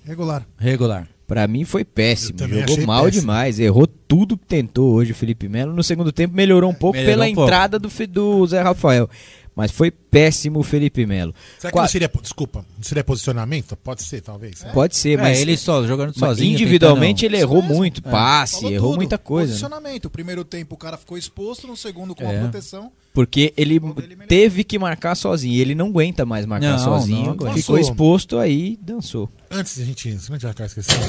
Regular. 0.04 0.46
Regular. 0.58 1.08
Pra 1.30 1.46
mim 1.46 1.64
foi 1.64 1.84
péssimo, 1.84 2.36
jogou 2.40 2.84
mal 2.84 3.04
péssimo. 3.04 3.20
demais, 3.20 3.60
errou 3.60 3.86
tudo 3.86 4.36
que 4.36 4.44
tentou 4.44 4.92
hoje 4.92 5.12
o 5.12 5.14
Felipe 5.14 5.48
Melo. 5.48 5.72
No 5.72 5.84
segundo 5.84 6.10
tempo 6.10 6.34
melhorou 6.34 6.68
um 6.68 6.74
pouco 6.74 6.98
Melhorou 6.98 7.18
pela 7.20 7.30
um 7.30 7.34
pouco. 7.36 7.48
entrada 7.48 7.78
do, 7.78 7.88
do 8.08 8.46
Zé 8.48 8.60
Rafael. 8.60 9.08
Mas 9.54 9.72
foi 9.72 9.90
péssimo 9.90 10.60
o 10.60 10.62
Felipe 10.62 11.04
Melo. 11.04 11.34
Será 11.58 11.70
que 11.70 11.76
Qua- 11.76 11.82
não 11.82 11.88
seria, 11.88 12.10
desculpa, 12.22 12.64
não 12.76 12.82
seria 12.84 13.02
posicionamento? 13.04 13.76
Pode 13.76 14.02
ser, 14.04 14.20
talvez. 14.22 14.64
Pode 14.72 14.96
ser, 14.96 15.18
É, 15.18 15.22
mas 15.22 15.40
ele 15.40 15.56
só 15.56 15.84
jogando 15.86 16.16
sozinho. 16.16 16.52
individualmente 16.54 17.22
tentando- 17.22 17.34
ele 17.36 17.42
errou 17.42 17.62
mesmo. 17.62 17.76
muito, 17.76 18.00
passe, 18.00 18.54
Falou 18.56 18.70
errou 18.72 18.88
tudo. 18.90 18.96
muita 18.96 19.18
coisa. 19.18 19.48
né? 19.52 19.58
Posicionamento. 19.58 20.04
O 20.06 20.10
primeiro 20.10 20.44
tempo 20.44 20.74
o 20.76 20.78
cara 20.78 20.96
ficou 20.96 21.18
exposto, 21.18 21.66
no 21.66 21.76
segundo 21.76 22.14
com 22.14 22.24
É. 22.24 22.36
a 22.36 22.40
proteção. 22.42 22.90
Porque 23.12 23.52
ele 23.56 23.80
teve 24.28 24.62
que 24.62 24.78
marcar 24.78 25.16
sozinho. 25.16 25.60
Ele 25.60 25.74
não 25.74 25.88
aguenta 25.88 26.24
mais 26.24 26.46
marcar 26.46 26.70
Não, 26.70 26.78
sozinho. 26.78 27.34
não 27.38 27.52
ficou 27.52 27.76
exposto 27.76 28.38
aí 28.38 28.78
dançou. 28.80 29.28
Antes 29.50 29.74
de 29.74 29.82
a 29.82 29.84
gente, 29.84 30.02
senão 30.20 30.36
a 30.36 30.38
gente 30.38 30.56
vai 30.56 30.66
esquecendo. 30.66 31.00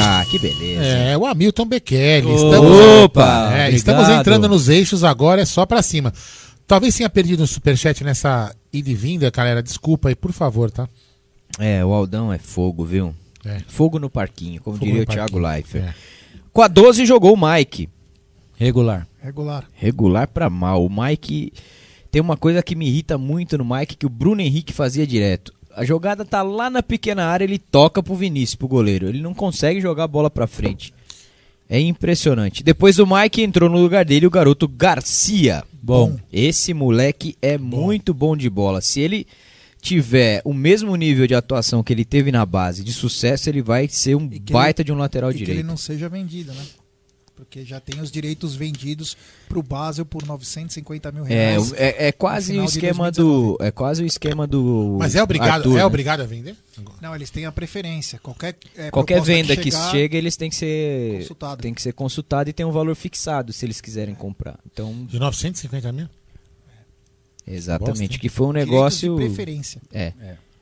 Ah, 0.00 0.24
que 0.30 0.38
beleza. 0.38 0.82
É, 0.84 1.16
o 1.18 1.26
Hamilton 1.26 1.66
Bekele. 1.66 2.26
Opa, 2.28 2.34
Estamos, 2.44 2.76
Opa, 3.04 3.52
é, 3.56 3.70
estamos 3.70 4.08
entrando 4.08 4.48
nos 4.48 4.68
eixos 4.70 5.04
agora, 5.04 5.42
é 5.42 5.44
só 5.44 5.66
pra 5.66 5.82
cima. 5.82 6.12
Talvez 6.66 6.96
tenha 6.96 7.10
perdido 7.10 7.42
um 7.42 7.46
superchat 7.46 8.02
nessa 8.02 8.54
ida 8.72 8.90
e 8.90 8.94
vinda, 8.94 9.30
galera. 9.30 9.62
Desculpa 9.62 10.08
aí, 10.08 10.14
por 10.14 10.32
favor, 10.32 10.70
tá? 10.70 10.88
É, 11.58 11.84
o 11.84 11.92
Aldão 11.92 12.32
é 12.32 12.38
fogo, 12.38 12.84
viu? 12.84 13.14
É. 13.44 13.60
Fogo 13.66 13.98
no 13.98 14.08
parquinho, 14.08 14.60
como 14.62 14.76
Fogo 14.76 14.86
diria 14.86 15.02
o 15.02 15.06
Thiago. 15.06 15.38
Leifert. 15.38 15.84
É. 15.84 15.94
Com 16.52 16.62
a 16.62 16.68
12 16.68 17.04
jogou 17.04 17.34
o 17.34 17.52
Mike. 17.52 17.88
Regular. 18.56 19.06
Regular. 19.20 19.68
Regular 19.74 20.28
pra 20.28 20.48
mal. 20.48 20.84
O 20.84 20.90
Mike. 20.90 21.52
Tem 22.10 22.20
uma 22.20 22.36
coisa 22.36 22.62
que 22.62 22.76
me 22.76 22.86
irrita 22.86 23.16
muito 23.16 23.56
no 23.56 23.64
Mike 23.64 23.96
que 23.96 24.06
o 24.06 24.10
Bruno 24.10 24.40
Henrique 24.40 24.72
fazia 24.72 25.06
direto. 25.06 25.52
A 25.74 25.84
jogada 25.84 26.24
tá 26.24 26.42
lá 26.42 26.68
na 26.68 26.82
pequena 26.82 27.24
área, 27.24 27.44
ele 27.44 27.58
toca 27.58 28.02
pro 28.02 28.14
Vinícius, 28.14 28.54
pro 28.54 28.68
goleiro. 28.68 29.08
Ele 29.08 29.22
não 29.22 29.32
consegue 29.32 29.80
jogar 29.80 30.04
a 30.04 30.08
bola 30.08 30.30
pra 30.30 30.46
frente. 30.46 30.92
É 31.68 31.80
impressionante. 31.80 32.62
Depois 32.62 32.96
do 32.96 33.06
Mike 33.06 33.40
entrou 33.40 33.70
no 33.70 33.78
lugar 33.78 34.04
dele 34.04 34.26
o 34.26 34.30
garoto 34.30 34.68
Garcia. 34.68 35.64
Bom. 35.82 36.16
Esse 36.32 36.72
moleque 36.72 37.36
é 37.42 37.58
muito 37.58 38.14
bom 38.14 38.36
de 38.36 38.48
bola. 38.48 38.80
Se 38.80 39.00
ele 39.00 39.26
tiver 39.80 40.40
o 40.44 40.54
mesmo 40.54 40.94
nível 40.94 41.26
de 41.26 41.34
atuação 41.34 41.82
que 41.82 41.92
ele 41.92 42.04
teve 42.04 42.30
na 42.30 42.46
base 42.46 42.84
de 42.84 42.92
sucesso, 42.92 43.48
ele 43.48 43.60
vai 43.60 43.88
ser 43.88 44.14
um 44.14 44.28
que 44.28 44.52
baita 44.52 44.82
ele- 44.82 44.86
de 44.86 44.92
um 44.92 44.96
lateral 44.96 45.30
e 45.30 45.34
que 45.34 45.38
direito. 45.40 45.58
ele 45.58 45.66
não 45.66 45.76
seja 45.76 46.08
vendido, 46.08 46.52
né? 46.52 46.64
Porque 47.44 47.64
já 47.64 47.80
tem 47.80 48.00
os 48.00 48.10
direitos 48.10 48.54
vendidos 48.54 49.16
pro 49.48 49.62
Basel 49.62 50.06
por 50.06 50.24
950 50.26 51.10
mil 51.12 51.24
É, 51.26 51.28
reais. 51.28 51.72
é, 51.74 52.08
é 52.08 52.12
quase 52.12 52.52
no 52.52 52.62
o 52.62 52.64
esquema 52.64 53.10
2019. 53.10 53.56
do. 53.58 53.64
É 53.64 53.70
quase 53.70 54.02
o 54.02 54.06
esquema 54.06 54.46
do. 54.46 54.96
Mas 54.98 55.14
é 55.14 55.22
obrigado, 55.22 55.50
Arthur, 55.56 55.72
é 55.72 55.76
né? 55.78 55.84
obrigado 55.84 56.20
a 56.20 56.24
vender? 56.24 56.56
Não, 57.00 57.14
eles 57.14 57.30
têm 57.30 57.44
a 57.46 57.52
preferência. 57.52 58.18
Qualquer, 58.20 58.56
é, 58.76 58.90
Qualquer 58.90 59.20
venda 59.20 59.56
que, 59.56 59.64
chegar, 59.70 59.90
chega, 59.90 60.16
eles 60.16 60.36
têm 60.36 60.48
que 60.50 60.56
ser 60.56 61.18
Consultado. 61.20 61.62
tem 61.62 61.74
que 61.74 61.82
ser 61.82 61.92
consultado 61.92 62.48
e 62.50 62.52
tem 62.52 62.64
um 62.64 62.72
valor 62.72 62.94
fixado 62.94 63.52
se 63.52 63.66
eles 63.66 63.80
quiserem 63.80 64.14
comprar. 64.14 64.58
Então, 64.72 65.04
De 65.04 65.18
950 65.18 65.92
mil? 65.92 66.08
exatamente, 67.46 68.00
Bosta, 68.00 68.18
que 68.18 68.28
foi 68.28 68.46
um 68.46 68.52
direitos 68.52 68.72
negócio 68.72 69.16
de 69.18 69.24
preferência. 69.26 69.82
é. 69.92 70.12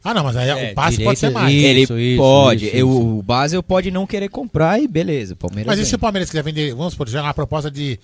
Ah, 0.02 0.14
não, 0.14 0.24
mas 0.24 0.36
aí 0.36 0.48
É, 0.48 0.72
o 0.72 0.74
passe 0.74 1.02
pode 1.04 1.18
ser 1.18 1.26
direito- 1.28 1.40
mais. 1.42 1.54
Isso, 1.54 1.66
ele 1.94 2.12
isso, 2.14 2.22
pode, 2.22 2.66
isso, 2.66 2.76
eu- 2.76 2.88
isso. 2.90 3.18
o 3.18 3.22
Basel 3.22 3.62
pode 3.62 3.90
não 3.90 4.06
querer 4.06 4.28
comprar 4.30 4.80
e 4.80 4.88
beleza, 4.88 5.36
Palmeiras 5.36 5.66
Mas 5.66 5.78
e 5.78 5.86
se 5.88 5.94
o 5.94 5.98
Palmeiras 5.98 6.30
quiser 6.30 6.42
vender, 6.42 6.74
vamos 6.74 6.92
supor, 6.94 7.08
já 7.08 7.22
uma 7.22 7.34
proposta 7.34 7.70
de 7.70 7.98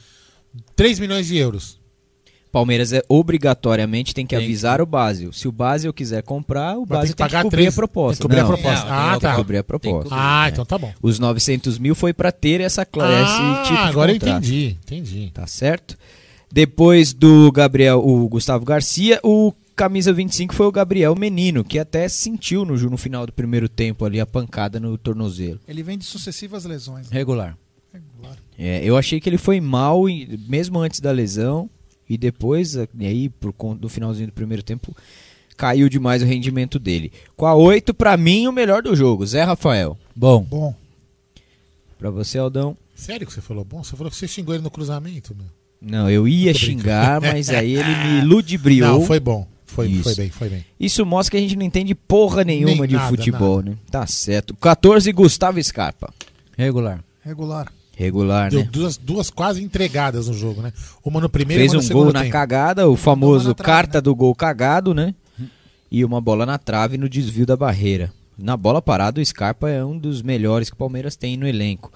3 0.74 0.98
milhões 0.98 1.26
de 1.26 1.36
euros? 1.38 1.78
Palmeiras 2.52 2.90
é 2.92 3.02
obrigatoriamente 3.08 4.14
tem 4.14 4.24
que 4.26 4.34
Tem 4.34 4.42
avisar 4.44 4.80
o 4.80 4.86
Basel. 4.86 5.30
Se 5.32 5.46
o 5.46 5.52
Basel 5.52 5.92
quiser 5.92 6.22
comprar, 6.22 6.78
o 6.78 6.86
Vai 6.86 6.98
Basel 6.98 7.02
ter 7.02 7.06
que 7.08 7.16
tem 7.16 7.26
que 7.26 7.32
pagar 7.32 7.42
cobrir 7.42 7.56
três- 7.62 7.74
a 7.74 7.76
proposta. 7.76 8.10
tem 8.12 8.16
que 8.16 8.22
cobrir 8.22 8.40
a 8.40 8.42
Não, 8.42 8.48
proposta. 8.48 8.84
não, 8.86 8.92
Ah, 8.94 9.10
tem 9.10 9.14
que 9.20 9.26
tá. 9.26 9.34
cobrir 9.36 9.56
a 9.58 9.62
Tem 9.62 9.66
proposta. 9.66 10.02
cobrir. 10.08 10.18
Ah, 10.18 10.46
É. 10.46 10.48
então 10.50 10.64
tá 10.64 10.78
bom. 10.78 10.92
Os 11.02 11.18
900 11.18 11.78
mil 11.78 11.94
foi 11.94 12.14
para 12.14 12.32
ter 12.32 12.60
essa 12.62 12.86
cla- 12.86 13.06
Ah, 13.08 13.62
tipo 13.66 13.78
agora 13.78 14.10
eu 14.12 14.16
entendi, 14.16 14.76
entendi. 14.82 15.30
Tá 15.34 15.46
certo? 15.46 15.98
Depois 16.50 17.12
do 17.12 17.50
Gabriel, 17.52 17.98
o 18.06 18.26
Gustavo 18.28 18.64
Garcia, 18.64 19.20
o 19.22 19.52
camisa 19.76 20.12
25 20.12 20.54
foi 20.54 20.66
o 20.66 20.72
Gabriel 20.72 21.14
Menino, 21.14 21.62
que 21.62 21.78
até 21.78 22.08
sentiu 22.08 22.64
no, 22.64 22.74
no 22.74 22.96
final 22.96 23.26
do 23.26 23.32
primeiro 23.32 23.68
tempo 23.68 24.04
ali 24.04 24.18
a 24.18 24.26
pancada 24.26 24.80
no 24.80 24.96
tornozelo. 24.96 25.60
Ele 25.68 25.82
vem 25.82 25.98
de 25.98 26.04
sucessivas 26.04 26.64
lesões. 26.64 27.10
né? 27.10 27.16
Regular. 27.16 27.56
Regular. 27.92 28.36
É, 28.58 28.82
eu 28.82 28.96
achei 28.96 29.20
que 29.20 29.28
ele 29.28 29.38
foi 29.38 29.60
mal 29.60 30.04
mesmo 30.48 30.78
antes 30.80 30.98
da 31.00 31.12
lesão 31.12 31.68
e 32.08 32.16
depois, 32.16 32.76
aí 32.98 33.28
por 33.28 33.52
conta 33.52 33.80
do 33.80 33.88
finalzinho 33.88 34.28
do 34.28 34.32
primeiro 34.32 34.62
tempo, 34.62 34.96
caiu 35.56 35.88
demais 35.88 36.22
o 36.22 36.26
rendimento 36.26 36.78
dele. 36.78 37.12
Com 37.36 37.46
a 37.46 37.54
8, 37.54 37.92
pra 37.92 38.16
mim, 38.16 38.46
o 38.46 38.52
melhor 38.52 38.82
do 38.82 38.96
jogo, 38.96 39.26
Zé 39.26 39.42
Rafael. 39.42 39.98
Bom, 40.14 40.42
Bom, 40.42 40.74
Pra 41.98 42.10
você, 42.10 42.38
Aldão. 42.38 42.76
Sério 42.94 43.26
que 43.26 43.32
você 43.32 43.40
falou 43.40 43.64
bom? 43.64 43.82
Você 43.82 43.96
falou 43.96 44.10
que 44.10 44.16
você 44.16 44.28
xingou 44.28 44.54
ele 44.54 44.62
no 44.62 44.70
cruzamento, 44.70 45.34
meu. 45.34 45.46
Não, 45.80 46.10
eu 46.10 46.26
ia 46.26 46.52
xingar, 46.54 47.20
mas 47.20 47.48
aí 47.50 47.74
ele 47.74 47.94
me 47.96 48.20
ludibriou. 48.28 49.00
Não, 49.00 49.06
foi 49.06 49.20
bom. 49.20 49.46
Foi, 49.66 49.88
Isso. 49.88 50.02
foi 50.04 50.14
bem, 50.14 50.30
foi 50.30 50.48
bem. 50.48 50.64
Isso 50.78 51.04
mostra 51.04 51.32
que 51.32 51.36
a 51.36 51.40
gente 51.40 51.56
não 51.56 51.64
entende 51.64 51.94
porra 51.94 52.44
nenhuma 52.44 52.76
Nem 52.76 52.86
de 52.88 52.94
nada, 52.94 53.08
futebol, 53.08 53.62
né? 53.62 53.74
Tá 53.90 54.06
certo. 54.06 54.54
14, 54.54 55.10
Gustavo 55.12 55.62
Scarpa. 55.62 56.12
regular. 56.56 57.04
regular. 57.22 57.72
Regular, 57.98 58.50
Deu 58.50 58.60
né? 58.60 58.68
duas, 58.70 58.98
duas 58.98 59.30
quase 59.30 59.62
entregadas 59.64 60.28
no 60.28 60.34
jogo, 60.34 60.60
né? 60.60 60.70
Uma 61.02 61.18
no 61.18 61.30
primeiro 61.30 61.62
Fez 61.62 61.72
e 61.72 61.76
uma 61.76 61.82
um 61.82 61.88
gol 61.88 62.12
na 62.12 62.20
tempo. 62.20 62.32
cagada, 62.32 62.86
o 62.86 62.94
famoso 62.94 63.54
trave, 63.54 63.66
carta 63.66 63.98
né? 63.98 64.02
do 64.02 64.14
gol 64.14 64.34
cagado, 64.34 64.92
né? 64.92 65.14
E 65.90 66.04
uma 66.04 66.20
bola 66.20 66.44
na 66.44 66.58
trave 66.58 66.98
no 66.98 67.08
desvio 67.08 67.46
da 67.46 67.56
barreira. 67.56 68.12
Na 68.36 68.54
bola 68.54 68.82
parada, 68.82 69.18
o 69.18 69.24
Scarpa 69.24 69.70
é 69.70 69.82
um 69.82 69.98
dos 69.98 70.20
melhores 70.20 70.68
que 70.68 70.74
o 70.74 70.78
Palmeiras 70.78 71.16
tem 71.16 71.38
no 71.38 71.48
elenco. 71.48 71.90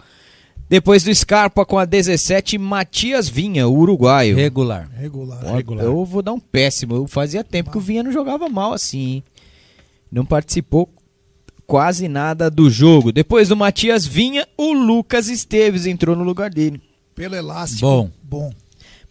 Depois 0.70 1.02
do 1.02 1.12
Scarpa 1.12 1.66
com 1.66 1.76
a 1.76 1.84
17, 1.84 2.56
Matias 2.56 3.28
Vinha, 3.28 3.66
o 3.66 3.76
uruguaio. 3.76 4.36
Regular. 4.36 4.88
Regular. 4.96 5.40
Ó, 5.44 5.56
regular. 5.56 5.84
Eu 5.84 6.04
vou 6.04 6.22
dar 6.22 6.32
um 6.32 6.38
péssimo. 6.38 6.94
Eu 6.94 7.08
fazia 7.08 7.42
tempo 7.42 7.72
que 7.72 7.76
o 7.76 7.80
Vinha 7.80 8.04
não 8.04 8.12
jogava 8.12 8.48
mal 8.48 8.72
assim. 8.72 8.98
hein? 9.14 9.24
Não 10.12 10.24
participou 10.24 10.88
quase 11.66 12.06
nada 12.06 12.48
do 12.48 12.70
jogo. 12.70 13.10
Depois 13.10 13.48
do 13.48 13.56
Matias 13.56 14.06
Vinha, 14.06 14.46
o 14.56 14.72
Lucas 14.72 15.28
Esteves 15.28 15.86
entrou 15.86 16.14
no 16.14 16.22
lugar 16.22 16.50
dele. 16.50 16.80
Pelo 17.16 17.34
elástico. 17.34 17.80
Bom. 17.80 18.10
Bom. 18.22 18.52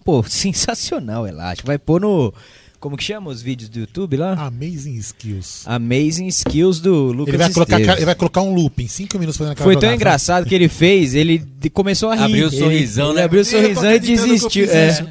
Pô, 0.06 0.24
sensacional, 0.28 1.28
elástico. 1.28 1.68
Vai 1.68 1.78
pôr 1.78 2.00
no. 2.00 2.34
Como 2.80 2.96
que 2.96 3.04
chama 3.04 3.30
os 3.30 3.42
vídeos 3.42 3.70
do 3.70 3.80
YouTube 3.80 4.16
lá? 4.16 4.34
Amazing 4.36 4.96
skills. 4.96 5.64
Amazing 5.66 6.28
Skills 6.28 6.80
do 6.80 7.12
Lucas 7.12 7.34
Ele 7.34 7.38
vai, 7.44 7.52
colocar, 7.54 7.78
Esteves. 7.80 7.98
ele 7.98 8.06
vai 8.06 8.16
colocar 8.16 8.42
um 8.42 8.54
loop 8.54 8.82
em 8.82 8.88
5 8.88 9.20
minutos 9.20 9.38
fazendo 9.38 9.52
aquela 9.52 9.66
Foi 9.66 9.74
tão 9.76 9.82
jogada. 9.82 9.96
engraçado 9.96 10.46
que 10.46 10.56
ele 10.56 10.70
fez, 10.70 11.14
ele 11.14 11.46
começou 11.74 12.10
a 12.10 12.16
rir. 12.16 12.24
Abriu 12.24 12.46
o 12.48 12.50
Ele- 12.50 12.58
sorrisão, 12.58 13.08
ele 13.10 13.16
né? 13.16 13.24
abriu 13.24 13.42
o 13.42 13.46
sorrisão 13.46 13.92
e 13.94 14.00
desistiu. 14.00 14.66
É, 14.72 15.06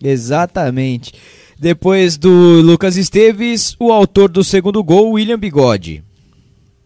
exatamente. 0.00 1.12
Depois 1.58 2.16
do 2.16 2.60
Lucas 2.62 2.96
Esteves, 2.96 3.74
o 3.80 3.90
autor 3.90 4.28
do 4.28 4.44
segundo 4.44 4.82
gol, 4.84 5.10
William 5.12 5.38
Bigode. 5.38 6.04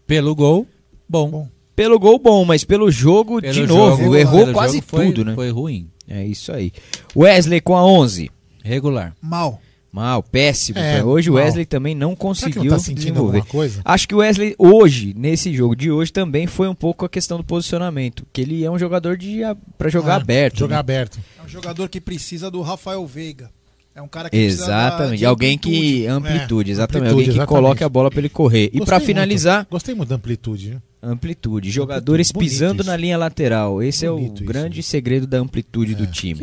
Pelo 0.07 0.33
gol, 0.35 0.65
bom. 1.07 1.29
Bom. 1.29 1.47
Pelo 1.75 1.99
gol 1.99 2.19
bom, 2.19 2.43
mas 2.45 2.63
pelo 2.63 2.91
jogo 2.91 3.39
Pelo 3.41 3.53
de 3.53 3.65
novo, 3.67 4.03
jogo- 4.03 4.15
errou 4.15 4.51
quase 4.53 4.77
jogo 4.77 4.87
foi- 4.89 5.05
tudo, 5.07 5.25
né? 5.25 5.33
Foi 5.35 5.49
ruim. 5.51 5.87
É 6.07 6.25
isso 6.25 6.51
aí. 6.51 6.71
Wesley 7.15 7.61
com 7.61 7.75
a 7.75 7.85
11. 7.85 8.29
Regular. 8.63 9.15
Mal. 9.21 9.59
Mal, 9.93 10.23
péssimo. 10.23 10.79
É, 10.79 11.03
hoje 11.03 11.29
o. 11.29 11.35
Wesley 11.35 11.67
também 11.67 11.93
não 11.93 12.09
Será 12.09 12.15
que 12.15 12.21
conseguiu 12.21 12.63
não 12.63 12.77
tá 12.79 12.91
desenvolver. 12.91 13.45
coisa? 13.45 13.79
Acho 13.85 14.07
que 14.07 14.15
o 14.15 14.17
Wesley 14.17 14.55
hoje, 14.57 15.13
nesse 15.15 15.53
jogo 15.53 15.75
de 15.75 15.91
hoje, 15.91 16.11
também 16.11 16.47
foi 16.47 16.67
um 16.67 16.73
pouco 16.73 17.05
a 17.05 17.09
questão 17.09 17.37
do 17.37 17.43
posicionamento. 17.43 18.25
Que 18.33 18.41
ele 18.41 18.63
é 18.65 18.71
um 18.71 18.79
jogador 18.79 19.15
de 19.15 19.41
para 19.77 19.89
jogar 19.89 20.13
Ah, 20.13 20.17
aberto. 20.17 20.57
Jogar 20.57 20.77
né? 20.77 20.79
aberto. 20.79 21.19
É 21.39 21.43
um 21.45 21.47
jogador 21.47 21.87
que 21.89 22.01
precisa 22.01 22.49
do 22.49 22.59
Rafael 22.63 23.05
Veiga. 23.05 23.51
É 23.93 24.01
um 24.01 24.07
cara 24.07 24.31
que 24.31 24.35
Exatamente, 24.35 25.19
de 25.19 25.25
alguém 25.27 25.59
que. 25.59 26.07
amplitude. 26.07 26.71
É, 26.71 26.73
exatamente. 26.73 27.03
amplitude, 27.03 27.09
alguém 27.11 27.23
que 27.25 27.29
exatamente. 27.29 27.47
coloque 27.47 27.83
a 27.83 27.89
bola 27.89 28.09
para 28.09 28.19
ele 28.19 28.29
correr. 28.29 28.63
E 28.73 28.79
Gostei 28.79 28.85
para 28.85 28.95
muito. 28.97 29.05
finalizar, 29.05 29.67
Gostei 29.69 29.93
muito 29.93 30.09
da 30.09 30.15
amplitude, 30.15 30.69
viu? 30.71 30.81
Amplitude. 31.03 31.69
Jogadores 31.69 32.31
Bonito 32.31 32.49
pisando 32.49 32.81
isso. 32.81 32.89
na 32.89 32.95
linha 32.97 33.17
lateral. 33.17 33.81
Esse 33.83 34.05
é 34.05 34.09
o 34.11 34.15
Bonito 34.15 34.43
isso, 34.43 34.45
grande 34.45 34.77
né? 34.77 34.81
segredo 34.83 35.27
da 35.27 35.37
amplitude 35.37 35.95
do 35.95 36.07
time. 36.07 36.39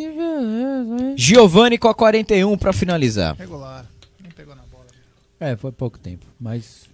Giovanni 1.16 1.78
com 1.78 1.88
a 1.88 1.94
41 1.94 2.56
para 2.58 2.72
finalizar. 2.72 3.34
Regular. 3.36 3.86
Nem 4.22 4.30
pegou 4.32 4.54
na 4.54 4.62
bola. 4.70 4.84
É, 5.40 5.56
foi 5.56 5.72
pouco 5.72 5.98
tempo, 5.98 6.26
mas... 6.38 6.88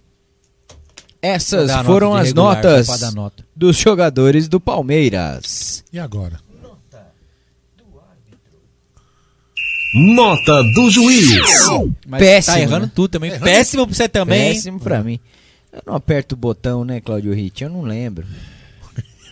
Essas 1.21 1.71
nota 1.71 1.83
foram 1.83 2.13
de 2.13 2.21
as 2.21 2.27
regular, 2.27 2.55
notas 2.55 3.13
nota. 3.13 3.45
dos 3.55 3.75
jogadores 3.75 4.47
do 4.47 4.59
Palmeiras. 4.59 5.83
E 5.91 5.97
agora? 5.99 6.39
Nota 9.93 10.63
do 10.75 10.89
juiz. 10.91 11.29
Mas 12.05 12.19
Péssimo, 12.19 12.55
Tá 12.55 12.61
errando 12.61 12.85
né? 12.87 12.91
tudo 12.93 13.09
também. 13.11 13.39
Péssimo 13.39 13.87
pra 13.87 13.95
você 13.95 14.07
também. 14.09 14.53
Péssimo 14.53 14.79
pra 14.79 15.03
mim. 15.03 15.19
Eu 15.71 15.81
não 15.85 15.95
aperto 15.95 16.33
o 16.33 16.37
botão, 16.37 16.83
né, 16.85 16.99
Claudio 17.01 17.33
Ritt? 17.33 17.63
Eu 17.63 17.69
não 17.69 17.81
lembro. 17.81 18.25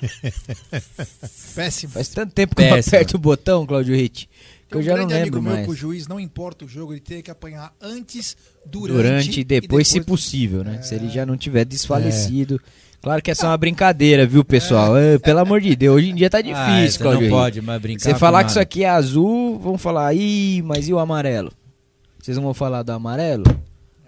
Péssimo. 1.56 1.94
Faz 1.94 2.10
tanto 2.10 2.34
tempo 2.34 2.56
que 2.56 2.62
eu 2.62 2.70
Péssimo. 2.70 2.96
aperto 2.96 3.16
o 3.16 3.20
botão, 3.20 3.66
Claudio 3.66 3.96
Ritt, 3.96 4.28
que 4.68 4.70
Tem 4.70 4.78
eu 4.78 4.80
um 4.80 4.84
já 4.84 4.92
não 4.98 5.06
lembro 5.06 5.18
amigo 5.22 5.42
meu 5.42 5.54
mais. 5.54 5.66
que 5.66 5.72
o 5.72 5.76
juiz 5.76 6.08
não 6.08 6.20
importa 6.20 6.66
o 6.66 6.68
jogo, 6.68 6.94
ele 6.94 7.00
tem 7.00 7.22
que 7.22 7.32
apanhar 7.32 7.74
antes, 7.82 8.36
durante, 8.66 8.98
Durante 9.04 9.40
e 9.40 9.44
depois, 9.44 9.88
se 9.88 10.00
do- 10.00 10.06
possível, 10.06 10.64
né? 10.64 10.78
É. 10.80 10.82
Se 10.82 10.96
ele 10.96 11.10
já 11.10 11.26
não 11.26 11.38
tiver 11.38 11.66
desfalecido. 11.66 12.60
Claro 13.02 13.22
que 13.22 13.30
essa 13.30 13.46
é 13.46 13.50
uma 13.50 13.58
brincadeira, 13.58 14.26
viu, 14.26 14.44
pessoal? 14.44 14.98
É, 14.98 15.20
pelo 15.20 15.40
amor 15.40 15.62
de 15.62 15.76
Deus, 15.76 15.98
hoje 15.98 16.10
em 16.10 16.16
dia 16.16 16.28
tá 16.30 16.40
Ah, 16.40 16.42
difícil, 16.42 16.92
você 16.98 17.04
Claudio 17.04 17.22
não 17.22 17.28
Ritt. 17.38 17.44
pode 17.44 17.62
mais 17.62 17.82
brincar 17.82 18.04
Você 18.04 18.16
falar 18.16 18.40
que 18.40 18.44
nada. 18.46 18.52
isso 18.52 18.60
aqui 18.60 18.84
é 18.84 18.90
azul, 18.90 19.60
vão 19.60 19.78
falar, 19.78 20.14
ih, 20.16 20.62
mas 20.64 20.88
e 20.88 20.94
o 20.94 20.98
amarelo? 21.00 21.52
Vocês 22.20 22.36
não 22.36 22.44
vão 22.44 22.54
falar 22.56 22.82
do 22.82 22.92
amarelo? 22.92 23.44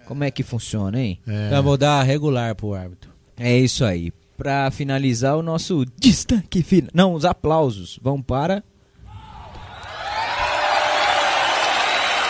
Como 0.08 0.24
é 0.24 0.30
que 0.30 0.42
funciona, 0.42 0.98
hein? 0.98 1.20
É, 1.28 1.48
Então, 1.48 1.62
vou 1.62 1.76
dar 1.76 2.02
regular 2.02 2.54
pro 2.54 2.72
árbitro. 2.74 3.10
É 3.36 3.56
isso 3.58 3.84
aí. 3.84 4.10
Pra 4.38 4.70
finalizar 4.70 5.36
o 5.36 5.42
nosso 5.42 5.84
destaque 6.00 6.62
final. 6.62 6.90
Não, 6.94 7.12
os 7.12 7.26
aplausos 7.26 7.98
vão 8.02 8.22
para. 8.22 8.64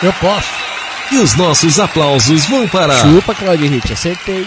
Eu 0.02 0.12
posso. 0.14 0.48
E 1.12 1.16
os 1.18 1.36
nossos 1.36 1.78
aplausos 1.78 2.46
vão 2.46 2.66
para. 2.68 2.94
Chupa, 2.98 3.34
Claudio 3.34 3.68
Ritt, 3.70 3.92
acertei. 3.92 4.44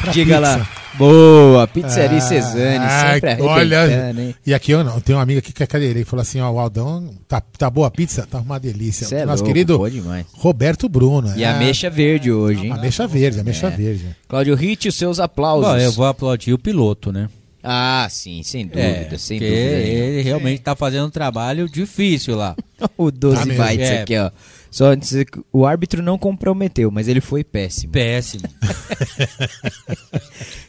Pra 0.00 0.12
Diga 0.12 0.36
pizza. 0.38 0.56
lá. 0.58 0.68
Boa, 0.98 1.66
pizzaria 1.68 2.18
Ah, 2.18 3.12
sempre 3.14 3.42
olha, 3.42 4.10
hein? 4.10 4.34
E 4.44 4.52
aqui 4.52 4.72
eu 4.72 4.82
não, 4.82 5.00
tem 5.00 5.14
um 5.14 5.18
amigo 5.20 5.38
aqui 5.38 5.52
que 5.52 5.62
é 5.62 5.66
cadeira, 5.66 5.98
ele 5.98 6.04
falou 6.04 6.22
assim, 6.22 6.40
ó, 6.40 6.50
o 6.50 6.58
Aldão, 6.58 7.14
tá, 7.28 7.40
tá 7.40 7.70
boa 7.70 7.86
a 7.86 7.90
pizza? 7.90 8.26
Tá 8.28 8.38
uma 8.40 8.58
delícia. 8.58 9.06
Cê 9.06 9.16
é 9.16 9.24
Nosso 9.26 9.42
louco, 9.42 9.46
querido 9.54 9.78
boa 9.78 9.90
demais. 9.90 10.26
Roberto 10.34 10.88
Bruno. 10.88 11.32
E 11.36 11.44
é, 11.44 11.48
ameixa 11.48 11.88
verde 11.88 12.32
hoje, 12.32 12.66
hein? 12.66 12.72
Ameixa 12.72 13.06
verde, 13.06 13.40
ameixa 13.40 13.68
É. 13.68 13.70
verde. 13.70 14.06
Cláudio 14.26 14.54
Ritt, 14.54 14.88
os 14.88 14.94
seus 14.96 15.20
aplausos. 15.20 15.68
Bom, 15.70 15.76
eu 15.76 15.92
vou 15.92 16.06
aplaudir 16.06 16.52
o 16.52 16.58
piloto, 16.58 17.12
né? 17.12 17.28
Ah, 17.62 18.06
sim, 18.10 18.42
sem 18.42 18.66
dúvida, 18.66 19.14
É, 19.14 19.18
sem 19.18 19.38
dúvida. 19.38 19.56
ele 19.56 20.22
realmente 20.22 20.62
tá 20.62 20.74
fazendo 20.76 21.06
um 21.06 21.10
trabalho 21.10 21.68
difícil 21.68 22.36
lá. 22.36 22.56
o 22.96 23.10
12 23.10 23.36
Tá 23.56 23.64
bytes 23.64 23.88
É. 23.88 24.02
aqui, 24.02 24.16
ó. 24.16 24.30
Só 24.70 24.94
dizer 24.94 25.24
que 25.24 25.40
o 25.52 25.64
árbitro 25.64 26.02
não 26.02 26.18
comprometeu, 26.18 26.90
mas 26.90 27.08
ele 27.08 27.20
foi 27.20 27.42
péssimo. 27.42 27.92
Péssimo. 27.92 28.44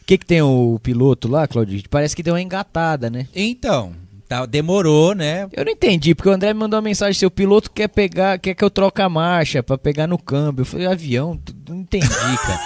O 0.01 0.05
que, 0.05 0.17
que 0.17 0.25
tem 0.25 0.41
o 0.41 0.79
piloto 0.81 1.27
lá, 1.27 1.47
Claudio? 1.47 1.81
Parece 1.89 2.15
que 2.15 2.23
deu 2.23 2.33
uma 2.33 2.41
engatada, 2.41 3.09
né? 3.09 3.27
Então, 3.35 3.93
tá, 4.27 4.45
demorou, 4.45 5.13
né? 5.13 5.47
Eu 5.51 5.65
não 5.65 5.71
entendi, 5.71 6.15
porque 6.15 6.29
o 6.29 6.31
André 6.31 6.53
me 6.53 6.59
mandou 6.59 6.77
uma 6.77 6.83
mensagem: 6.83 7.13
seu 7.13 7.29
piloto 7.29 7.71
quer 7.71 7.87
pegar, 7.87 8.39
quer 8.39 8.53
que 8.53 8.63
eu 8.63 8.69
troque 8.69 9.01
a 9.01 9.09
marcha 9.09 9.61
pra 9.61 9.77
pegar 9.77 10.07
no 10.07 10.17
câmbio. 10.17 10.61
Eu 10.61 10.65
falei, 10.65 10.87
avião, 10.87 11.39
não 11.67 11.77
entendi, 11.77 12.07
cara. 12.07 12.59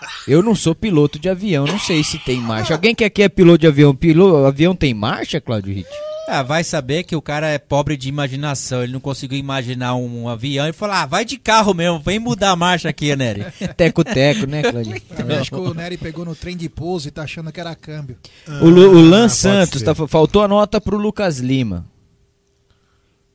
Eu 0.26 0.42
não 0.42 0.54
sou 0.54 0.74
piloto 0.74 1.18
de 1.18 1.28
avião, 1.28 1.66
não 1.66 1.78
sei 1.78 2.02
se 2.02 2.18
tem 2.18 2.40
marcha. 2.40 2.72
Alguém 2.72 2.94
que 2.94 3.04
aqui 3.04 3.22
é 3.22 3.28
piloto 3.28 3.58
de 3.58 3.66
avião? 3.66 3.94
Piloto, 3.94 4.46
avião 4.46 4.74
tem 4.74 4.94
marcha, 4.94 5.38
Claudio 5.38 5.74
Ritt? 5.74 5.86
Ah, 6.26 6.42
vai 6.42 6.64
saber 6.64 7.04
que 7.04 7.14
o 7.14 7.20
cara 7.20 7.48
é 7.48 7.58
pobre 7.58 7.96
de 7.96 8.08
imaginação. 8.08 8.82
Ele 8.82 8.92
não 8.92 9.00
conseguiu 9.00 9.38
imaginar 9.38 9.94
um, 9.94 10.26
avião 10.28 10.66
e 10.66 10.72
falou: 10.72 10.94
ah, 10.96 11.04
vai 11.06 11.24
de 11.24 11.36
carro 11.36 11.74
mesmo, 11.74 12.00
vem 12.00 12.18
mudar 12.18 12.50
a 12.52 12.56
marcha 12.56 12.88
aqui, 12.88 13.14
Nery. 13.14 13.44
Teco-teco, 13.76 14.46
né, 14.46 14.62
Claudio? 14.62 15.00
Também 15.16 15.36
acho 15.38 15.50
que 15.50 15.56
o 15.56 15.74
Nery 15.74 15.98
pegou 15.98 16.24
no 16.24 16.34
trem 16.34 16.56
de 16.56 16.68
pouso 16.68 17.08
e 17.08 17.10
tá 17.10 17.22
achando 17.24 17.52
que 17.52 17.60
era 17.60 17.74
câmbio. 17.74 18.16
O, 18.62 18.66
Lu- 18.68 18.96
o 18.96 19.02
Lan 19.02 19.26
Ah, 19.26 19.28
Santos, 19.28 19.82
tá, 19.82 19.94
faltou 19.94 20.42
a 20.42 20.48
nota 20.48 20.80
pro 20.80 20.96
Lucas 20.96 21.38
Lima. 21.38 21.84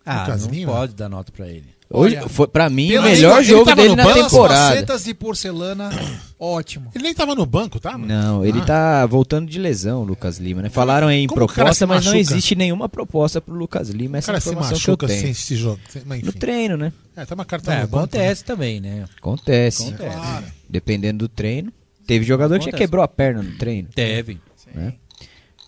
Ah, 0.06 0.22
Lucas 0.22 0.46
não 0.48 0.54
Lima? 0.54 0.72
pode 0.72 0.96
dar 0.96 1.10
nota 1.10 1.32
pra 1.32 1.48
ele. 1.48 1.68
Hoje, 1.92 2.18
Olha, 2.18 2.30
foi, 2.30 2.48
pra 2.48 2.70
mim, 2.70 2.96
o 2.98 3.02
melhor 3.02 3.38
ele 3.40 3.46
jogo 3.50 3.74
dele 3.74 3.96
na 3.96 4.04
banco, 4.04 4.24
temporada. 4.30 4.70
facetas 4.76 5.04
de 5.06 5.14
porcelana, 5.16 5.90
ótimo. 6.40 6.92
Ele 6.94 7.04
nem 7.06 7.16
tava 7.16 7.34
no 7.34 7.48
banco, 7.48 7.80
tá? 7.80 7.94
mano? 7.98 8.06
Não, 8.06 8.46
ele 8.46 8.60
Ah. 8.62 8.66
tá 8.66 9.06
voltando 9.08 9.50
de 9.50 9.58
lesão, 9.58 10.02
o 10.02 10.06
Lucas 10.06 10.38
Lima, 10.38 10.62
né? 10.62 10.70
Falaram 10.70 11.08
aí 11.08 11.18
em 11.24 11.28
Como 11.28 11.38
proposta, 11.48 11.88
mas 11.88 12.06
não 12.06 12.14
machuca? 12.14 12.18
existe 12.20 12.56
nenhuma 12.56 12.88
proposta 12.88 13.42
pro 13.42 13.56
Lucas 13.56 13.90
Lima. 13.90 14.20
Essa 14.20 14.26
é 14.26 14.28
cara 14.28 14.38
a 14.38 14.42
se 14.42 14.50
informação 14.50 14.78
que 14.78 14.88
eu 14.88 14.92
machuca 14.92 15.08
tenho. 15.08 15.22
sem 15.22 15.32
esse 15.32 15.56
jogo. 15.56 15.80
Mas 16.06 16.22
No 16.22 16.32
treino, 16.32 16.78
né? 16.78 16.94
É, 17.18 17.26
tá 17.26 17.34
uma 17.34 17.44
carta 17.46 17.74
É, 17.74 17.82
no 17.82 17.88
banco. 17.88 17.98
acontece 18.04 18.44
também, 18.46 18.80
né? 18.80 19.06
Acontece. 19.18 19.88
Acontece. 19.88 20.44
Dependendo 20.70 21.18
do 21.26 21.28
treino. 21.28 21.74
Teve 22.06 22.24
jogador 22.24 22.54
que 22.60 22.66
já 22.66 22.70
Acontece. 22.70 22.84
quebrou 22.84 23.04
a 23.04 23.08
perna 23.08 23.42
no 23.42 23.52
treino. 23.58 23.88
Teve. 23.96 24.40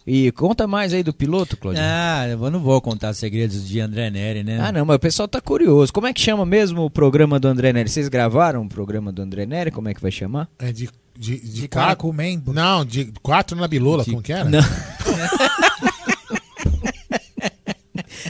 E 0.06 0.32
conta 0.32 0.66
mais 0.66 0.94
aí 0.94 1.04
do 1.04 1.14
piloto, 1.14 1.56
Claudio. 1.56 1.82
Ah, 1.86 2.28
eu 2.28 2.50
não 2.50 2.60
vou 2.60 2.82
contar 2.82 3.14
segredos 3.14 3.68
de 3.68 3.80
André 3.80 4.10
Neri, 4.10 4.44
né? 4.44 4.60
Ah, 4.60 4.72
não, 4.72 4.84
mas 4.84 4.96
o 4.96 5.00
pessoal 5.00 5.28
tá 5.28 5.40
curioso. 5.40 5.94
Como 5.94 6.08
é 6.08 6.14
que 6.14 6.20
chama 6.22 6.44
mesmo 6.46 6.82
o 6.84 6.90
programa 6.90 7.40
do 7.40 7.48
André 7.48 7.72
Neri? 7.72 7.88
Vocês 7.90 8.08
gravaram 8.10 8.64
o 8.64 8.70
programa 8.70 9.12
do 9.12 9.22
André 9.22 9.46
Neri? 9.46 9.70
Como 9.70 9.88
é 9.90 9.94
que 9.94 10.02
vai 10.02 10.10
chamar? 10.12 10.48
É 10.58 10.72
de, 10.72 10.90
de, 11.18 11.40
de, 11.40 11.62
De 11.62 11.68
cara 11.68 11.88
quatro. 11.96 12.08
com 12.08 12.14
membro. 12.14 12.52
Não, 12.54 12.84
de 12.84 13.14
quatro 13.22 13.56
na 13.56 13.68
bilola, 13.68 14.04
De- 14.04 14.10
como 14.10 14.24
que 14.24 14.34
era? 14.34 14.46
Não. 14.50 14.60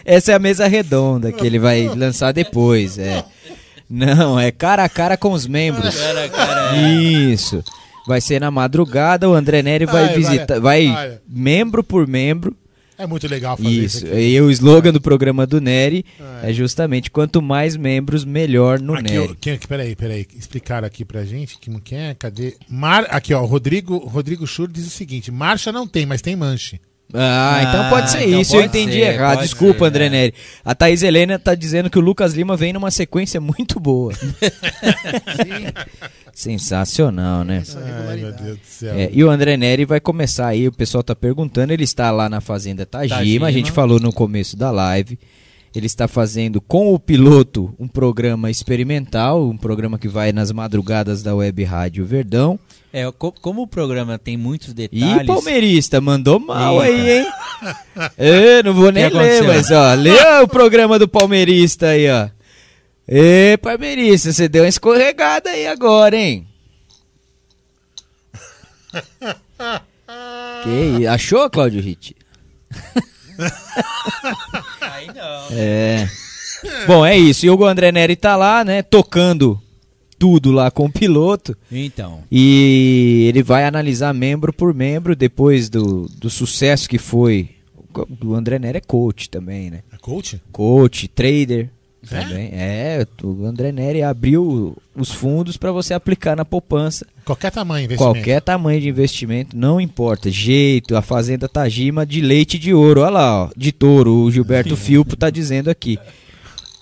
Essa 0.03 0.31
é 0.31 0.35
a 0.35 0.39
mesa 0.39 0.67
redonda 0.67 1.31
que 1.31 1.45
ele 1.45 1.59
vai 1.59 1.87
lançar 1.87 2.31
depois, 2.31 2.97
é. 2.97 3.23
Não, 3.89 4.39
é 4.39 4.51
cara 4.51 4.83
a 4.83 4.89
cara 4.89 5.17
com 5.17 5.31
os 5.31 5.45
membros. 5.45 5.95
Cara, 5.95 6.29
cara, 6.29 6.77
Isso. 6.77 7.63
Vai 8.11 8.19
ser 8.19 8.41
na 8.41 8.51
madrugada, 8.51 9.29
o 9.29 9.33
André 9.33 9.63
Neri 9.63 9.85
vai 9.85 10.09
Ai, 10.09 10.15
visitar, 10.17 10.59
vai 10.59 10.87
olha. 10.89 11.21
membro 11.25 11.81
por 11.81 12.05
membro. 12.05 12.53
É 12.97 13.07
muito 13.07 13.25
legal 13.25 13.55
fazer 13.55 13.69
isso, 13.69 14.05
Isso. 14.05 14.15
E 14.15 14.41
o 14.41 14.51
slogan 14.51 14.91
do 14.91 14.99
programa 14.99 15.47
do 15.47 15.61
Neri 15.61 16.05
é 16.43 16.51
justamente 16.51 17.09
quanto 17.09 17.41
mais 17.41 17.77
membros, 17.77 18.25
melhor 18.25 18.81
no 18.81 18.95
Aqui, 18.95 19.03
Neri. 19.03 19.29
ó, 19.31 19.35
quem, 19.39 19.53
aqui, 19.53 19.65
peraí, 19.65 19.95
peraí. 19.95 20.27
Explicaram 20.37 20.85
aqui 20.85 21.05
pra 21.05 21.23
gente 21.23 21.57
que 21.57 21.71
quem 21.79 21.97
é? 21.97 22.13
Cadê? 22.13 22.55
Mar, 22.69 23.07
aqui, 23.09 23.33
ó, 23.33 23.45
Rodrigo, 23.45 23.97
Rodrigo 23.97 24.45
Schur 24.45 24.67
diz 24.69 24.85
o 24.85 24.89
seguinte: 24.89 25.31
marcha 25.31 25.71
não 25.71 25.87
tem, 25.87 26.05
mas 26.05 26.21
tem 26.21 26.35
manche. 26.35 26.81
Ah, 27.13 27.59
então 27.67 27.81
Ah, 27.81 27.89
pode 27.89 28.11
ser 28.11 28.27
então 28.27 28.41
isso, 28.41 28.55
eu 28.55 28.61
pode 28.61 28.77
entendi 28.77 28.99
ser, 28.99 29.13
errado. 29.13 29.41
Desculpa, 29.41 29.79
ser, 29.79 29.85
André 29.85 30.05
é. 30.05 30.09
Neri. 30.09 30.33
A 30.63 30.73
Thaís 30.73 31.03
Helena 31.03 31.37
tá 31.37 31.53
dizendo 31.55 31.89
que 31.89 31.99
o 31.99 32.01
Lucas 32.01 32.33
Lima 32.33 32.55
vem 32.55 32.73
numa 32.73 32.91
sequência 32.91 33.39
muito 33.41 33.79
boa. 33.79 34.13
Sensacional, 36.33 37.43
né? 37.43 37.57
Essa 37.57 37.79
Ai, 38.09 38.17
meu. 38.17 38.31
Deus 38.31 38.57
do 38.57 38.65
céu. 38.65 38.93
É, 38.95 39.09
e 39.11 39.23
o 39.23 39.29
André 39.29 39.57
Neri 39.57 39.85
vai 39.85 39.99
começar 39.99 40.47
aí, 40.47 40.67
o 40.67 40.71
pessoal 40.71 41.03
tá 41.03 41.15
perguntando, 41.15 41.73
ele 41.73 41.83
está 41.83 42.09
lá 42.11 42.29
na 42.29 42.39
Fazenda 42.41 42.85
Tajima, 42.85 43.17
Tajima. 43.17 43.47
a 43.47 43.51
gente 43.51 43.71
falou 43.71 43.99
no 43.99 44.13
começo 44.13 44.55
da 44.55 44.71
live. 44.71 45.19
Ele 45.73 45.85
está 45.85 46.05
fazendo 46.07 46.59
com 46.59 46.93
o 46.93 46.99
piloto 46.99 47.73
um 47.79 47.87
programa 47.87 48.51
experimental, 48.51 49.47
um 49.47 49.55
programa 49.57 49.97
que 49.97 50.07
vai 50.09 50.33
nas 50.33 50.51
madrugadas 50.51 51.23
da 51.23 51.33
Web 51.33 51.63
Rádio 51.63 52.05
Verdão. 52.05 52.59
É, 52.91 53.09
co- 53.11 53.31
como 53.31 53.61
o 53.61 53.67
programa 53.67 54.19
tem 54.19 54.35
muitos 54.35 54.69
E 54.69 54.73
detalhes. 54.73 55.25
palmeirista, 55.27 56.01
mandou 56.01 56.39
mal 56.41 56.83
Eita. 56.83 56.93
aí, 56.97 57.09
hein? 57.19 57.25
Eu 58.17 58.63
não 58.65 58.73
vou 58.73 58.91
nem 58.91 59.09
que 59.09 59.15
ler, 59.15 59.43
aconteceu? 59.43 59.47
mas 59.47 59.71
ó, 59.71 59.93
lê 59.93 60.41
o 60.43 60.47
programa 60.47 60.99
do 60.99 61.07
palmeirista 61.07 61.87
aí, 61.87 62.09
ó. 62.11 62.27
Ê, 63.07 63.57
palmeirista, 63.57 64.33
você 64.33 64.49
deu 64.49 64.63
uma 64.63 64.69
escorregada 64.69 65.49
aí 65.51 65.67
agora, 65.67 66.17
hein? 66.17 66.45
que 70.63 70.69
isso? 70.99 71.09
Achou, 71.09 71.49
Cláudio 71.49 71.81
Ritt? 71.81 72.15
Aí 74.81 75.07
não. 75.07 75.57
É. 75.57 76.09
Bom, 76.85 77.05
é 77.05 77.17
isso. 77.17 77.45
E 77.45 77.49
o 77.49 77.65
André 77.65 77.91
Neri 77.91 78.15
tá 78.15 78.35
lá, 78.35 78.63
né, 78.63 78.81
tocando 78.81 79.59
tudo 80.17 80.51
lá 80.51 80.69
com 80.69 80.85
o 80.85 80.91
piloto. 80.91 81.57
Então. 81.71 82.23
E 82.31 83.25
ele 83.27 83.41
vai 83.41 83.65
analisar 83.65 84.13
membro 84.13 84.53
por 84.53 84.73
membro 84.73 85.15
depois 85.15 85.69
do, 85.69 86.07
do 86.17 86.29
sucesso 86.29 86.87
que 86.87 86.97
foi. 86.97 87.49
O 88.23 88.33
André 88.35 88.59
Neri 88.59 88.77
é 88.77 88.81
coach 88.81 89.29
também, 89.29 89.69
né? 89.69 89.81
É 89.91 89.97
coach? 89.97 90.41
Coach, 90.51 91.07
trader 91.07 91.69
também. 92.09 92.49
É, 92.53 93.05
o 93.23 93.45
André 93.45 93.71
Neri 93.71 94.01
abriu 94.03 94.75
os 94.95 95.11
fundos 95.11 95.55
para 95.57 95.71
você 95.71 95.93
aplicar 95.93 96.35
na 96.35 96.43
poupança. 96.43 97.05
Qualquer 97.23 97.51
tamanho, 97.51 97.85
investimento. 97.85 98.15
Qualquer 98.15 98.41
tamanho 98.41 98.81
de 98.81 98.89
investimento, 98.89 99.55
não 99.57 99.79
importa. 99.79 100.29
Jeito, 100.31 100.95
a 100.95 101.01
Fazenda 101.01 101.47
Tajima 101.47 102.05
de 102.05 102.19
leite 102.21 102.57
de 102.57 102.73
ouro. 102.73 103.01
Olha 103.01 103.09
lá, 103.11 103.43
ó, 103.45 103.49
de 103.55 103.71
touro. 103.71 104.11
O 104.13 104.31
Gilberto 104.31 104.75
Filpo 104.77 105.15
tá 105.15 105.29
dizendo 105.29 105.69
aqui. 105.69 105.97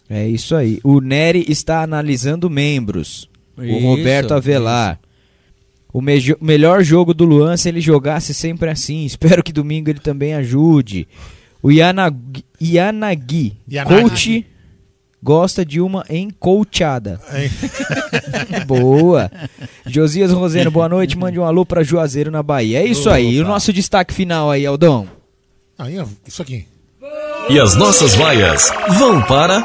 É 0.09 0.27
isso 0.27 0.55
aí. 0.55 0.79
O 0.83 0.99
Neri 1.01 1.45
está 1.47 1.83
analisando 1.83 2.49
membros. 2.49 3.29
o 3.57 3.63
Isso, 3.63 3.85
Roberto 3.85 4.33
Avelar. 4.33 4.99
O 5.93 6.01
mejo- 6.01 6.37
melhor 6.39 6.83
jogo 6.83 7.13
do 7.13 7.25
Luan 7.25 7.57
se 7.57 7.67
ele 7.67 7.81
jogasse 7.81 8.33
sempre 8.33 8.69
assim. 8.69 9.05
Espero 9.05 9.43
que 9.43 9.51
domingo 9.51 9.89
ele 9.89 9.99
também 9.99 10.33
ajude. 10.33 11.07
O 11.61 11.71
Yanagi, 11.71 12.15
Yanagi, 12.61 13.53
Yanagi. 13.69 14.01
coach 14.01 14.45
gosta 15.21 15.65
de 15.65 15.81
uma 15.81 16.05
encoachada. 16.09 17.19
É. 17.31 17.49
Boa. 18.65 19.31
Josias 19.85 20.31
Roseno, 20.31 20.71
boa 20.71 20.87
noite. 20.89 21.17
Mande 21.17 21.39
um 21.39 21.43
alô 21.43 21.65
pra 21.65 21.83
Juazeiro 21.83 22.31
na 22.31 22.41
Bahia. 22.43 22.79
É 22.79 22.85
isso 22.85 23.09
aí. 23.09 23.35
E 23.35 23.41
o 23.41 23.47
nosso 23.47 23.73
destaque 23.73 24.13
final 24.13 24.49
aí, 24.51 24.65
Aldão. 24.65 25.07
Aí, 25.77 25.97
ó, 25.99 26.05
isso 26.27 26.41
aqui. 26.41 26.65
E 27.49 27.59
as 27.59 27.75
nossas 27.75 28.13
vaias 28.15 28.71
vão 28.97 29.21
para. 29.23 29.63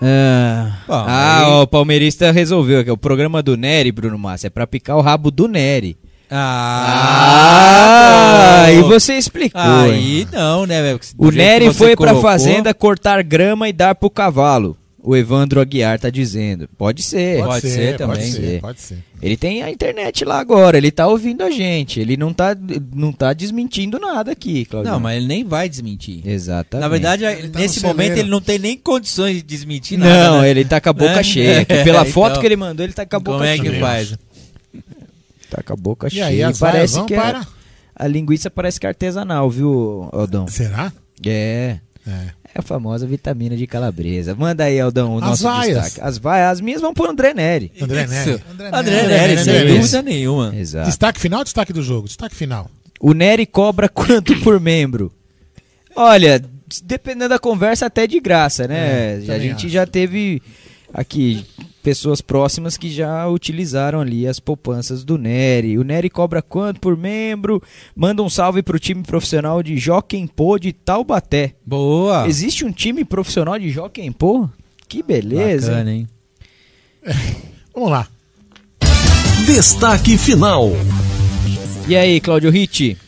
Ah, 0.00 0.72
Bom, 0.86 0.94
ah, 0.94 1.38
aí- 1.46 1.52
o 1.62 1.66
palmeirista 1.66 2.30
resolveu 2.30 2.80
aqui. 2.80 2.90
O 2.90 2.96
programa 2.96 3.42
do 3.42 3.56
Nery, 3.56 3.90
Bruno 3.90 4.18
Massa, 4.18 4.46
é 4.46 4.50
pra 4.50 4.66
picar 4.66 4.96
o 4.96 5.00
rabo 5.00 5.30
do 5.30 5.48
Nery. 5.48 5.96
Ah, 6.30 7.84
Ah, 8.66 8.72
e 8.72 8.82
você 8.82 9.14
explicou. 9.14 9.60
hein? 9.86 9.92
Aí 9.92 10.28
não, 10.32 10.66
né, 10.66 10.82
velho? 10.82 11.00
O 11.16 11.30
Nery 11.30 11.72
foi 11.72 11.96
pra 11.96 12.08
colocou, 12.10 12.22
fazenda 12.22 12.74
cortar 12.74 13.22
grama 13.22 13.68
e 13.68 13.72
dar 13.72 13.94
pro 13.94 14.10
cavalo. 14.10 14.76
O 15.00 15.16
Evandro 15.16 15.60
Aguiar 15.60 15.98
tá 15.98 16.10
dizendo. 16.10 16.68
Pode 16.76 17.02
ser. 17.02 17.42
Pode 17.42 17.70
ser 17.70 17.96
também. 17.96 18.16
Pode 18.18 18.30
ser, 18.32 18.40
ser. 18.42 18.60
pode 18.60 18.80
ser. 18.80 18.98
Ele 19.22 19.36
tem 19.36 19.62
a 19.62 19.70
internet 19.70 20.24
lá 20.24 20.38
agora, 20.38 20.76
ele 20.76 20.90
tá 20.90 21.06
ouvindo 21.06 21.42
a 21.42 21.50
gente. 21.50 21.98
Ele 21.98 22.16
não 22.16 22.32
tá, 22.34 22.54
não 22.94 23.10
tá 23.12 23.32
desmentindo 23.32 23.98
nada 23.98 24.32
aqui, 24.32 24.64
Claudio. 24.66 24.92
Não, 24.92 25.00
mas 25.00 25.16
ele 25.16 25.26
nem 25.26 25.44
vai 25.44 25.68
desmentir. 25.68 26.20
Exatamente. 26.26 26.82
Na 26.82 26.88
verdade, 26.88 27.24
Ele 27.24 27.48
tá 27.48 27.58
nesse 27.58 27.80
no 27.80 27.88
momento 27.88 28.18
ele 28.18 28.28
não 28.28 28.40
tem 28.40 28.58
nem 28.58 28.76
condições 28.76 29.36
de 29.36 29.42
desmentir 29.42 29.98
nada. 29.98 30.30
Não, 30.30 30.40
né? 30.42 30.50
ele 30.50 30.64
tá 30.64 30.80
com 30.80 30.90
a 30.90 30.92
boca 30.92 31.16
Né? 31.16 31.22
cheia. 31.24 31.64
Pela 31.64 32.00
Então, 32.02 32.12
foto 32.12 32.40
que 32.40 32.46
ele 32.46 32.56
mandou, 32.56 32.84
ele 32.84 32.92
tá 32.92 33.06
com 33.06 33.16
a 33.16 33.20
boca 33.20 33.32
Como 33.38 33.44
é 33.44 33.56
cheia. 33.56 33.70
que 33.70 33.80
faz? 33.80 34.14
Tá 35.50 35.62
com 35.62 35.72
a 35.72 35.76
boca 35.76 36.06
E 36.08 36.10
cheia. 36.10 36.26
aí, 36.26 36.36
E 36.38 36.42
as 36.42 36.58
parece 36.58 36.76
vaias 36.78 36.92
vão 36.92 37.06
que 37.06 37.14
é- 37.14 37.20
para. 37.20 37.46
a 37.94 38.06
linguiça 38.06 38.50
parece 38.50 38.78
que 38.78 38.86
é 38.86 38.88
artesanal, 38.90 39.48
viu, 39.50 40.08
Aldão? 40.12 40.46
Será? 40.48 40.92
É. 41.26 41.76
É. 42.06 42.38
É 42.54 42.60
a 42.60 42.62
famosa 42.62 43.06
vitamina 43.06 43.54
de 43.56 43.66
calabresa. 43.66 44.34
Manda 44.34 44.64
aí, 44.64 44.80
Aldão, 44.80 45.14
o 45.14 45.18
As 45.18 45.24
nosso 45.24 45.42
vaias. 45.42 45.82
destaque. 45.84 46.00
As 46.08 46.16
vaias, 46.18 46.52
as 46.52 46.60
minhas 46.62 46.80
vão 46.80 46.94
pro 46.94 47.10
André 47.10 47.34
Neri. 47.34 47.70
André. 47.80 48.06
Neri. 48.06 48.42
André 48.50 48.70
André 48.72 49.02
Neri. 49.02 49.08
Neri, 49.34 49.44
sem 49.44 49.52
Neri. 49.52 49.78
dúvida 49.78 50.02
nenhuma. 50.02 50.56
Exato. 50.56 50.86
Destaque 50.86 51.20
final 51.20 51.40
ou 51.40 51.44
destaque 51.44 51.72
do 51.72 51.82
jogo? 51.82 52.06
Destaque 52.08 52.34
final. 52.34 52.70
O 53.00 53.12
Nery 53.12 53.44
cobra 53.46 53.86
quanto 53.90 54.34
por 54.40 54.58
membro? 54.58 55.12
Olha, 55.94 56.42
dependendo 56.84 57.28
da 57.28 57.38
conversa, 57.38 57.86
até 57.86 58.06
de 58.06 58.18
graça, 58.20 58.66
né? 58.66 59.22
É, 59.26 59.32
a 59.32 59.38
gente 59.38 59.66
acho. 59.66 59.68
já 59.68 59.86
teve 59.86 60.40
aqui 60.94 61.44
pessoas 61.88 62.20
próximas 62.20 62.76
que 62.76 62.90
já 62.90 63.26
utilizaram 63.26 64.02
ali 64.02 64.26
as 64.26 64.38
poupanças 64.38 65.04
do 65.04 65.16
Nery. 65.16 65.78
O 65.78 65.82
Nery 65.82 66.10
cobra 66.10 66.42
quanto 66.42 66.80
por 66.80 66.94
membro? 66.94 67.62
Manda 67.96 68.22
um 68.22 68.28
salve 68.28 68.62
pro 68.62 68.78
time 68.78 69.02
profissional 69.02 69.62
de 69.62 69.78
Jockey 69.78 70.28
Pô 70.36 70.58
de 70.58 70.70
Taubaté. 70.70 71.54
Boa. 71.64 72.28
Existe 72.28 72.62
um 72.62 72.70
time 72.70 73.06
profissional 73.06 73.58
de 73.58 73.70
Jockey 73.70 74.10
Pô? 74.10 74.50
Que 74.86 75.02
beleza. 75.02 75.70
Bacana, 75.70 75.94
hein? 75.94 76.08
Vamos 77.72 77.90
lá. 77.90 78.06
Destaque 79.46 80.18
final. 80.18 80.68
E 81.88 81.96
aí, 81.96 82.20
Cláudio 82.20 82.50
Ritti? 82.50 82.98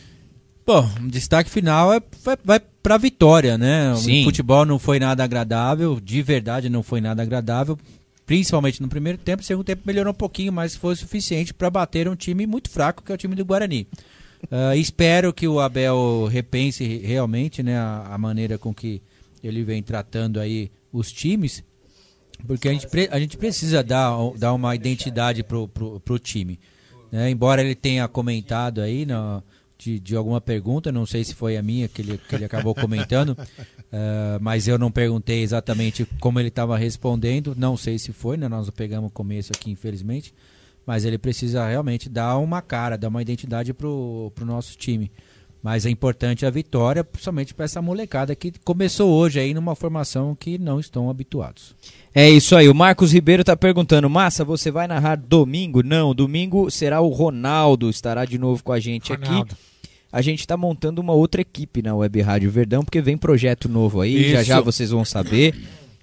Bom, 0.65 0.89
o 1.03 1.07
destaque 1.07 1.51
final 1.51 1.93
é, 1.93 2.01
vai, 2.23 2.37
vai 2.43 2.59
pra 2.81 2.97
vitória, 2.97 3.59
né? 3.59 3.93
Sim. 3.95 4.21
O 4.21 4.23
futebol 4.23 4.65
não 4.65 4.79
foi 4.79 4.99
nada 4.99 5.23
agradável, 5.23 5.99
de 6.03 6.23
verdade 6.23 6.67
não 6.67 6.81
foi 6.81 6.99
nada 6.99 7.21
agradável, 7.21 7.77
principalmente 8.31 8.81
no 8.81 8.87
primeiro 8.87 9.17
tempo. 9.17 9.43
O 9.43 9.45
segundo 9.45 9.65
tempo 9.65 9.81
melhorou 9.85 10.11
um 10.11 10.15
pouquinho, 10.15 10.53
mas 10.53 10.73
foi 10.73 10.93
o 10.93 10.95
suficiente 10.95 11.53
para 11.53 11.69
bater 11.69 12.07
um 12.07 12.15
time 12.15 12.47
muito 12.47 12.69
fraco, 12.69 13.03
que 13.03 13.11
é 13.11 13.15
o 13.15 13.17
time 13.17 13.35
do 13.35 13.43
Guarani. 13.43 13.85
Ah, 14.49 14.73
espero 14.73 15.33
que 15.33 15.45
o 15.49 15.59
Abel 15.59 16.27
repense 16.31 16.85
realmente 16.99 17.61
né, 17.61 17.77
a, 17.77 18.07
a 18.11 18.17
maneira 18.17 18.57
com 18.57 18.73
que 18.73 19.01
ele 19.43 19.65
vem 19.65 19.83
tratando 19.83 20.39
aí 20.39 20.71
os 20.93 21.11
times, 21.11 21.61
porque 22.47 22.69
a 22.69 22.71
gente, 22.73 22.87
pre- 22.87 23.09
a 23.11 23.19
gente 23.19 23.35
precisa 23.37 23.83
dar, 23.83 24.15
dar 24.37 24.53
uma 24.53 24.73
identidade 24.75 25.43
pro, 25.43 25.67
pro, 25.67 25.99
pro 25.99 26.17
time. 26.17 26.57
né? 27.11 27.29
Embora 27.29 27.61
ele 27.61 27.75
tenha 27.75 28.07
comentado 28.07 28.79
aí 28.79 29.05
na- 29.05 29.43
de, 29.77 29.99
de 29.99 30.15
alguma 30.15 30.39
pergunta, 30.39 30.89
não 30.91 31.05
sei 31.05 31.23
se 31.25 31.33
foi 31.35 31.57
a 31.57 31.61
minha 31.61 31.87
que 31.89 32.01
ele, 32.01 32.17
que 32.29 32.35
ele 32.35 32.45
acabou 32.45 32.73
comentando, 32.73 33.35
ah, 33.91 34.37
mas 34.41 34.67
eu 34.67 34.77
não 34.77 34.91
perguntei 34.91 35.41
exatamente 35.41 36.07
como 36.19 36.39
ele 36.39 36.47
estava 36.47 36.77
respondendo, 36.77 37.53
não 37.57 37.75
sei 37.75 37.99
se 37.99 38.13
foi, 38.13 38.37
né? 38.37 38.47
nós 38.47 38.67
não 38.67 38.73
pegamos 38.73 39.09
o 39.09 39.13
começo 39.13 39.51
aqui, 39.53 39.69
infelizmente, 39.69 40.33
mas 40.85 41.03
ele 41.03 41.17
precisa 41.17 41.67
realmente 41.67 42.09
dar 42.09 42.37
uma 42.37 42.61
cara, 42.61 42.97
dar 42.97 43.09
uma 43.09 43.21
identidade 43.21 43.73
pro, 43.73 44.31
pro 44.33 44.45
nosso 44.45 44.77
time. 44.77 45.11
Mas 45.63 45.85
é 45.85 45.91
importante 45.91 46.43
a 46.43 46.49
vitória, 46.49 47.03
principalmente 47.03 47.53
para 47.53 47.65
essa 47.65 47.83
molecada 47.83 48.35
que 48.35 48.51
começou 48.63 49.11
hoje 49.11 49.39
aí 49.39 49.53
numa 49.53 49.75
formação 49.75 50.33
que 50.33 50.57
não 50.57 50.79
estão 50.79 51.07
habituados. 51.07 51.75
É 52.15 52.27
isso 52.27 52.55
aí, 52.55 52.67
o 52.67 52.73
Marcos 52.73 53.11
Ribeiro 53.11 53.43
tá 53.43 53.55
perguntando, 53.55 54.09
Massa, 54.09 54.43
você 54.43 54.71
vai 54.71 54.87
narrar 54.87 55.17
domingo? 55.17 55.83
Não, 55.83 56.15
domingo 56.15 56.71
será 56.71 56.99
o 56.99 57.09
Ronaldo, 57.09 57.91
estará 57.91 58.25
de 58.25 58.39
novo 58.39 58.63
com 58.63 58.73
a 58.73 58.79
gente 58.79 59.13
Ronaldo. 59.13 59.53
aqui. 59.53 59.70
A 60.11 60.21
gente 60.21 60.45
tá 60.45 60.57
montando 60.57 60.99
uma 61.01 61.13
outra 61.13 61.41
equipe 61.41 61.81
na 61.81 61.95
Web 61.95 62.21
Rádio 62.21 62.51
Verdão, 62.51 62.83
porque 62.83 63.01
vem 63.01 63.17
projeto 63.17 63.69
novo 63.69 64.01
aí, 64.01 64.31
já 64.31 64.41
Isso. 64.41 64.47
já 64.49 64.59
vocês 64.59 64.89
vão 64.89 65.05
saber. 65.05 65.55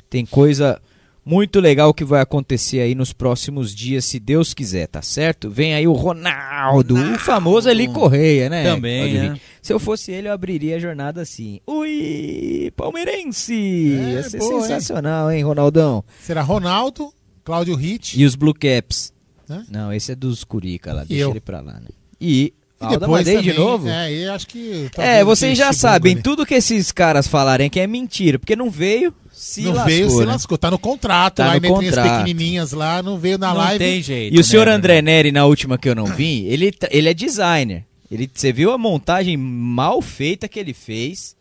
Tem 0.08 0.24
coisa 0.24 0.80
muito 1.24 1.60
legal 1.60 1.92
que 1.92 2.04
vai 2.06 2.22
acontecer 2.22 2.80
aí 2.80 2.94
nos 2.94 3.12
próximos 3.12 3.74
dias, 3.74 4.06
se 4.06 4.18
Deus 4.18 4.54
quiser, 4.54 4.86
tá 4.86 5.02
certo? 5.02 5.50
Vem 5.50 5.74
aí 5.74 5.86
o 5.86 5.92
Ronaldo, 5.92 6.94
o 6.94 7.18
famoso 7.18 7.68
ali 7.68 7.86
Correia, 7.86 8.48
né? 8.48 8.64
Também, 8.64 9.12
né? 9.12 9.40
Se 9.60 9.70
eu 9.70 9.78
fosse 9.78 10.10
ele, 10.10 10.28
eu 10.28 10.32
abriria 10.32 10.76
a 10.76 10.78
jornada 10.78 11.20
assim. 11.20 11.60
Ui, 11.66 12.72
palmeirense! 12.74 13.52
É, 13.52 14.12
Ia 14.14 14.22
ser 14.22 14.38
boa, 14.38 14.54
hein? 14.54 14.60
sensacional, 14.62 15.30
hein, 15.30 15.42
Ronaldão? 15.42 16.02
Será 16.22 16.40
Ronaldo, 16.40 17.12
Cláudio 17.44 17.74
Hit. 17.74 18.18
E 18.18 18.24
os 18.24 18.34
Blue 18.34 18.54
Caps? 18.54 19.12
Né? 19.46 19.66
Não, 19.70 19.92
esse 19.92 20.12
é 20.12 20.14
dos 20.14 20.44
Curica 20.44 20.94
lá, 20.94 21.04
deixa 21.04 21.24
eu? 21.24 21.30
ele 21.30 21.40
pra 21.40 21.60
lá, 21.60 21.74
né? 21.74 21.88
E, 22.18 22.54
E 22.80 22.84
Alda 22.84 22.98
depois 23.00 23.26
Madei 23.26 23.42
de 23.42 23.52
novo? 23.54 23.88
É, 23.88 24.12
e 24.12 24.28
acho 24.28 24.46
que. 24.46 24.86
É, 24.86 24.88
talvez 24.90 25.24
vocês 25.26 25.58
já 25.58 25.72
sabem, 25.72 26.14
né? 26.14 26.20
tudo 26.22 26.46
que 26.46 26.54
esses 26.54 26.92
caras 26.92 27.26
falarem 27.26 27.68
que 27.68 27.80
é 27.80 27.86
mentira, 27.88 28.38
porque 28.38 28.54
não 28.54 28.70
veio, 28.70 29.12
se 29.32 29.62
não 29.62 29.72
lascou, 29.72 29.86
veio, 29.92 30.10
se 30.10 30.18
né? 30.20 30.24
lascou. 30.26 30.56
Tá 30.58 30.70
no 30.70 30.78
contrato 30.78 31.36
Tá 31.36 31.46
lá, 31.48 31.54
no 31.60 31.68
contrato. 31.68 32.18
pequenininhas 32.20 32.70
lá, 32.72 33.02
não 33.02 33.18
veio 33.18 33.36
na 33.36 33.48
não 33.48 33.56
live. 33.56 33.84
tem 33.84 34.00
jeito. 34.02 34.36
E 34.36 34.38
o 34.38 34.44
senhor 34.44 34.66
né, 34.66 34.72
André 34.72 35.02
Neri, 35.02 35.32
na 35.32 35.44
última 35.44 35.76
que 35.76 35.88
eu 35.88 35.94
não 35.94 36.06
vi, 36.06 36.46
ele, 36.46 36.70
tra- 36.70 36.88
ele 36.92 37.08
é 37.08 37.14
designer. 37.14 37.84
Ele, 38.10 38.30
você 38.32 38.52
viu 38.52 38.70
a 38.72 38.78
montagem 38.78 39.36
mal 39.36 40.00
feita 40.00 40.46
que 40.48 40.58
ele 40.58 40.72
fez? 40.72 41.34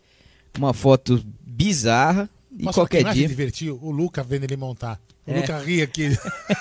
Uma 0.58 0.74
foto 0.74 1.22
bizarra. 1.46 2.28
E 2.58 2.64
qualquer 2.64 3.04
dia, 3.12 3.28
divertiu 3.28 3.78
o 3.80 3.90
Luca 3.92 4.24
vendo 4.24 4.42
ele 4.44 4.56
montar. 4.56 4.98
O 5.28 5.32
É. 5.32 5.40
Luca 5.40 5.58
ri 5.58 5.82
aqui. 5.82 6.16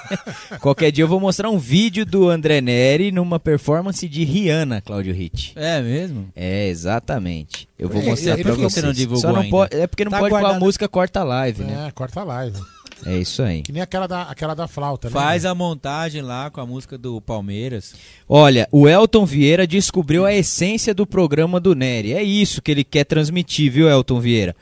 qualquer 0.59 0.91
dia 0.91 1.03
eu 1.03 1.07
vou 1.07 1.19
mostrar 1.19 1.49
um 1.49 1.57
vídeo 1.57 2.05
do 2.05 2.29
André 2.29 2.61
Neri 2.61 3.11
numa 3.11 3.39
performance 3.39 4.07
de 4.07 4.23
Rihanna, 4.23 4.81
Cláudio 4.81 5.13
Hit. 5.13 5.53
É 5.55 5.81
mesmo? 5.81 6.27
É, 6.35 6.67
exatamente. 6.67 7.67
Eu 7.77 7.89
vou 7.89 8.01
É, 8.01 8.05
mostrar 8.05 8.33
ele 8.33 8.43
pra 8.43 8.53
vocês. 8.53 8.73
você 8.73 8.81
não 8.81 8.93
divulgou 8.93 9.21
Só 9.21 9.31
não 9.31 9.37
ainda? 9.39 9.49
pode, 9.51 9.75
é 9.75 9.87
porque 9.87 10.03
não 10.03 10.11
Tá 10.11 10.19
pode 10.19 10.31
com 10.31 10.37
a 10.37 10.41
guardado. 10.41 10.59
música 10.63 10.87
corta 10.87 11.19
a 11.21 11.23
live, 11.23 11.63
né? 11.63 11.85
é, 11.87 11.91
corta 11.91 12.21
a 12.21 12.23
live. 12.23 12.57
É 13.05 13.15
isso 13.15 13.43
aí. 13.43 13.61
Que 13.61 13.71
nem 13.71 13.81
aquela 13.81 14.07
da, 14.07 14.23
aquela 14.23 14.55
da 14.55 14.67
flauta, 14.67 15.07
né? 15.07 15.13
Faz 15.13 15.45
a 15.45 15.53
montagem 15.53 16.21
lá 16.23 16.49
com 16.49 16.59
a 16.59 16.65
música 16.65 16.97
do 16.97 17.21
Palmeiras. 17.21 17.93
Olha, 18.27 18.67
o 18.71 18.89
Elton 18.89 19.23
Vieira 19.23 19.67
descobriu 19.67 20.25
a 20.25 20.33
essência 20.33 20.95
do 20.95 21.05
programa 21.05 21.59
do 21.59 21.75
Nery. 21.75 22.13
É 22.13 22.23
isso 22.23 22.59
que 22.61 22.71
ele 22.71 22.83
quer 22.83 23.03
transmitir, 23.03 23.71
viu, 23.71 23.87
Elton 23.87 24.19
Vieira? 24.19 24.55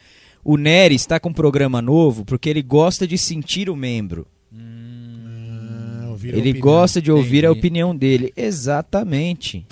O 0.46 0.56
Nery 0.58 0.93
está 0.96 1.20
com 1.20 1.30
um 1.30 1.34
programa 1.34 1.82
novo 1.82 2.24
porque 2.24 2.48
ele 2.50 2.62
gosta 2.62 3.06
de 3.08 3.18
sentir 3.18 3.70
o 3.70 3.76
membro. 3.76 4.26
A 4.54 6.28
Ele 6.28 6.54
gosta 6.54 7.02
de 7.02 7.12
ouvir 7.12 7.46
a 7.46 7.50
Entendi. 7.50 7.60
opinião 7.60 7.96
dele. 7.96 8.32
Exatamente. 8.38 9.66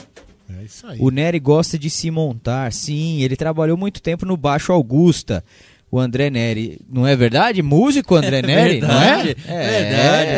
É 0.49 0.63
isso 0.63 0.85
aí. 0.87 0.97
O 0.99 1.09
Nery 1.09 1.39
gosta 1.39 1.77
de 1.79 1.89
se 1.89 2.11
montar. 2.11 2.71
Sim, 2.73 3.21
ele 3.21 3.35
trabalhou 3.35 3.77
muito 3.77 4.01
tempo 4.01 4.25
no 4.25 4.35
Baixo 4.37 4.71
Augusta. 4.71 5.43
O 5.91 5.99
André 5.99 6.29
Neri, 6.31 6.79
não 6.91 7.05
é 7.05 7.15
verdade? 7.15 7.61
Músico 7.61 8.13
André 8.15 8.41
Neri, 8.41 8.81
não 8.81 8.89
é? 9.01 9.23
verdade, 9.23 9.35
É, 9.47 9.79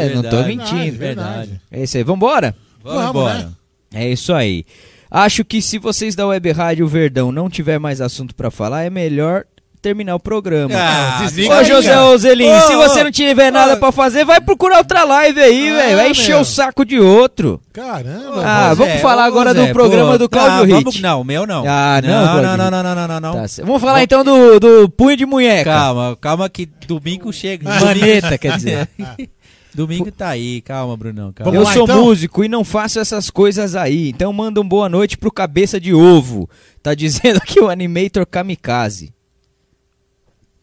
verdade, 0.02 0.16
não 0.16 0.24
tô 0.24 0.44
verdade. 0.44 0.48
mentindo. 0.76 0.98
Verdade. 0.98 1.62
É 1.72 1.84
isso 1.84 1.98
aí, 1.98 2.04
vambora? 2.04 2.54
Vamos, 2.84 2.98
Vamos, 3.00 3.10
embora. 3.10 3.40
né? 3.40 3.52
É 3.94 4.10
isso 4.12 4.34
aí. 4.34 4.66
Acho 5.10 5.46
que 5.46 5.62
se 5.62 5.78
vocês 5.80 6.14
da 6.14 6.28
Web 6.28 6.52
Rádio 6.52 6.86
Verdão 6.88 7.32
não 7.32 7.50
tiver 7.50 7.80
mais 7.80 8.02
assunto 8.02 8.36
pra 8.36 8.52
falar, 8.52 8.84
é 8.84 8.90
melhor 8.90 9.46
terminar 9.86 10.16
o 10.16 10.20
programa. 10.20 10.74
Ah, 10.76 11.20
desliga 11.22 11.60
Ô 11.60 11.64
José. 11.64 11.96
Ozelin, 12.00 12.60
se 12.62 12.76
você 12.76 13.04
não 13.04 13.12
tiver 13.12 13.52
nada 13.52 13.78
pra 13.78 13.92
fazer, 13.92 14.26
vai 14.26 14.42
procurar 14.42 14.80
outra 14.80 15.04
live 15.04 15.40
aí, 15.40 15.70
Ah, 15.70 15.76
velho. 15.76 15.96
Vai 15.98 16.10
encher 16.10 16.32
meu. 16.32 16.40
o 16.40 16.46
saco 16.46 16.84
de 16.84 17.00
outro. 17.00 17.62
Caramba. 17.72 18.42
Ah, 18.44 18.66
mas- 18.70 18.78
vamos 18.80 18.94
Zé, 18.94 19.00
falar 19.00 19.26
agora 19.26 19.54
Zé, 19.54 19.68
do 19.68 19.74
programa 19.74 20.14
pô, 20.14 20.18
do 20.18 20.28
Cláudio 20.30 20.58
tá, 20.58 20.66
Hit. 20.66 20.74
vamos- 20.86 21.00
Não, 21.02 21.22
o 21.22 21.24
meu 21.24 21.46
não. 21.46 21.64
Ah, 21.68 22.02
não, 22.04 22.10
não, 22.10 22.18
não, 22.18 22.26
não, 22.26 22.36
Hit. 22.36 22.58
não, 22.58 22.72
não, 22.72 22.96
não, 22.96 23.08
não, 23.08 23.20
não, 23.20 23.34
Tá. 23.34 23.46
Vamos 23.64 23.82
falar 23.82 24.02
então 24.02 24.24
do, 24.24 24.60
do 24.60 24.90
punho 24.90 25.16
de 25.16 25.26
munheca. 25.28 25.70
Calma, 25.72 26.18
calma 26.20 26.50
que 26.50 26.68
domingo 26.88 27.32
chega. 27.32 27.70
Maneta, 27.80 28.38
quer 28.40 28.56
dizer. 28.58 28.90
Domingo 29.76 30.10
tá 30.10 30.30
aí, 30.30 30.62
calma, 30.62 30.96
Brunão. 30.96 31.34
Calma. 31.34 31.54
Eu 31.54 31.64
lá, 31.64 31.74
sou 31.74 31.84
então? 31.84 32.02
músico 32.06 32.46
e 32.46 32.48
não 32.48 32.64
faço 32.64 32.98
essas 32.98 33.30
coisas 33.30 33.76
aí. 33.76 34.08
Então 34.10 34.32
manda 34.32 34.62
um 34.62 34.68
boa 34.68 34.88
noite 34.88 35.18
pro 35.18 35.30
cabeça 35.30 35.80
de 35.82 35.94
ovo. 35.94 36.50
Tá 36.82 36.96
dizendo 36.96 37.38
aqui 37.38 37.60
o 37.60 37.70
Animator 37.70 38.26
Kamikaze. 38.26 39.14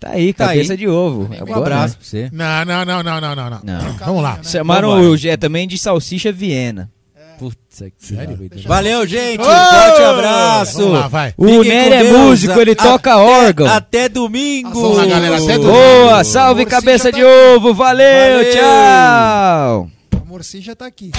Tá 0.03 0.11
aí, 0.11 0.33
Tá 0.33 0.49
cabeça 0.49 0.73
aí. 0.73 0.77
de 0.77 0.89
ovo. 0.89 1.29
Um 1.33 1.43
Agora, 1.43 1.59
abraço 1.61 1.97
pra 1.97 2.05
você. 2.07 2.29
Não, 2.33 2.65
não, 2.65 2.85
não, 2.85 3.03
não, 3.03 3.21
não, 3.21 3.37
não, 3.37 3.51
não. 3.51 3.61
Não. 3.63 3.93
Vamos 4.05 4.23
lá. 4.23 4.39
Chamaram 4.43 4.91
Vambora. 4.91 5.09
o 5.11 5.17
Gé 5.17 5.37
também 5.37 5.69
de 5.69 5.79
salsicha 5.79 6.33
Viena. 6.33 6.91
Putz, 7.39 7.57
que 7.99 8.07
Sério? 8.07 8.39
Valeu, 8.67 9.05
gente. 9.07 9.41
Ô! 9.41 9.45
Forte 9.45 10.03
abraço. 10.03 10.79
Vamos 10.79 10.93
lá, 11.01 11.09
vai. 11.09 11.35
O 11.37 11.63
Nery 11.63 11.95
é 11.95 12.13
músico, 12.13 12.61
ele 12.61 12.73
Até- 12.73 12.83
toca 12.85 13.17
órgão. 13.17 13.67
Até 13.69 14.09
domingo. 14.09 14.71
Vamos 14.81 14.97
lá, 14.99 15.07
galera, 15.07 15.37
até 15.37 15.55
domingo. 15.59 15.73
Boa, 15.73 16.23
salve 16.25 16.67
cabeça 16.67 17.11
já 17.11 17.17
de 17.17 17.23
tá 17.23 17.29
ovo. 17.57 17.73
Valeu, 17.75 18.37
Valeu. 18.39 18.53
tchau. 18.53 19.91
Morcinha 20.33 20.63
já 20.63 20.75
tá 20.75 20.87
aqui. 20.87 21.11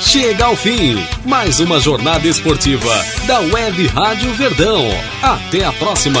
Chega 0.00 0.46
ao 0.46 0.56
fim, 0.56 0.96
mais 1.24 1.60
uma 1.60 1.78
jornada 1.78 2.26
esportiva 2.26 2.92
da 3.24 3.38
Web 3.38 3.86
Rádio 3.86 4.34
Verdão. 4.34 4.82
Até 5.22 5.64
a 5.64 5.72
próxima. 5.72 6.20